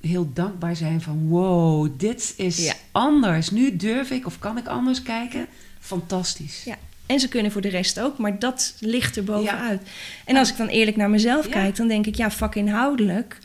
heel 0.00 0.30
dankbaar 0.32 0.76
zijn 0.76 1.00
van 1.00 1.28
wow, 1.28 1.88
dit 1.96 2.34
is 2.36 2.64
Ja. 2.64 2.74
anders. 2.92 3.50
Nu 3.50 3.76
durf 3.76 4.10
ik 4.10 4.26
of 4.26 4.38
kan 4.38 4.58
ik 4.58 4.66
anders 4.66 5.02
kijken. 5.02 5.46
Fantastisch. 5.80 6.64
Ja. 6.64 6.76
En 7.06 7.20
ze 7.20 7.28
kunnen 7.28 7.52
voor 7.52 7.60
de 7.60 7.68
rest 7.68 8.00
ook, 8.00 8.18
maar 8.18 8.38
dat 8.38 8.74
ligt 8.80 9.16
er 9.16 9.24
bovenuit. 9.24 9.82
En 10.24 10.36
als 10.36 10.50
ik 10.50 10.56
dan 10.56 10.68
eerlijk 10.68 10.96
naar 10.96 11.10
mezelf 11.10 11.44
Ja. 11.46 11.50
kijk, 11.52 11.76
dan 11.76 11.88
denk 11.88 12.06
ik, 12.06 12.14
ja, 12.14 12.30
vakinhoudelijk 12.30 13.38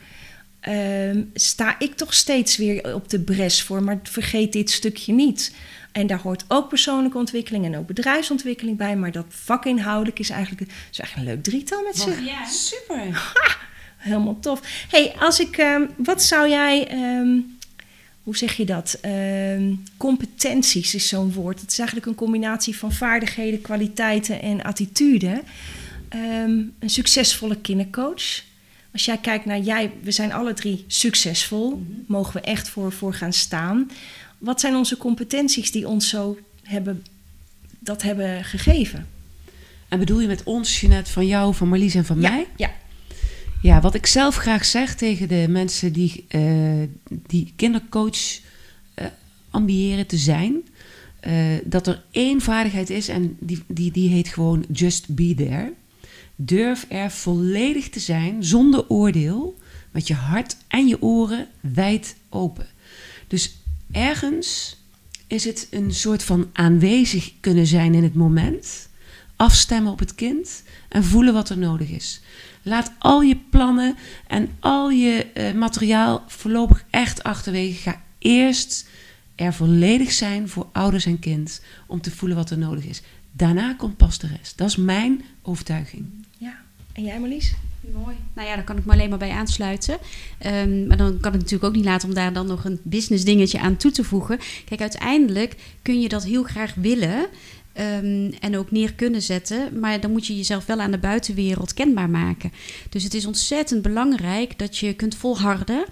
ehm, 0.60 1.22
sta 1.34 1.78
ik 1.78 1.94
toch 1.94 2.14
steeds 2.14 2.56
weer 2.56 2.94
op 2.94 3.08
de 3.08 3.20
bres 3.20 3.62
voor, 3.62 3.82
maar 3.82 4.00
vergeet 4.02 4.52
dit 4.52 4.70
stukje 4.70 5.12
niet. 5.12 5.54
En 5.92 6.06
daar 6.06 6.20
hoort 6.20 6.44
ook 6.48 6.68
persoonlijke 6.68 7.18
ontwikkeling 7.18 7.64
en 7.64 7.76
ook 7.76 7.86
bedrijfsontwikkeling 7.86 8.76
bij, 8.76 8.96
maar 8.96 9.12
dat 9.12 9.26
vakinhoudelijk 9.28 10.18
is 10.18 10.30
eigenlijk, 10.30 10.70
is 10.90 10.98
eigenlijk 10.98 11.28
een 11.28 11.34
leuk 11.34 11.44
drietal 11.44 11.82
met 11.82 11.96
z'n 11.98 12.24
Ja. 12.24 12.44
Super. 12.46 13.32
Helemaal 13.96 14.40
tof. 14.40 14.60
hey, 14.90 15.14
als 15.18 15.40
ik, 15.40 15.56
ehm, 15.56 15.82
wat 15.96 16.22
zou 16.22 16.48
jij, 16.48 16.88
ehm, 16.88 17.28
hoe 18.22 18.36
zeg 18.36 18.56
je 18.56 18.64
dat? 18.64 18.98
Ehm, 19.00 19.74
competenties 19.96 20.94
is 20.94 21.08
zo'n 21.08 21.32
woord. 21.32 21.60
Het 21.60 21.70
is 21.70 21.78
eigenlijk 21.78 22.08
een 22.08 22.14
combinatie 22.14 22.76
van 22.76 22.92
vaardigheden, 22.92 23.60
kwaliteiten 23.60 24.42
en 24.42 24.62
attitude. 24.62 25.42
Ehm, 26.08 26.60
een 26.78 26.90
succesvolle 26.90 27.56
kindercoach. 27.60 28.42
Als 28.92 29.04
jij 29.04 29.18
kijkt 29.18 29.44
naar 29.44 29.58
jij, 29.58 29.90
we 30.02 30.10
zijn 30.10 30.32
alle 30.32 30.54
drie 30.54 30.84
succesvol, 30.86 31.82
mogen 32.06 32.32
we 32.34 32.40
echt 32.40 32.68
voor, 32.68 32.92
voor 32.92 33.14
gaan 33.14 33.32
staan. 33.32 33.90
Wat 34.38 34.60
zijn 34.60 34.74
onze 34.76 34.96
competenties 34.96 35.70
die 35.70 35.88
ons 35.88 36.08
zo 36.08 36.38
hebben, 36.62 37.04
dat 37.78 38.02
hebben 38.02 38.44
gegeven? 38.44 39.08
En 39.88 39.98
bedoel 39.98 40.20
je 40.20 40.26
met 40.26 40.42
ons, 40.42 40.80
Jeanette, 40.80 41.10
van 41.10 41.26
jou, 41.26 41.54
van 41.54 41.68
Marlies 41.68 41.94
en 41.94 42.04
van 42.04 42.20
Ja, 42.20 42.30
mij? 42.30 42.46
ja. 42.56 42.70
Ja, 43.62 43.80
wat 43.80 43.94
ik 43.94 44.06
zelf 44.06 44.36
graag 44.36 44.64
zeg 44.64 44.94
tegen 44.94 45.28
de 45.28 45.46
mensen 45.48 45.92
die, 45.92 46.24
eh, 46.28 46.82
die 47.08 47.52
kindercoach 47.56 48.40
eh, 48.94 49.06
ambiëren 49.50 50.06
te 50.06 50.16
zijn, 50.16 50.62
eh, 51.20 51.34
dat 51.64 51.86
er 51.86 52.02
één 52.10 52.40
vaardigheid 52.40 52.90
is 52.90 53.08
en 53.08 53.36
die, 53.40 53.62
die, 53.66 53.92
die 53.92 54.08
heet 54.08 54.28
gewoon 54.28 54.64
just 54.72 55.14
be 55.14 55.34
there. 55.34 55.72
Durf 56.36 56.86
er 56.88 57.10
volledig 57.10 57.88
te 57.88 58.00
zijn, 58.00 58.44
zonder 58.44 58.88
oordeel, 58.88 59.58
met 59.90 60.06
je 60.06 60.14
hart 60.14 60.56
en 60.68 60.86
je 60.86 61.02
oren 61.02 61.48
wijd 61.60 62.16
open. 62.28 62.66
Dus 63.26 63.56
ergens 63.92 64.76
is 65.26 65.44
het 65.44 65.66
een 65.70 65.94
soort 65.94 66.22
van 66.22 66.48
aanwezig 66.52 67.32
kunnen 67.40 67.66
zijn 67.66 67.94
in 67.94 68.02
het 68.02 68.14
moment, 68.14 68.88
afstemmen 69.42 69.92
op 69.92 69.98
het 69.98 70.14
kind 70.14 70.62
en 70.88 71.04
voelen 71.04 71.34
wat 71.34 71.48
er 71.48 71.58
nodig 71.58 71.88
is. 71.88 72.20
Laat 72.62 72.92
al 72.98 73.20
je 73.20 73.36
plannen 73.50 73.96
en 74.26 74.50
al 74.60 74.90
je 74.90 75.26
eh, 75.34 75.52
materiaal 75.52 76.24
voorlopig 76.26 76.84
echt 76.90 77.22
achterwege. 77.22 77.90
Ga 77.90 78.02
eerst 78.18 78.88
er 79.34 79.54
volledig 79.54 80.12
zijn 80.12 80.48
voor 80.48 80.68
ouders 80.72 81.06
en 81.06 81.18
kind 81.18 81.60
om 81.86 82.00
te 82.00 82.10
voelen 82.10 82.36
wat 82.36 82.50
er 82.50 82.58
nodig 82.58 82.84
is. 82.84 83.02
Daarna 83.32 83.74
komt 83.74 83.96
pas 83.96 84.18
de 84.18 84.26
rest. 84.26 84.58
Dat 84.58 84.68
is 84.68 84.76
mijn 84.76 85.24
overtuiging. 85.42 86.06
ja. 86.38 86.60
En 86.92 87.04
jij 87.04 87.20
Marlies? 87.20 87.54
Mooi. 87.92 88.16
Nou 88.32 88.48
ja, 88.48 88.54
daar 88.54 88.64
kan 88.64 88.76
ik 88.76 88.84
me 88.84 88.92
alleen 88.92 89.08
maar 89.08 89.18
bij 89.18 89.30
aansluiten. 89.30 89.98
Ehm, 90.38 90.86
maar 90.86 90.96
dan 90.96 91.20
kan 91.20 91.32
ik 91.32 91.38
natuurlijk 91.38 91.64
ook 91.64 91.74
niet 91.74 91.84
laten 91.84 92.08
om 92.08 92.14
daar 92.14 92.32
dan 92.32 92.46
nog 92.46 92.64
een 92.64 92.80
business 92.82 93.24
dingetje 93.24 93.60
aan 93.60 93.76
toe 93.76 93.90
te 93.90 94.04
voegen. 94.04 94.38
Kijk, 94.64 94.80
uiteindelijk 94.80 95.56
kun 95.82 96.00
je 96.00 96.08
dat 96.08 96.24
heel 96.24 96.42
graag 96.42 96.74
willen. 96.74 97.26
Ehm, 97.72 98.30
en 98.40 98.56
ook 98.56 98.70
neer 98.70 98.94
kunnen 98.94 99.22
zetten. 99.22 99.78
Maar 99.80 100.00
dan 100.00 100.10
moet 100.10 100.26
je 100.26 100.36
jezelf 100.36 100.66
wel 100.66 100.80
aan 100.80 100.90
de 100.90 100.98
buitenwereld 100.98 101.74
kenbaar 101.74 102.10
maken. 102.10 102.52
Dus 102.88 103.04
het 103.04 103.14
is 103.14 103.26
ontzettend 103.26 103.82
belangrijk 103.82 104.58
dat 104.58 104.78
je 104.78 104.94
kunt 104.94 105.14
volharden. 105.14 105.84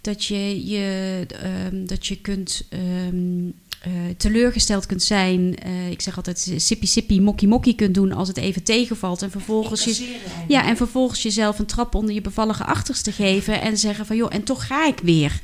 Dat 0.00 0.24
je, 0.24 0.66
je, 0.66 1.26
ehm, 1.28 1.86
dat 1.86 2.06
je 2.06 2.20
kunt 2.20 2.66
ehm, 2.68 3.50
eh, 3.82 3.92
teleurgesteld 4.16 4.86
kunt 4.86 5.02
zijn. 5.02 5.56
Eh, 5.58 5.90
ik 5.90 6.00
zeg 6.00 6.16
altijd 6.16 6.52
sippy 6.56 6.86
sippy 6.86 7.20
mokkie 7.20 7.48
mokkie 7.48 7.74
kunt 7.74 7.94
doen 7.94 8.12
als 8.12 8.28
het 8.28 8.36
even 8.36 8.62
tegenvalt. 8.62 9.22
En 9.22 9.30
vervolgens 9.30 9.84
je, 9.84 10.16
ja, 10.48 10.66
en 10.66 10.76
vervolgens 10.76 11.22
jezelf 11.22 11.58
een 11.58 11.66
trap 11.66 11.94
onder 11.94 12.14
je 12.14 12.20
bevallige 12.20 12.64
achterste 12.64 13.12
geven 13.12 13.60
en 13.60 13.78
zeggen 13.78 14.06
van 14.06 14.16
joh, 14.16 14.34
en 14.34 14.42
toch 14.44 14.66
ga 14.66 14.86
ik 14.86 14.98
weer. 15.02 15.40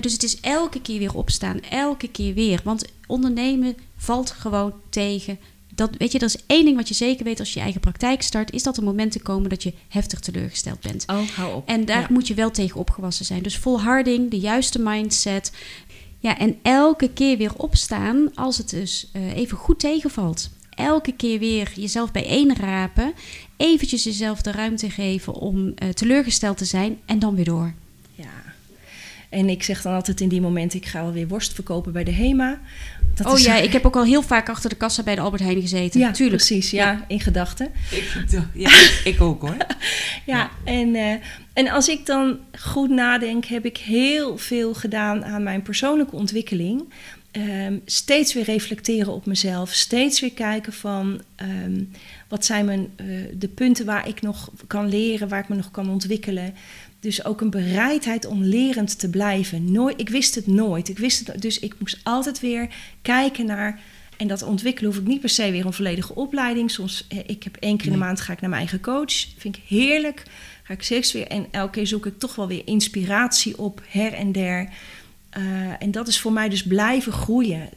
Dus 0.00 0.12
het 0.12 0.22
is 0.22 0.40
elke 0.40 0.80
keer 0.80 0.98
weer 0.98 1.14
opstaan, 1.14 1.60
elke 1.60 2.08
keer 2.08 2.34
weer. 2.34 2.60
Want 2.64 2.84
ondernemen 3.06 3.76
valt 3.96 4.30
gewoon 4.30 4.72
tegen. 4.90 5.38
Dat, 5.74 5.90
weet 5.98 6.12
je, 6.12 6.18
dat 6.18 6.28
is 6.34 6.42
één 6.46 6.64
ding 6.64 6.76
wat 6.76 6.88
je 6.88 6.94
zeker 6.94 7.24
weet 7.24 7.38
als 7.38 7.48
je 7.48 7.54
je 7.54 7.62
eigen 7.64 7.80
praktijk 7.80 8.22
start, 8.22 8.52
is 8.52 8.62
dat 8.62 8.76
er 8.76 8.82
momenten 8.82 9.22
komen 9.22 9.50
dat 9.50 9.62
je 9.62 9.72
heftig 9.88 10.20
teleurgesteld 10.20 10.80
bent. 10.80 11.04
Oh, 11.06 11.28
hou 11.36 11.54
op. 11.54 11.68
En 11.68 11.84
daar 11.84 12.00
Ja. 12.00 12.06
moet 12.10 12.26
je 12.28 12.34
wel 12.34 12.50
tegen 12.50 12.80
opgewassen 12.80 13.24
zijn. 13.24 13.42
Dus 13.42 13.58
volharding, 13.58 14.30
de 14.30 14.38
juiste 14.38 14.78
mindset. 14.78 15.52
Ja, 16.24 16.38
en 16.38 16.58
elke 16.62 17.08
keer 17.08 17.36
weer 17.36 17.52
opstaan 17.56 18.34
als 18.34 18.58
het 18.58 18.70
dus 18.70 19.10
eh, 19.12 19.36
even 19.36 19.58
goed 19.58 19.78
tegenvalt. 19.78 20.50
elke 20.70 21.12
keer 21.12 21.38
weer 21.38 21.72
jezelf 21.74 22.12
bijeenrapen. 22.12 23.12
Eventjes 23.56 24.04
jezelf 24.04 24.42
de 24.42 24.52
ruimte 24.52 24.90
geven 24.90 25.32
om 25.32 25.66
uh, 25.66 25.88
teleurgesteld 25.88 26.56
te 26.56 26.64
zijn 26.64 26.98
en 27.06 27.18
dan 27.18 27.34
weer 27.34 27.44
door. 27.44 27.74
En 29.34 29.48
ik 29.48 29.62
zeg 29.62 29.82
dan 29.82 29.94
altijd 29.94 30.20
in 30.20 30.28
die 30.28 30.40
momenten, 30.40 30.78
ik 30.78 30.86
ga 30.86 31.02
wel 31.02 31.12
weer 31.12 31.28
worst 31.28 31.52
verkopen 31.52 31.92
bij 31.92 32.04
de 32.04 32.12
HEMA. 32.12 32.60
Dat 33.14 33.26
oh 33.26 33.38
ja, 33.38 33.56
ik 33.56 33.72
heb 33.72 33.86
ook 33.86 33.96
al 33.96 34.04
heel 34.04 34.22
vaak 34.22 34.48
achter 34.48 34.70
de 34.70 34.76
kassa 34.76 35.02
bij 35.02 35.14
de 35.14 35.20
Albert 35.20 35.42
Heijn 35.42 35.60
gezeten. 35.60 36.00
Ja, 36.00 36.10
Tuurlijk. 36.10 36.36
precies. 36.36 36.70
Ja, 36.70 37.04
in 37.08 37.20
gedachten. 37.20 37.70
Ja, 38.54 38.70
ik 39.04 39.20
ook 39.20 39.40
hoor. 39.40 39.56
ja, 40.26 40.50
En, 40.64 40.94
uh, 40.94 41.14
en 41.52 41.68
als 41.68 41.88
ik 41.88 42.06
dan 42.06 42.38
goed 42.58 42.90
nadenk, 42.90 43.44
heb 43.44 43.64
ik 43.64 43.76
heel 43.76 44.38
veel 44.38 44.74
gedaan 44.74 45.24
aan 45.24 45.42
mijn 45.42 45.62
persoonlijke 45.62 46.16
ontwikkeling. 46.16 46.92
Um, 47.36 47.82
steeds 47.84 48.34
weer 48.34 48.44
reflecteren 48.44 49.12
op 49.12 49.26
mezelf. 49.26 49.72
Steeds 49.72 50.20
weer 50.20 50.32
kijken 50.32 50.72
van 50.72 51.20
um, 51.42 51.90
wat 52.28 52.44
zijn 52.44 52.64
mijn, 52.64 52.88
uh, 53.00 53.26
de 53.32 53.48
punten 53.48 53.86
waar 53.86 54.08
ik 54.08 54.22
nog 54.22 54.50
kan 54.66 54.88
leren, 54.88 55.28
waar 55.28 55.40
ik 55.40 55.48
me 55.48 55.56
nog 55.56 55.70
kan 55.70 55.90
ontwikkelen. 55.90 56.54
Dus 57.04 57.24
ook 57.24 57.40
een 57.40 57.50
bereidheid 57.50 58.26
om 58.26 58.42
lerend 58.42 58.98
te 58.98 59.10
blijven. 59.10 59.72
Nooit, 59.72 60.00
ik 60.00 60.08
wist 60.08 60.34
het 60.34 60.46
nooit. 60.46 60.88
Ik 60.88 60.98
wist 60.98 61.26
het, 61.26 61.42
dus 61.42 61.58
ik 61.58 61.74
moest 61.78 62.00
altijd 62.02 62.40
weer 62.40 62.68
kijken 63.02 63.46
naar. 63.46 63.80
En 64.16 64.26
dat 64.26 64.42
ontwikkelen 64.42 64.90
hoef 64.90 65.00
ik 65.00 65.06
niet 65.06 65.20
per 65.20 65.28
se 65.28 65.50
weer 65.50 65.66
een 65.66 65.72
volledige 65.72 66.14
opleiding. 66.14 66.70
Soms, 66.70 67.06
eh, 67.08 67.18
ik 67.26 67.42
heb 67.42 67.56
één 67.56 67.76
keer 67.76 67.86
in 67.86 67.92
de 67.92 67.98
maand 67.98 68.20
ga 68.20 68.32
ik 68.32 68.40
naar 68.40 68.50
mijn 68.50 68.62
eigen 68.62 68.80
coach. 68.80 69.26
Vind 69.36 69.56
ik 69.56 69.62
heerlijk. 69.66 70.22
Ga 70.62 70.72
ik 70.72 70.82
steeds 70.82 71.12
weer. 71.12 71.26
En 71.26 71.46
elke 71.50 71.70
keer 71.72 71.86
zoek 71.86 72.06
ik 72.06 72.18
toch 72.18 72.34
wel 72.34 72.46
weer 72.46 72.62
inspiratie 72.64 73.58
op, 73.58 73.82
her 73.88 74.12
en 74.12 74.32
der. 74.32 74.68
Uh, 75.38 75.44
en 75.78 75.90
dat 75.90 76.08
is 76.08 76.20
voor 76.20 76.32
mij 76.32 76.48
dus 76.48 76.62
blijven 76.62 77.12
groeien. 77.12 77.68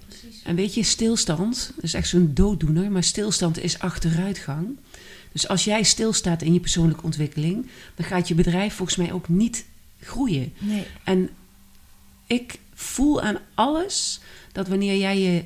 En 0.44 0.56
weet 0.56 0.74
je, 0.74 0.84
stilstand, 0.84 1.72
dat 1.76 1.84
is 1.84 1.94
echt 1.94 2.08
zo'n 2.08 2.32
dooddoener, 2.34 2.92
maar 2.92 3.04
stilstand 3.04 3.64
is 3.64 3.80
achteruitgang. 3.80 4.78
Dus 5.32 5.48
als 5.48 5.64
jij 5.64 5.84
stilstaat 5.84 6.42
in 6.42 6.54
je 6.54 6.60
persoonlijke 6.60 7.04
ontwikkeling, 7.04 7.68
dan 7.96 8.06
gaat 8.06 8.28
je 8.28 8.36
bedrijf 8.36 8.74
volgens 8.74 8.98
mij 8.98 9.12
ook 9.12 9.28
niet 9.28 9.66
groeien. 10.00 10.54
Nee. 10.60 10.84
En 11.04 11.30
ik 12.28 12.60
voel 12.74 13.22
aan 13.22 13.38
alles 13.54 14.20
dat 14.52 14.68
wanneer 14.68 14.98
jij 14.98 15.20
je 15.20 15.44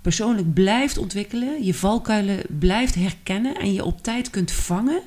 persoonlijk 0.00 0.54
blijft 0.54 0.98
ontwikkelen, 0.98 1.64
je 1.64 1.74
valkuilen 1.74 2.42
blijft 2.58 2.94
herkennen 2.94 3.56
en 3.56 3.72
je 3.72 3.84
op 3.84 4.02
tijd 4.02 4.30
kunt 4.30 4.52
vangen, 4.52 5.00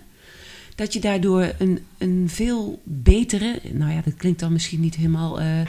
dat 0.76 0.94
je 0.94 1.00
daardoor 1.00 1.54
een, 1.60 1.80
een 1.98 2.24
veel 2.28 2.82
betere, 2.84 3.60
nou 3.72 3.92
ja, 3.92 4.02
dat 4.02 4.16
klinkt 4.16 4.40
dan 4.40 4.54
misschien 4.54 4.80
niet 4.80 4.96
helemaal 4.96 5.42
uh, 5.42 5.62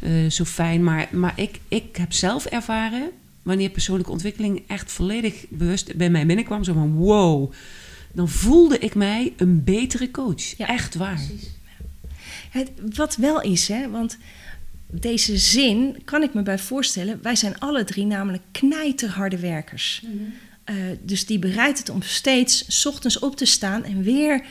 uh, 0.00 0.30
zo 0.30 0.44
fijn, 0.44 0.84
maar, 0.84 1.08
maar 1.10 1.32
ik, 1.36 1.60
ik 1.68 1.96
heb 1.96 2.12
zelf 2.12 2.44
ervaren 2.44 3.10
wanneer 3.48 3.70
persoonlijke 3.70 4.10
ontwikkeling 4.10 4.62
echt 4.66 4.92
volledig 4.92 5.44
bewust 5.48 5.96
bij 5.96 6.10
mij 6.10 6.26
binnenkwam, 6.26 6.64
zo 6.64 6.72
van 6.72 6.92
wow, 6.92 7.52
dan 8.12 8.28
voelde 8.28 8.78
ik 8.78 8.94
mij 8.94 9.32
een 9.36 9.64
betere 9.64 10.10
coach. 10.10 10.56
Ja, 10.56 10.66
Echt 10.66 10.94
waar. 10.94 11.14
Precies. 11.14 11.50
Het, 12.50 12.70
wat 12.94 13.16
wel 13.16 13.40
is, 13.42 13.68
hè, 13.68 13.90
want 13.90 14.18
deze 14.86 15.38
zin 15.38 15.96
kan 16.04 16.22
ik 16.22 16.34
me 16.34 16.42
bij 16.42 16.58
voorstellen. 16.58 17.18
Wij 17.22 17.36
zijn 17.36 17.58
alle 17.58 17.84
drie 17.84 18.04
namelijk 18.04 18.42
knijterharde 18.52 19.38
werkers. 19.38 20.02
Mm 20.04 20.32
dus 21.02 21.26
die 21.26 21.38
bereid 21.38 21.78
het 21.78 21.88
om 21.88 22.02
steeds 22.02 22.86
ochtends 22.86 23.18
op 23.18 23.36
te 23.36 23.44
staan 23.44 23.84
en 23.84 24.02
weer 24.02 24.44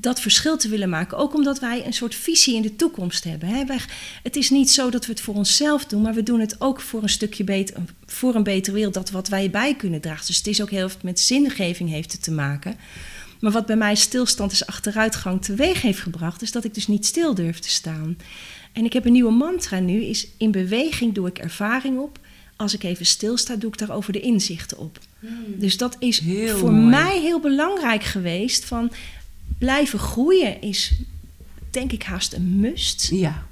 dat 0.00 0.20
verschil 0.20 0.56
te 0.56 0.68
willen 0.68 0.88
maken. 0.88 1.18
Ook 1.18 1.34
omdat 1.34 1.58
wij 1.58 1.86
een 1.86 1.92
soort 1.92 2.14
visie 2.14 2.54
in 2.54 2.62
de 2.62 2.76
toekomst 2.76 3.24
hebben. 3.24 3.48
Hè? 3.48 3.64
Wij, 3.64 3.78
het 4.22 4.36
is 4.36 4.50
niet 4.50 4.70
zo 4.70 4.90
dat 4.90 5.06
we 5.06 5.12
het 5.12 5.20
voor 5.20 5.34
onszelf 5.34 5.84
doen, 5.84 6.02
maar 6.02 6.14
we 6.14 6.22
doen 6.22 6.40
het 6.40 6.60
ook 6.60 6.80
voor 6.80 7.02
een 7.02 7.08
stukje 7.08 7.44
beter, 7.44 7.76
voor 8.06 8.34
een 8.34 8.42
betere 8.42 8.74
wereld, 8.74 8.94
dat 8.94 9.10
wat 9.10 9.28
wij 9.28 9.50
bij 9.50 9.74
kunnen 9.74 10.00
dragen. 10.00 10.26
Dus 10.26 10.36
het 10.36 10.46
is 10.46 10.62
ook 10.62 10.70
heel 10.70 10.88
veel 10.88 11.00
met 11.02 11.20
zingeving 11.20 11.90
heeft 11.90 12.12
het 12.12 12.22
te 12.22 12.30
maken. 12.30 12.76
Maar 13.40 13.52
wat 13.52 13.66
bij 13.66 13.76
mij 13.76 13.94
stilstand 13.94 14.52
is 14.52 14.66
achteruitgang 14.66 15.42
teweeg 15.42 15.82
heeft 15.82 16.00
gebracht, 16.00 16.42
is 16.42 16.52
dat 16.52 16.64
ik 16.64 16.74
dus 16.74 16.86
niet 16.86 17.06
stil 17.06 17.34
durf 17.34 17.58
te 17.58 17.70
staan. 17.70 18.16
En 18.72 18.84
ik 18.84 18.92
heb 18.92 19.04
een 19.04 19.12
nieuwe 19.12 19.32
mantra 19.32 19.78
nu, 19.78 20.02
is 20.02 20.26
in 20.36 20.50
beweging 20.50 21.14
doe 21.14 21.28
ik 21.28 21.38
ervaring 21.38 21.98
op. 21.98 22.18
Als 22.56 22.74
ik 22.74 22.82
even 22.82 23.06
stilsta, 23.06 23.56
doe 23.56 23.70
ik 23.70 23.78
daarover 23.78 24.12
de 24.12 24.20
inzichten 24.20 24.78
op. 24.78 24.98
Hmm. 25.20 25.30
Dus 25.58 25.76
dat 25.76 25.96
is 25.98 26.22
voor 26.56 26.72
mij 26.72 27.20
heel 27.20 27.40
belangrijk 27.40 28.02
geweest. 28.02 28.64
Van 28.64 28.92
blijven 29.64 29.98
groeien 29.98 30.60
is 30.60 30.92
denk 31.70 31.92
ik 31.92 32.02
haast 32.02 32.32
een 32.32 32.60
must. 32.60 33.08
Ja. 33.10 33.46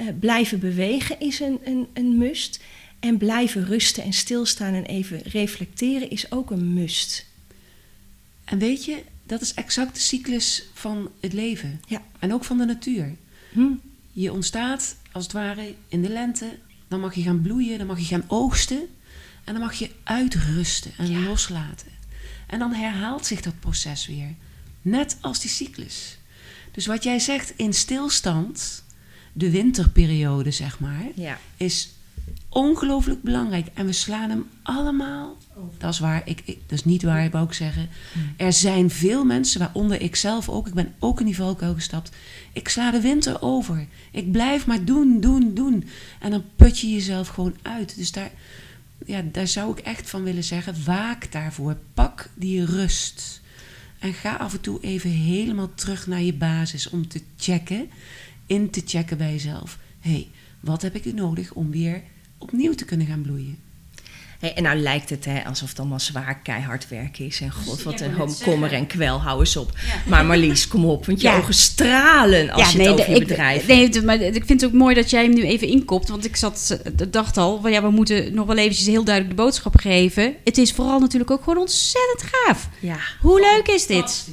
Uh, 0.00 0.08
blijven 0.20 0.60
bewegen 0.60 1.20
is 1.20 1.40
een, 1.40 1.60
een, 1.64 1.86
een 1.92 2.18
must. 2.18 2.60
En 3.00 3.16
blijven 3.16 3.64
rusten 3.64 4.02
en 4.02 4.12
stilstaan 4.12 4.74
en 4.74 4.84
even 4.84 5.22
reflecteren 5.22 6.10
is 6.10 6.32
ook 6.32 6.50
een 6.50 6.74
must. 6.74 7.26
En 8.44 8.58
weet 8.58 8.84
je, 8.84 9.02
dat 9.26 9.40
is 9.40 9.54
exact 9.54 9.94
de 9.94 10.00
cyclus 10.00 10.64
van 10.74 11.10
het 11.20 11.32
leven. 11.32 11.80
Ja. 11.86 12.02
En 12.18 12.32
ook 12.32 12.44
van 12.44 12.58
de 12.58 12.64
natuur. 12.64 13.16
Hm. 13.52 13.72
Je 14.12 14.32
ontstaat 14.32 14.96
als 15.12 15.24
het 15.24 15.32
ware 15.32 15.74
in 15.88 16.02
de 16.02 16.08
lente. 16.08 16.58
Dan 16.88 17.00
mag 17.00 17.14
je 17.14 17.22
gaan 17.22 17.42
bloeien, 17.42 17.78
dan 17.78 17.86
mag 17.86 17.98
je 17.98 18.04
gaan 18.04 18.24
oogsten. 18.26 18.80
En 19.44 19.52
dan 19.52 19.62
mag 19.62 19.74
je 19.74 19.90
uitrusten 20.02 20.92
en 20.98 21.24
loslaten. 21.24 21.88
En 22.46 22.58
dan 22.58 22.72
herhaalt 22.72 23.26
zich 23.26 23.40
dat 23.40 23.60
proces 23.60 24.06
weer. 24.06 24.34
Net 24.82 25.16
als 25.20 25.40
die 25.40 25.50
cyclus. 25.50 26.18
Dus 26.72 26.86
wat 26.86 27.02
jij 27.02 27.18
zegt 27.18 27.52
in 27.56 27.72
stilstand, 27.72 28.84
de 29.32 29.50
winterperiode 29.50 30.50
zeg 30.50 30.78
maar, 30.78 31.06
ja. 31.14 31.38
is 31.56 31.90
ongelooflijk 32.48 33.22
belangrijk. 33.22 33.66
En 33.74 33.86
we 33.86 33.92
slaan 33.92 34.30
hem 34.30 34.48
allemaal. 34.62 35.36
Dat 35.78 35.92
is 35.92 35.98
waar. 35.98 36.22
Ik, 36.24 36.46
dat 36.46 36.78
is 36.78 36.84
niet 36.84 37.02
waar, 37.02 37.30
wou 37.30 37.46
ik 37.46 37.52
zeggen. 37.52 37.88
Hmm. 38.12 38.32
Er 38.36 38.52
zijn 38.52 38.90
veel 38.90 39.24
mensen, 39.24 39.60
waaronder 39.60 40.00
ik 40.00 40.16
zelf 40.16 40.48
ook. 40.48 40.66
Ik 40.66 40.74
ben 40.74 40.94
ook 40.98 41.20
in 41.20 41.26
die 41.26 41.36
valkuil 41.36 41.74
gestapt. 41.74 42.10
Ik 42.52 42.68
sla 42.68 42.90
de 42.90 43.00
winter 43.00 43.42
over. 43.42 43.86
Ik 44.10 44.32
blijf 44.32 44.66
maar 44.66 44.84
doen, 44.84 45.20
doen, 45.20 45.54
doen. 45.54 45.88
En 46.20 46.30
dan 46.30 46.44
put 46.56 46.78
je 46.78 46.90
jezelf 46.90 47.28
gewoon 47.28 47.56
uit. 47.62 47.96
Dus 47.96 48.12
daar, 48.12 48.30
ja, 49.06 49.22
daar 49.32 49.48
zou 49.48 49.72
ik 49.72 49.78
echt 49.78 50.10
van 50.10 50.22
willen 50.22 50.44
zeggen: 50.44 50.84
waak 50.84 51.32
daarvoor. 51.32 51.76
Pak 51.94 52.28
die 52.34 52.64
rust. 52.64 53.39
En 54.00 54.14
ga 54.14 54.36
af 54.36 54.52
en 54.52 54.60
toe 54.60 54.80
even 54.80 55.10
helemaal 55.10 55.74
terug 55.74 56.06
naar 56.06 56.22
je 56.22 56.34
basis 56.34 56.88
om 56.88 57.08
te 57.08 57.20
checken, 57.36 57.90
in 58.46 58.70
te 58.70 58.82
checken 58.84 59.18
bij 59.18 59.32
jezelf. 59.32 59.78
Hey, 59.98 60.28
wat 60.60 60.82
heb 60.82 60.94
ik 60.94 61.14
nodig 61.14 61.52
om 61.52 61.70
weer 61.70 62.02
opnieuw 62.38 62.74
te 62.74 62.84
kunnen 62.84 63.06
gaan 63.06 63.22
bloeien? 63.22 63.58
Hey, 64.40 64.54
en 64.54 64.62
nou 64.62 64.78
lijkt 64.78 65.10
het 65.10 65.24
hè, 65.24 65.44
alsof 65.44 65.68
het 65.68 65.78
allemaal 65.78 66.00
zwaar 66.00 66.38
keihard 66.42 66.88
werken 66.88 67.26
is. 67.26 67.40
En 67.40 67.50
god, 67.50 67.82
wat 67.82 68.00
een 68.00 68.14
kommer 68.42 68.72
en 68.72 68.86
kwel, 68.86 69.20
hou 69.20 69.40
eens 69.40 69.56
op. 69.56 69.72
Maar 70.06 70.26
Marlies, 70.26 70.68
kom 70.68 70.84
op, 70.84 71.06
want 71.06 71.20
je 71.20 71.28
ja. 71.28 71.38
ogen 71.38 71.54
stralen 71.54 72.50
als 72.50 72.72
je 72.72 72.78
nee, 72.78 72.88
het 72.88 73.00
over 73.00 73.12
je 73.12 73.18
bedrijf 73.18 73.66
Nee, 73.66 74.02
maar 74.02 74.20
ik 74.20 74.44
vind 74.44 74.60
het 74.60 74.70
ook 74.70 74.76
mooi 74.76 74.94
dat 74.94 75.10
jij 75.10 75.22
hem 75.22 75.34
nu 75.34 75.42
even 75.42 75.68
inkopt. 75.68 76.08
Want 76.08 76.24
ik 76.24 76.36
zat, 76.36 76.80
dacht 77.10 77.36
al, 77.36 77.62
well, 77.62 77.72
ja, 77.72 77.82
we 77.82 77.90
moeten 77.90 78.34
nog 78.34 78.46
wel 78.46 78.56
eventjes 78.56 78.86
heel 78.86 79.04
duidelijk 79.04 79.36
de 79.36 79.42
boodschap 79.42 79.76
geven. 79.76 80.34
Het 80.44 80.58
is 80.58 80.72
vooral 80.72 81.00
natuurlijk 81.00 81.30
ook 81.30 81.42
gewoon 81.42 81.58
ontzettend 81.58 82.22
gaaf. 82.32 82.68
Ja. 82.78 82.98
Hoe 83.20 83.40
leuk 83.40 83.74
is 83.74 83.86
dit? 83.86 84.28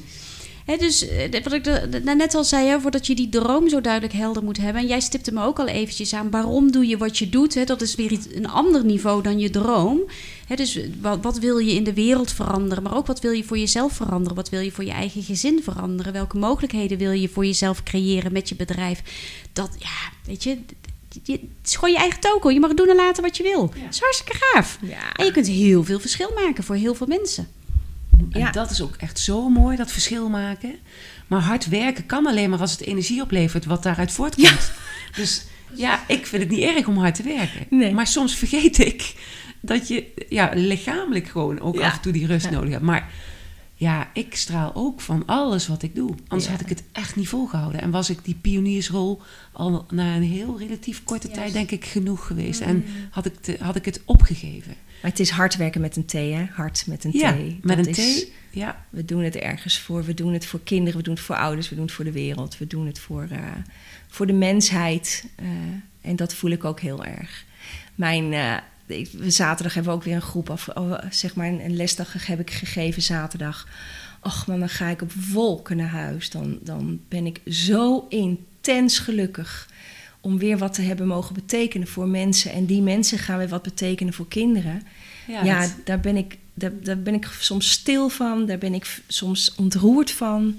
Dus 0.76 1.08
eh, 1.08 1.44
wat 1.44 1.54
ik 1.54 1.66
net 2.04 2.36
al 2.36 2.44
zei, 2.44 2.68
hè, 2.68 2.80
voordat 2.80 3.08
je 3.08 3.16
die 3.16 3.30
droom 3.30 3.70
zo 3.70 3.82
duidelijk 3.82 4.14
helder 4.14 4.44
moet 4.44 4.58
hebben. 4.58 4.82
En 4.82 4.88
jij 4.88 5.00
stipte 5.00 5.34
me 5.34 5.44
ook 5.44 5.60
al 5.60 5.68
eventjes 5.68 6.14
aan, 6.14 6.30
waarom 6.30 6.72
doe 6.72 6.88
je 6.88 6.98
wat 6.98 7.18
je 7.18 7.30
doet? 7.30 7.54
Hè? 7.54 7.64
Dat 7.64 7.82
is 7.82 7.96
weer 7.96 8.12
iets, 8.12 8.28
een 8.34 8.50
ander 8.50 8.86
niveau 8.86 9.24
dan 9.24 9.40
je 9.40 9.50
droom. 9.50 10.00
Dus 10.56 10.80
wat, 11.02 11.20
wat, 11.22 11.40
wil 11.40 11.58
je 11.58 11.74
in 11.74 11.84
de 11.84 11.94
wereld 11.94 12.32
veranderen? 12.32 12.84
Maar 12.84 12.96
ook 12.96 13.08
wat 13.08 13.20
wil 13.20 13.32
je 13.32 13.44
voor 13.44 13.58
jezelf 13.58 13.94
veranderen? 13.94 14.36
Wat 14.36 14.50
wil 14.50 14.60
je 14.60 14.72
voor 14.72 14.84
je 14.84 14.92
eigen 14.92 15.24
gezin 15.24 15.64
veranderen? 15.64 16.14
Welke 16.14 16.38
mogelijkheden 16.38 16.98
wil 16.98 17.12
je 17.12 17.30
voor 17.30 17.46
jezelf 17.46 17.84
creëren 17.84 18.32
met 18.32 18.50
je 18.50 18.56
bedrijf? 18.56 19.02
Dat, 19.54 19.70
ja, 19.80 20.12
weet 20.26 20.44
je, 20.44 20.58
het 21.26 21.42
is 21.66 21.76
gewoon 21.76 21.92
je 21.92 22.00
eigen 22.00 22.20
toko. 22.20 22.52
Je 22.52 22.60
mag 22.60 22.74
doen 22.74 22.90
en 22.90 22.96
laten 22.96 23.24
wat 23.24 23.38
je 23.38 23.44
wil. 23.44 23.68
Dat 23.68 23.94
is 23.94 24.00
hartstikke 24.00 24.38
gaaf. 24.40 24.78
Ja. 24.82 25.14
En 25.14 25.26
je 25.26 25.32
kunt 25.32 25.48
heel 25.48 25.84
veel 25.84 26.00
verschil 26.00 26.32
maken 26.36 26.64
voor 26.64 26.76
heel 26.76 26.96
veel 26.96 27.08
mensen. 27.08 27.48
En 28.32 28.40
ja. 28.40 28.52
dat 28.52 28.72
is 28.72 28.82
ook 28.82 28.96
echt 28.96 29.20
zo 29.20 29.50
mooi, 29.50 29.78
dat 29.78 29.92
verschil 29.92 30.30
maken. 30.30 30.76
Maar 31.28 31.42
hard 31.42 31.70
werken 31.70 32.06
kan 32.06 32.28
alleen 32.28 32.50
maar 32.50 32.60
als 32.60 32.72
het 32.72 32.82
energie 32.82 33.22
oplevert 33.22 33.66
wat 33.66 33.84
daaruit 33.84 34.12
voortkomt. 34.12 34.72
Dus 35.16 35.46
ja, 35.74 36.04
ik 36.08 36.26
vind 36.26 36.42
het 36.42 36.52
niet 36.52 36.62
erg 36.62 36.88
om 36.88 36.98
hard 36.98 37.16
te 37.16 37.24
werken. 37.24 37.66
Nee. 37.70 37.94
Maar 37.94 38.08
soms 38.08 38.36
vergeet 38.36 38.78
ik 38.78 39.16
dat 39.62 39.88
je 39.88 40.14
ja, 40.30 40.52
lichamelijk 40.54 41.28
gewoon 41.28 41.60
ook 41.60 41.80
af 41.80 41.94
en 41.94 42.02
toe 42.02 42.12
die 42.12 42.28
rust 42.28 42.50
nodig 42.50 42.72
hebt. 42.72 42.84
Maar 42.84 43.12
ja, 43.80 44.10
ik 44.14 44.36
straal 44.36 44.72
ook 44.76 45.02
van 45.02 45.26
alles 45.26 45.68
wat 45.68 45.84
ik 45.84 45.96
doe. 45.96 46.16
Anders 46.28 46.50
had 46.50 46.62
ik 46.62 46.70
het 46.70 46.84
echt 46.92 47.16
niet 47.16 47.28
volgehouden. 47.28 47.82
En 47.82 47.92
was 47.92 48.10
ik 48.10 48.24
die 48.24 48.38
pioniersrol 48.42 49.22
al 49.52 49.86
na 49.90 50.16
een 50.16 50.24
heel 50.24 50.60
relatief 50.60 51.04
korte 51.04 51.30
tijd, 51.30 51.54
denk 51.54 51.72
ik, 51.72 51.86
genoeg 51.86 52.28
geweest. 52.28 52.62
En 52.62 52.76
mm. 52.76 52.84
had 53.10 53.26
ik, 53.26 53.58
had 53.60 53.76
ik 53.76 53.86
het 53.86 54.02
opgegeven. 54.06 54.76
Maar 55.02 55.12
het 55.12 55.20
is 55.20 55.30
hard 55.30 55.56
werken 55.56 55.82
met 55.82 55.96
een 55.96 56.06
T, 56.06 56.12
hè? 56.12 56.46
Hard 56.52 56.88
met 56.88 57.04
een 57.04 57.12
T. 57.12 57.16
Ja, 57.16 57.38
met 57.62 57.88
een 57.88 57.94
T. 57.94 58.28
Ja. 58.50 58.86
We 58.90 59.06
doen 59.06 59.24
het 59.24 59.36
ergens 59.36 59.80
voor. 59.80 60.04
We 60.04 60.14
doen 60.14 60.34
het 60.34 60.46
voor 60.46 60.60
kinderen, 60.64 60.98
we 60.98 61.04
doen 61.04 61.14
het 61.14 61.24
voor 61.24 61.36
ouders, 61.36 61.70
we 61.70 61.76
doen 61.76 61.86
het 61.86 61.94
voor 61.94 62.06
de 62.06 62.12
wereld. 62.12 62.58
We 62.58 62.68
doen 62.68 62.86
het 62.86 63.00
voor, 63.00 63.28
uh, 63.32 63.40
voor 64.08 64.28
de 64.28 64.34
mensheid. 64.34 65.26
Uh, 65.42 65.48
en 66.02 66.16
dat 66.16 66.34
voel 66.34 66.52
ik 66.52 66.66
ook 66.66 66.80
heel 66.80 67.06
erg. 67.06 67.46
Mijn 67.96 68.32
uh, 68.32 68.58
zaterdag 69.28 69.74
hebben 69.74 69.92
we 69.92 69.98
ook 69.98 70.06
weer 70.06 70.16
een 70.16 70.22
groep 70.22 70.50
af, 70.50 70.68
oh, 70.68 70.98
zeg 71.10 71.36
maar 71.36 71.48
een, 71.48 71.66
een 71.66 71.76
lesdag 71.76 72.28
heb 72.28 72.40
ik 72.40 72.52
gegeven 72.52 73.02
zaterdag. 73.02 73.68
Och 74.22 74.48
man, 74.48 74.60
dan 74.60 74.70
ga 74.70 74.88
ik 74.88 75.02
op 75.02 75.14
wolken 75.14 75.78
naar 75.78 75.88
huis. 75.88 76.30
Dan, 76.30 76.60
dan 76.62 77.00
ben 77.08 77.26
ik 77.26 77.42
zo 77.46 78.06
intens 78.10 79.00
gelukkig 79.00 79.70
om 80.22 80.38
weer 80.38 80.58
wat 80.58 80.74
te 80.74 80.82
hebben 80.82 81.08
mogen 81.08 81.34
betekenen 81.34 81.88
voor 81.88 82.08
mensen. 82.08 82.52
En 82.52 82.66
die 82.66 82.82
mensen 82.82 83.18
gaan 83.18 83.38
weer 83.38 83.48
wat 83.48 83.64
betekenen 83.64 84.14
voor 84.14 84.28
kinderen. 84.28 84.82
Ja, 85.28 85.44
ja 85.44 85.68
daar, 85.84 86.00
ben 86.00 86.18
ik, 86.18 86.38
daar, 86.54 86.72
daar 86.84 87.00
ben 87.00 87.14
ik 87.14 87.30
soms 87.40 87.72
stil 87.72 88.10
van. 88.10 88.46
Daar 88.46 88.58
ben 88.58 88.74
ik 88.74 89.02
soms 89.08 89.56
ontroerd 89.56 90.12
van. 90.12 90.56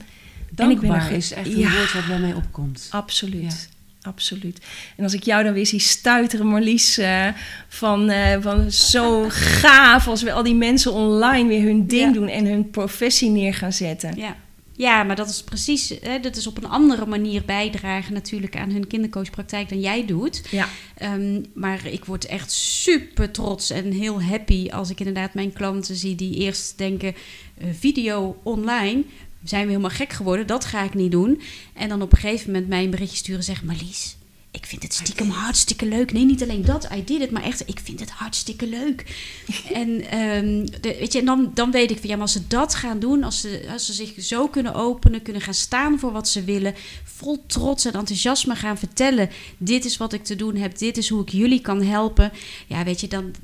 Dankbaar 0.51 0.91
en 0.91 1.03
ik 1.03 1.09
ben 1.09 1.17
is 1.17 1.33
echt 1.33 1.47
een 1.47 1.71
woord 1.71 1.93
wat 1.93 2.07
bij 2.07 2.19
mij 2.19 2.35
opkomt. 2.35 2.89
Absoluut 2.91 3.69
absoluut. 4.09 4.59
En 4.97 5.05
als 5.05 5.15
ik 5.15 5.23
jou 5.23 5.45
dan 5.45 5.53
weer 5.53 5.67
zie 5.67 5.81
stuiteren, 5.81 6.47
Marlies, 6.47 6.99
uh, 6.99 7.27
van, 7.69 8.11
uh, 8.11 8.37
van 8.41 8.71
zo 8.71 9.27
gaaf 9.61 10.09
als 10.09 10.23
we 10.23 10.33
al 10.33 10.43
die 10.43 10.55
mensen 10.55 10.93
online 10.93 11.49
weer 11.49 11.63
hun 11.63 11.87
ding 11.87 12.15
doen 12.15 12.29
en 12.29 12.47
hun 12.47 12.71
professie 12.71 13.31
neer 13.31 13.55
gaan 13.55 13.73
zetten. 13.73 14.17
Ja. 14.17 14.37
Ja, 14.79 15.03
maar 15.03 15.17
dat 15.17 15.29
is 15.29 15.43
precies, 15.43 15.95
hè, 16.01 16.21
dat 16.21 16.37
is 16.37 16.47
op 16.47 16.57
een 16.57 16.69
andere 16.69 17.07
manier 17.07 17.45
bijdragen 17.45 18.13
natuurlijk 18.15 18.57
aan 18.57 18.71
hun 18.71 18.87
kindercoachpraktijk 18.87 19.69
dan 19.69 19.81
jij 19.81 20.07
doet. 20.07 20.43
Ja. 20.51 20.69
Um, 21.03 21.45
maar 21.55 21.87
ik 21.87 22.05
word 22.05 22.27
echt 22.27 22.53
super 22.53 23.31
trots 23.31 23.71
en 23.71 23.93
heel 23.93 24.23
happy 24.23 24.69
als 24.71 24.91
ik 24.91 24.99
inderdaad 24.99 25.35
mijn 25.35 25.53
klanten 25.53 25.97
zie 25.97 26.15
die 26.15 26.35
eerst 26.35 26.79
denken, 26.79 27.15
uh, 27.63 27.69
video 27.79 28.41
online, 28.43 29.03
zijn 29.45 29.63
we 29.63 29.69
helemaal 29.69 29.91
gek 29.91 30.13
geworden, 30.13 30.47
dat 30.47 30.65
ga 30.65 30.85
ik 30.85 30.95
niet 30.95 31.13
doen. 31.13 31.41
En 31.75 31.89
dan 31.89 32.03
op 32.03 32.13
een 32.13 32.19
gegeven 32.19 32.47
moment 32.47 32.69
mij 32.69 32.85
een 32.85 32.91
berichtje 32.91 33.17
sturen 33.17 33.41
en 33.41 33.47
zeggen, 33.47 33.67
Marlies, 33.67 34.17
ik 34.51 34.67
vind 34.67 34.83
het 34.83 34.95
stiekem 34.95 35.31
hartstikke 35.31 35.87
leuk. 35.87 36.13
Nee, 36.13 36.25
niet 36.25 36.43
alleen 36.43 36.65
dat, 36.65 36.89
I 36.95 37.05
did 37.05 37.21
it, 37.21 37.31
maar 37.31 37.43
echt, 37.43 37.69
ik 37.69 37.81
vind 37.83 38.01
het 38.01 38.11
hartstikke 38.11 38.67
leuk. 38.67 39.05
en 39.73 40.19
um, 40.19 40.71
de, 40.71 40.97
weet 40.99 41.13
je, 41.13 41.19
en 41.19 41.25
dan, 41.25 41.51
dan 41.55 41.71
weet 41.71 41.91
ik 41.91 41.99
van 41.99 42.09
ja, 42.09 42.15
maar 42.15 42.25
als 42.25 42.33
ze 42.33 42.47
dat 42.47 42.75
gaan 42.75 42.99
doen, 42.99 43.25
als 43.25 43.41
ze, 43.41 43.69
als 43.73 43.87
ze 43.87 43.93
zich 43.93 44.23
zo 44.23 44.49
kunnen 44.49 44.75
openen, 44.75 45.23
kunnen 45.23 45.43
gaan 45.43 45.55
staan 45.55 45.99
voor 45.99 46.13
wat 46.13 46.29
ze 46.29 46.45
willen, 46.45 46.75
vol 47.05 47.45
trots 47.47 47.85
en 47.85 47.93
enthousiasme 47.93 48.55
gaan 48.55 48.79
vertellen: 48.79 49.31
dit 49.59 49.85
is 49.85 49.97
wat 49.97 50.13
ik 50.13 50.25
te 50.25 50.37
doen 50.37 50.57
heb, 50.57 50.79
dit 50.79 50.97
is 50.97 51.09
hoe 51.09 51.23
ik 51.23 51.29
jullie 51.29 51.61
kan 51.61 51.83
helpen. 51.83 52.33
Ja, 52.67 52.85
weet 52.85 53.01
je, 53.01 53.09
dan. 53.09 53.35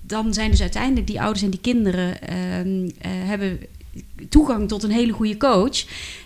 dan 0.00 0.34
zijn 0.34 0.50
dus 0.50 0.60
uiteindelijk 0.60 1.06
die 1.06 1.20
ouders 1.20 1.42
en 1.42 1.50
die 1.50 1.60
kinderen 1.60 2.18
uh, 2.30 2.64
uh, 2.64 2.88
hebben 3.02 3.58
toegang 4.28 4.68
tot 4.68 4.82
een 4.82 4.90
hele 4.90 5.12
goede 5.12 5.36
coach. 5.36 5.84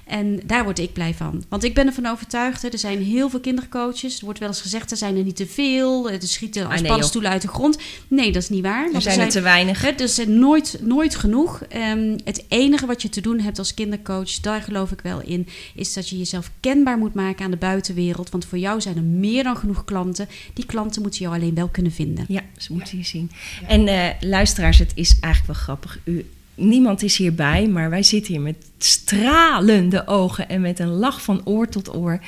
En 0.09 0.41
daar 0.45 0.65
word 0.65 0.79
ik 0.79 0.93
blij 0.93 1.15
van. 1.15 1.45
Want 1.49 1.65
ik 1.65 1.75
ben 1.75 1.87
ervan 1.87 2.07
overtuigd, 2.07 2.63
hè, 2.63 2.69
er 2.69 2.79
zijn 2.79 3.03
heel 3.03 3.31
veel 3.31 3.41
kindercoaches. 3.41 4.19
Er 4.19 4.25
wordt 4.25 4.39
wel 4.39 4.49
eens 4.49 4.61
gezegd, 4.61 4.91
er 4.91 4.97
zijn 4.97 5.17
er 5.17 5.25
niet 5.25 5.37
te 5.37 5.47
veel. 5.47 6.11
Er 6.11 6.23
schieten 6.23 6.65
als 6.65 6.75
ah, 6.75 6.81
nee, 6.81 6.89
paddenstoelen 6.89 7.31
uit 7.31 7.43
de 7.43 7.49
grond. 7.49 7.79
Nee, 8.09 8.33
dat 8.33 8.43
is 8.43 8.49
niet 8.49 8.63
waar. 8.63 8.91
Er 8.93 9.03
zijn 9.03 9.21
er, 9.21 9.29
te 9.29 9.41
weinig. 9.41 10.01
Er 10.01 10.09
zijn 10.09 10.39
nooit, 10.39 10.79
nooit 10.83 11.15
genoeg. 11.15 11.63
Um, 11.77 12.17
het 12.25 12.45
enige 12.49 12.87
wat 12.87 13.03
je 13.03 13.09
te 13.09 13.21
doen 13.21 13.41
hebt 13.41 13.59
als 13.59 13.75
kindercoach, 13.75 14.31
daar 14.31 14.63
geloof 14.63 14.91
ik 14.93 15.01
wel 15.01 15.21
in... 15.21 15.47
is 15.75 15.93
dat 15.93 16.09
je 16.09 16.19
jezelf 16.19 16.51
kenbaar 16.61 16.99
moet 16.99 17.15
maken 17.15 17.45
aan 17.45 17.51
de 17.51 17.57
buitenwereld. 17.57 18.31
Want 18.31 18.45
voor 18.45 18.59
jou 18.59 18.81
zijn 18.81 18.97
er 18.97 19.03
meer 19.03 19.43
dan 19.43 19.57
genoeg 19.57 19.85
klanten. 19.85 20.29
Die 20.55 20.67
klanten 20.67 21.03
moeten 21.03 21.21
jou 21.21 21.35
alleen 21.35 21.55
wel 21.55 21.69
kunnen 21.69 21.93
vinden. 21.93 22.25
Ja, 22.29 22.43
ze 22.57 22.73
moeten 22.73 22.99
je 22.99 23.05
zien. 23.05 23.31
En 23.67 23.87
uh, 23.87 24.09
luisteraars, 24.21 24.79
het 24.79 24.93
is 24.95 25.19
eigenlijk 25.21 25.47
wel 25.47 25.63
grappig. 25.63 25.99
U 26.05 26.27
niemand 26.59 27.03
is 27.03 27.17
hierbij, 27.17 27.69
maar 27.69 27.91
wij 27.91 28.03
zitten 28.03 28.33
hier 28.33 28.43
met 28.43 28.57
stralende 28.79 30.07
ogen 30.07 30.49
en 30.49 30.61
met 30.61 30.79
een 30.79 30.89
lach 30.89 31.23
van 31.23 31.41
oor 31.45 31.69
tot 31.69 31.95
oor. 31.95 32.21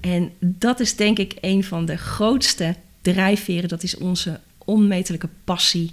En 0.00 0.30
dat 0.38 0.80
is 0.80 0.96
denk 0.96 1.18
ik 1.18 1.34
een 1.40 1.64
van 1.64 1.84
de 1.84 1.96
grootste 1.96 2.74
drijfveren. 3.00 3.68
Dat 3.68 3.82
is 3.82 3.96
onze 3.96 4.40
onmetelijke 4.64 5.28
passie 5.44 5.90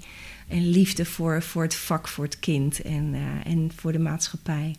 en 0.47 0.69
liefde 0.69 1.05
voor, 1.05 1.43
voor 1.43 1.63
het 1.63 1.75
vak, 1.75 2.07
voor 2.07 2.23
het 2.23 2.39
kind 2.39 2.81
en, 2.81 3.13
uh, 3.13 3.51
en 3.51 3.71
voor 3.75 3.91
de 3.91 3.99
maatschappij. 3.99 4.75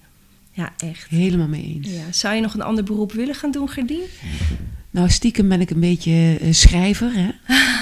Ja, 0.52 0.72
echt. 0.78 1.08
Helemaal 1.08 1.48
mee 1.48 1.64
eens. 1.64 1.88
Ja. 1.88 2.12
Zou 2.12 2.34
je 2.34 2.40
nog 2.40 2.54
een 2.54 2.62
ander 2.62 2.84
beroep 2.84 3.12
willen 3.12 3.34
gaan 3.34 3.50
doen, 3.50 3.68
Gerdien? 3.68 4.02
Nou, 4.90 5.10
stiekem 5.10 5.48
ben 5.48 5.60
ik 5.60 5.70
een 5.70 5.80
beetje 5.80 6.38
uh, 6.40 6.52
schrijver. 6.52 7.12
Hè? 7.12 7.30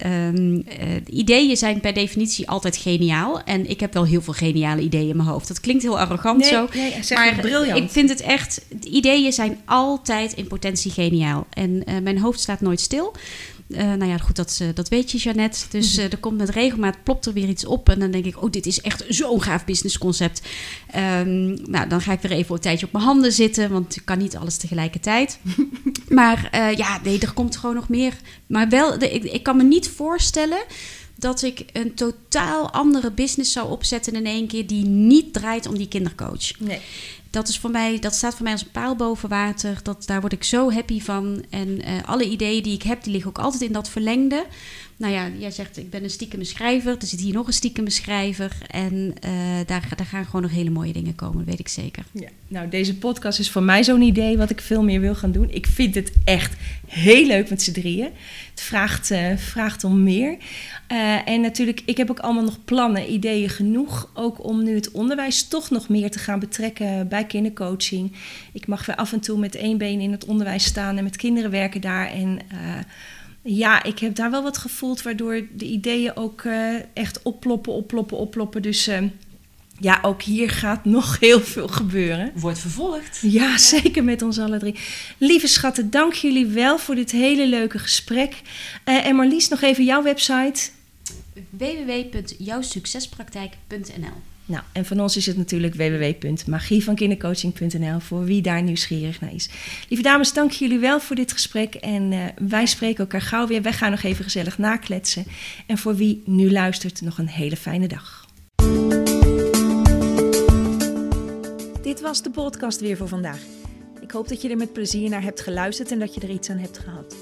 um, 0.06 0.66
ideeën 1.06 1.58
zijn 1.58 1.80
per 1.80 1.94
definitie 1.94 2.50
altijd 2.50 2.78
geniaal. 2.78 3.42
En 3.44 3.70
ik 3.70 3.80
heb 3.80 3.94
wel 3.94 4.06
heel 4.06 4.22
veel 4.22 4.34
geniale 4.34 4.82
ideeën 4.82 5.10
in 5.10 5.18
mijn 5.18 5.30
hoofd. 5.30 5.48
Dat 5.48 5.60
klinkt 5.60 5.84
heel 5.84 6.00
arrogant 6.00 6.40
nee, 6.40 6.50
zo. 6.50 6.68
Nee, 6.74 6.94
zeg 7.02 7.18
maar 7.18 7.36
briljant. 7.42 7.84
ik 7.84 7.90
vind 7.90 8.10
het 8.10 8.22
echt, 8.22 8.62
ideeën 8.84 9.34
zijn 9.34 9.58
altijd 9.66 10.34
in 10.34 10.48
potentie 10.48 10.92
geniaal. 10.92 11.48
En 11.50 11.84
mijn 12.04 12.20
hoofd 12.20 12.40
staat 12.40 12.62
nooit 12.62 12.80
stil. 12.80 13.16
Uh, 13.68 13.80
nou 13.80 14.06
ja, 14.06 14.18
goed, 14.18 14.36
dat, 14.36 14.60
uh, 14.62 14.68
dat 14.74 14.90
weet 14.90 15.12
je, 15.12 15.18
Jeannette. 15.18 15.60
Dus 15.70 15.98
uh, 15.98 16.04
er 16.04 16.18
komt 16.18 16.38
met 16.38 16.50
regelmaat, 16.50 17.04
plopt 17.04 17.26
er 17.26 17.34
weer 17.34 17.48
iets 17.48 17.66
op. 17.66 17.90
En 17.90 18.00
dan 18.00 18.12
denk 18.12 18.26
ik, 18.26 18.44
oh, 18.44 18.52
dit 18.52 18.66
is 18.66 18.82
echt 18.82 19.06
zo'n 19.08 19.42
gaaf 19.42 19.66
businessconcept. 19.66 20.42
Um, 20.96 21.72
nou, 21.72 21.88
dan 21.88 22.02
ga 22.02 22.12
ik 22.12 22.22
weer 22.22 22.32
even 22.32 22.56
een 22.56 22.62
tijdje 22.62 22.86
op 22.86 22.92
mijn 22.92 23.04
handen 23.04 23.32
zitten. 23.32 23.72
Want 23.72 23.96
ik 23.96 24.06
kan 24.06 24.18
niet 24.18 24.36
alles 24.36 24.58
tegelijkertijd. 24.58 25.40
maar 26.10 26.50
ja, 26.78 27.00
nee, 27.04 27.20
er 27.20 27.34
komt 27.34 27.58
gewoon 27.58 27.76
nog 27.76 27.90
meer. 27.90 28.14
Maar 28.48 28.70
wel, 28.70 29.00
de, 29.00 29.14
ik, 29.14 29.24
ik 29.24 29.44
kan 29.44 29.58
me 29.58 29.64
niet 29.64 29.88
voorstellen 29.88 30.64
dat 31.16 31.42
ik 31.42 31.66
een 31.74 31.94
totaal 31.94 32.72
andere 32.72 33.12
business 33.12 33.52
zou 33.52 33.70
opzetten 33.72 34.14
in 34.14 34.26
één 34.26 34.48
keer 34.48 34.68
die 34.68 34.86
niet 34.86 35.34
draait 35.34 35.68
om 35.68 35.78
die 35.78 35.88
kindercoach. 35.88 36.60
Nee 36.60 36.82
dat, 37.30 37.48
is 37.48 37.60
voor 37.60 37.72
mij, 37.72 38.00
dat 38.00 38.16
staat 38.16 38.34
voor 38.34 38.44
mij 38.44 38.52
als 38.52 38.62
een 38.62 38.72
paal 38.72 38.96
boven 38.96 39.30
water. 39.30 39.80
Dat, 39.84 40.06
daar 40.06 40.22
word 40.22 40.34
ik 40.34 40.44
zo 40.44 40.72
happy 40.72 41.02
van. 41.02 41.46
En 41.50 41.68
uh, 41.68 42.04
alle 42.06 42.30
ideeën 42.30 42.64
die 42.64 42.74
ik 42.74 42.84
heb, 42.84 43.04
die 43.04 43.12
liggen 43.12 43.30
ook 43.30 43.40
altijd 43.40 43.62
in 43.62 43.72
dat 43.72 43.90
verlengde. 43.90 44.46
Nou 44.98 45.14
ja, 45.14 45.30
jij 45.38 45.52
zegt, 45.52 45.78
ik 45.78 45.90
ben 45.90 46.04
een 46.04 46.10
stiekeme 46.10 46.44
schrijver. 46.44 46.96
Er 47.00 47.08
zit 47.08 47.20
hier 47.20 47.34
nog 47.34 47.48
een 47.48 47.54
stiekeme 47.54 47.90
schrijver. 47.90 48.52
En 48.68 48.94
uh, 48.94 49.32
daar, 49.66 49.90
daar 49.96 50.06
gaan 50.06 50.26
gewoon 50.26 50.42
nog 50.42 50.52
hele 50.52 50.70
mooie 50.70 50.94
dingen 50.94 51.16
komen, 51.16 51.46
weet 51.46 51.60
ik 51.60 51.68
zeker. 51.68 52.04
Ja, 52.12 52.28
nou, 52.48 52.70
deze 52.70 52.98
podcast 52.98 53.40
is 53.40 53.52
voor 53.52 53.64
mij 53.64 53.84
zo'n 53.84 54.02
idee 54.02 54.38
wat 54.38 54.50
ik 54.50 54.62
veel 54.62 54.84
meer 54.84 55.00
wil 55.00 55.16
gaan 55.16 55.32
doen. 55.32 55.52
Ik 55.52 55.68
vind 55.68 55.96
het 55.96 56.12
echt 56.24 56.56
heel 56.88 57.26
leuk 57.26 57.50
met 57.50 57.62
z'n 57.62 57.72
drieën. 57.72 58.10
Het 58.50 58.62
vraagt, 58.62 59.12
uh, 59.12 59.38
vraagt 59.38 59.84
om 59.84 60.04
meer. 60.04 60.38
Uh, 60.92 61.28
en 61.28 61.42
natuurlijk, 61.42 61.82
ik 61.86 61.98
heb 61.98 62.10
ook 62.10 62.20
allemaal 62.20 62.44
nog 62.44 62.66
plannen, 62.66 63.12
ideeën 63.12 63.50
genoeg. 63.50 64.10
Ook 64.14 64.44
om 64.44 64.64
nu 64.64 64.76
het 64.76 64.92
onderwijs 64.92 65.48
toch 65.48 65.70
nog 65.70 65.90
meer 65.90 66.12
te 66.12 66.20
gaan 66.20 66.40
betrekken 66.40 67.08
bij 67.08 67.26
kindercoaching. 67.26 68.16
Ik 68.54 68.68
mag 68.68 68.86
weer 68.86 68.96
af 68.96 69.14
en 69.14 69.20
toe 69.20 69.40
met 69.40 69.56
één 69.56 69.78
been 69.78 70.00
in 70.00 70.12
het 70.12 70.26
onderwijs 70.26 70.64
staan 70.64 70.98
en 70.98 71.04
met 71.04 71.16
kinderen 71.16 71.52
werken 71.52 71.82
daar. 71.82 72.12
En 72.12 72.40
ja, 73.48 73.84
ik 73.84 74.00
heb 74.00 74.16
daar 74.16 74.32
wel 74.32 74.44
wat 74.44 74.58
gevoeld, 74.58 75.02
waardoor 75.02 75.42
de 75.54 75.66
ideeën 75.66 76.16
ook 76.16 76.44
uh, 76.44 76.76
echt 76.94 77.22
opploppen, 77.22 77.74
opploppen, 77.74 78.18
opploppen. 78.18 78.62
Dus 78.62 78.88
uh, 78.88 79.04
ja, 79.80 80.00
ook 80.02 80.22
hier 80.22 80.50
gaat 80.50 80.86
nog 80.98 81.20
heel 81.20 81.42
veel 81.42 81.68
gebeuren. 81.68 82.32
Wordt 82.36 82.60
vervolgd. 82.60 83.20
Ja, 83.22 83.58
zeker 83.58 84.04
met 84.04 84.22
ons 84.22 84.40
alle 84.40 84.60
drie. 84.60 84.76
Lieve 85.18 85.48
schatten, 85.48 85.90
dank 85.90 86.14
jullie 86.14 86.46
wel 86.46 86.80
voor 86.80 86.96
dit 86.96 87.12
hele 87.12 87.48
leuke 87.48 87.80
gesprek. 87.80 88.42
Uh, 88.86 89.06
en 89.06 89.16
Marlies, 89.16 89.48
nog 89.48 89.62
even 89.62 89.84
jouw 89.84 90.04
website. 90.04 90.70
www.jouwsuccespraktijk.nl 91.50 94.37
nou, 94.48 94.64
en 94.72 94.86
van 94.86 95.00
ons 95.00 95.18
is 95.18 95.26
het 95.26 95.38
natuurlijk 95.38 95.76
www.magievankindercoaching.nl 95.76 98.00
voor 98.00 98.24
wie 98.24 98.42
daar 98.42 98.64
nieuwsgierig 98.64 99.22
naar 99.22 99.34
is. 99.34 99.50
Lieve 99.90 100.04
dames, 100.04 100.34
dank 100.34 100.52
jullie 100.52 100.80
wel 100.80 101.00
voor 101.00 101.16
dit 101.16 101.32
gesprek. 101.32 101.76
En 101.76 102.12
uh, 102.12 102.26
wij 102.48 102.66
spreken 102.66 103.00
elkaar 103.00 103.22
gauw 103.22 103.48
weer. 103.48 103.62
Wij 103.62 103.74
gaan 103.74 103.92
nog 103.92 104.04
even 104.04 104.24
gezellig 104.24 104.58
nakletsen. 104.58 105.26
En 105.66 105.78
voor 105.78 105.96
wie 105.96 106.22
nu 106.26 106.52
luistert, 106.52 107.02
nog 107.02 107.18
een 107.18 107.28
hele 107.28 107.58
fijne 107.58 107.88
dag. 107.88 108.26
Dit 111.82 112.02
was 112.02 112.22
de 112.22 112.30
podcast 112.30 112.80
weer 112.80 112.98
voor 112.98 113.08
vandaag. 113.08 113.40
Ik 114.02 114.12
hoop 114.12 114.28
dat 114.28 114.42
je 114.42 114.50
er 114.50 114.58
met 114.58 114.74
plezier 114.74 115.10
naar 115.10 115.24
hebt 115.24 115.42
geluisterd 115.42 115.92
en 115.92 116.00
dat 116.00 116.14
je 116.14 116.22
er 116.22 116.30
iets 116.30 116.50
aan 116.50 116.58
hebt 116.58 116.78
gehad. 116.78 117.16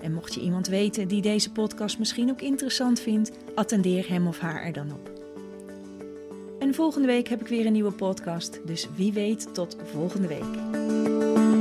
En 0.00 0.12
mocht 0.12 0.34
je 0.34 0.40
iemand 0.40 0.66
weten 0.66 1.08
die 1.08 1.22
deze 1.22 1.52
podcast 1.52 1.98
misschien 1.98 2.30
ook 2.30 2.40
interessant 2.40 3.00
vindt, 3.00 3.30
attendeer 3.54 4.08
hem 4.08 4.26
of 4.26 4.38
haar 4.38 4.62
er 4.62 4.72
dan 4.72 4.92
op. 4.92 5.21
En 6.62 6.74
volgende 6.74 7.06
week 7.06 7.28
heb 7.28 7.40
ik 7.40 7.46
weer 7.46 7.66
een 7.66 7.72
nieuwe 7.72 7.92
podcast, 7.92 8.60
dus 8.64 8.88
wie 8.96 9.12
weet 9.12 9.54
tot 9.54 9.76
volgende 9.92 10.28
week. 10.28 11.51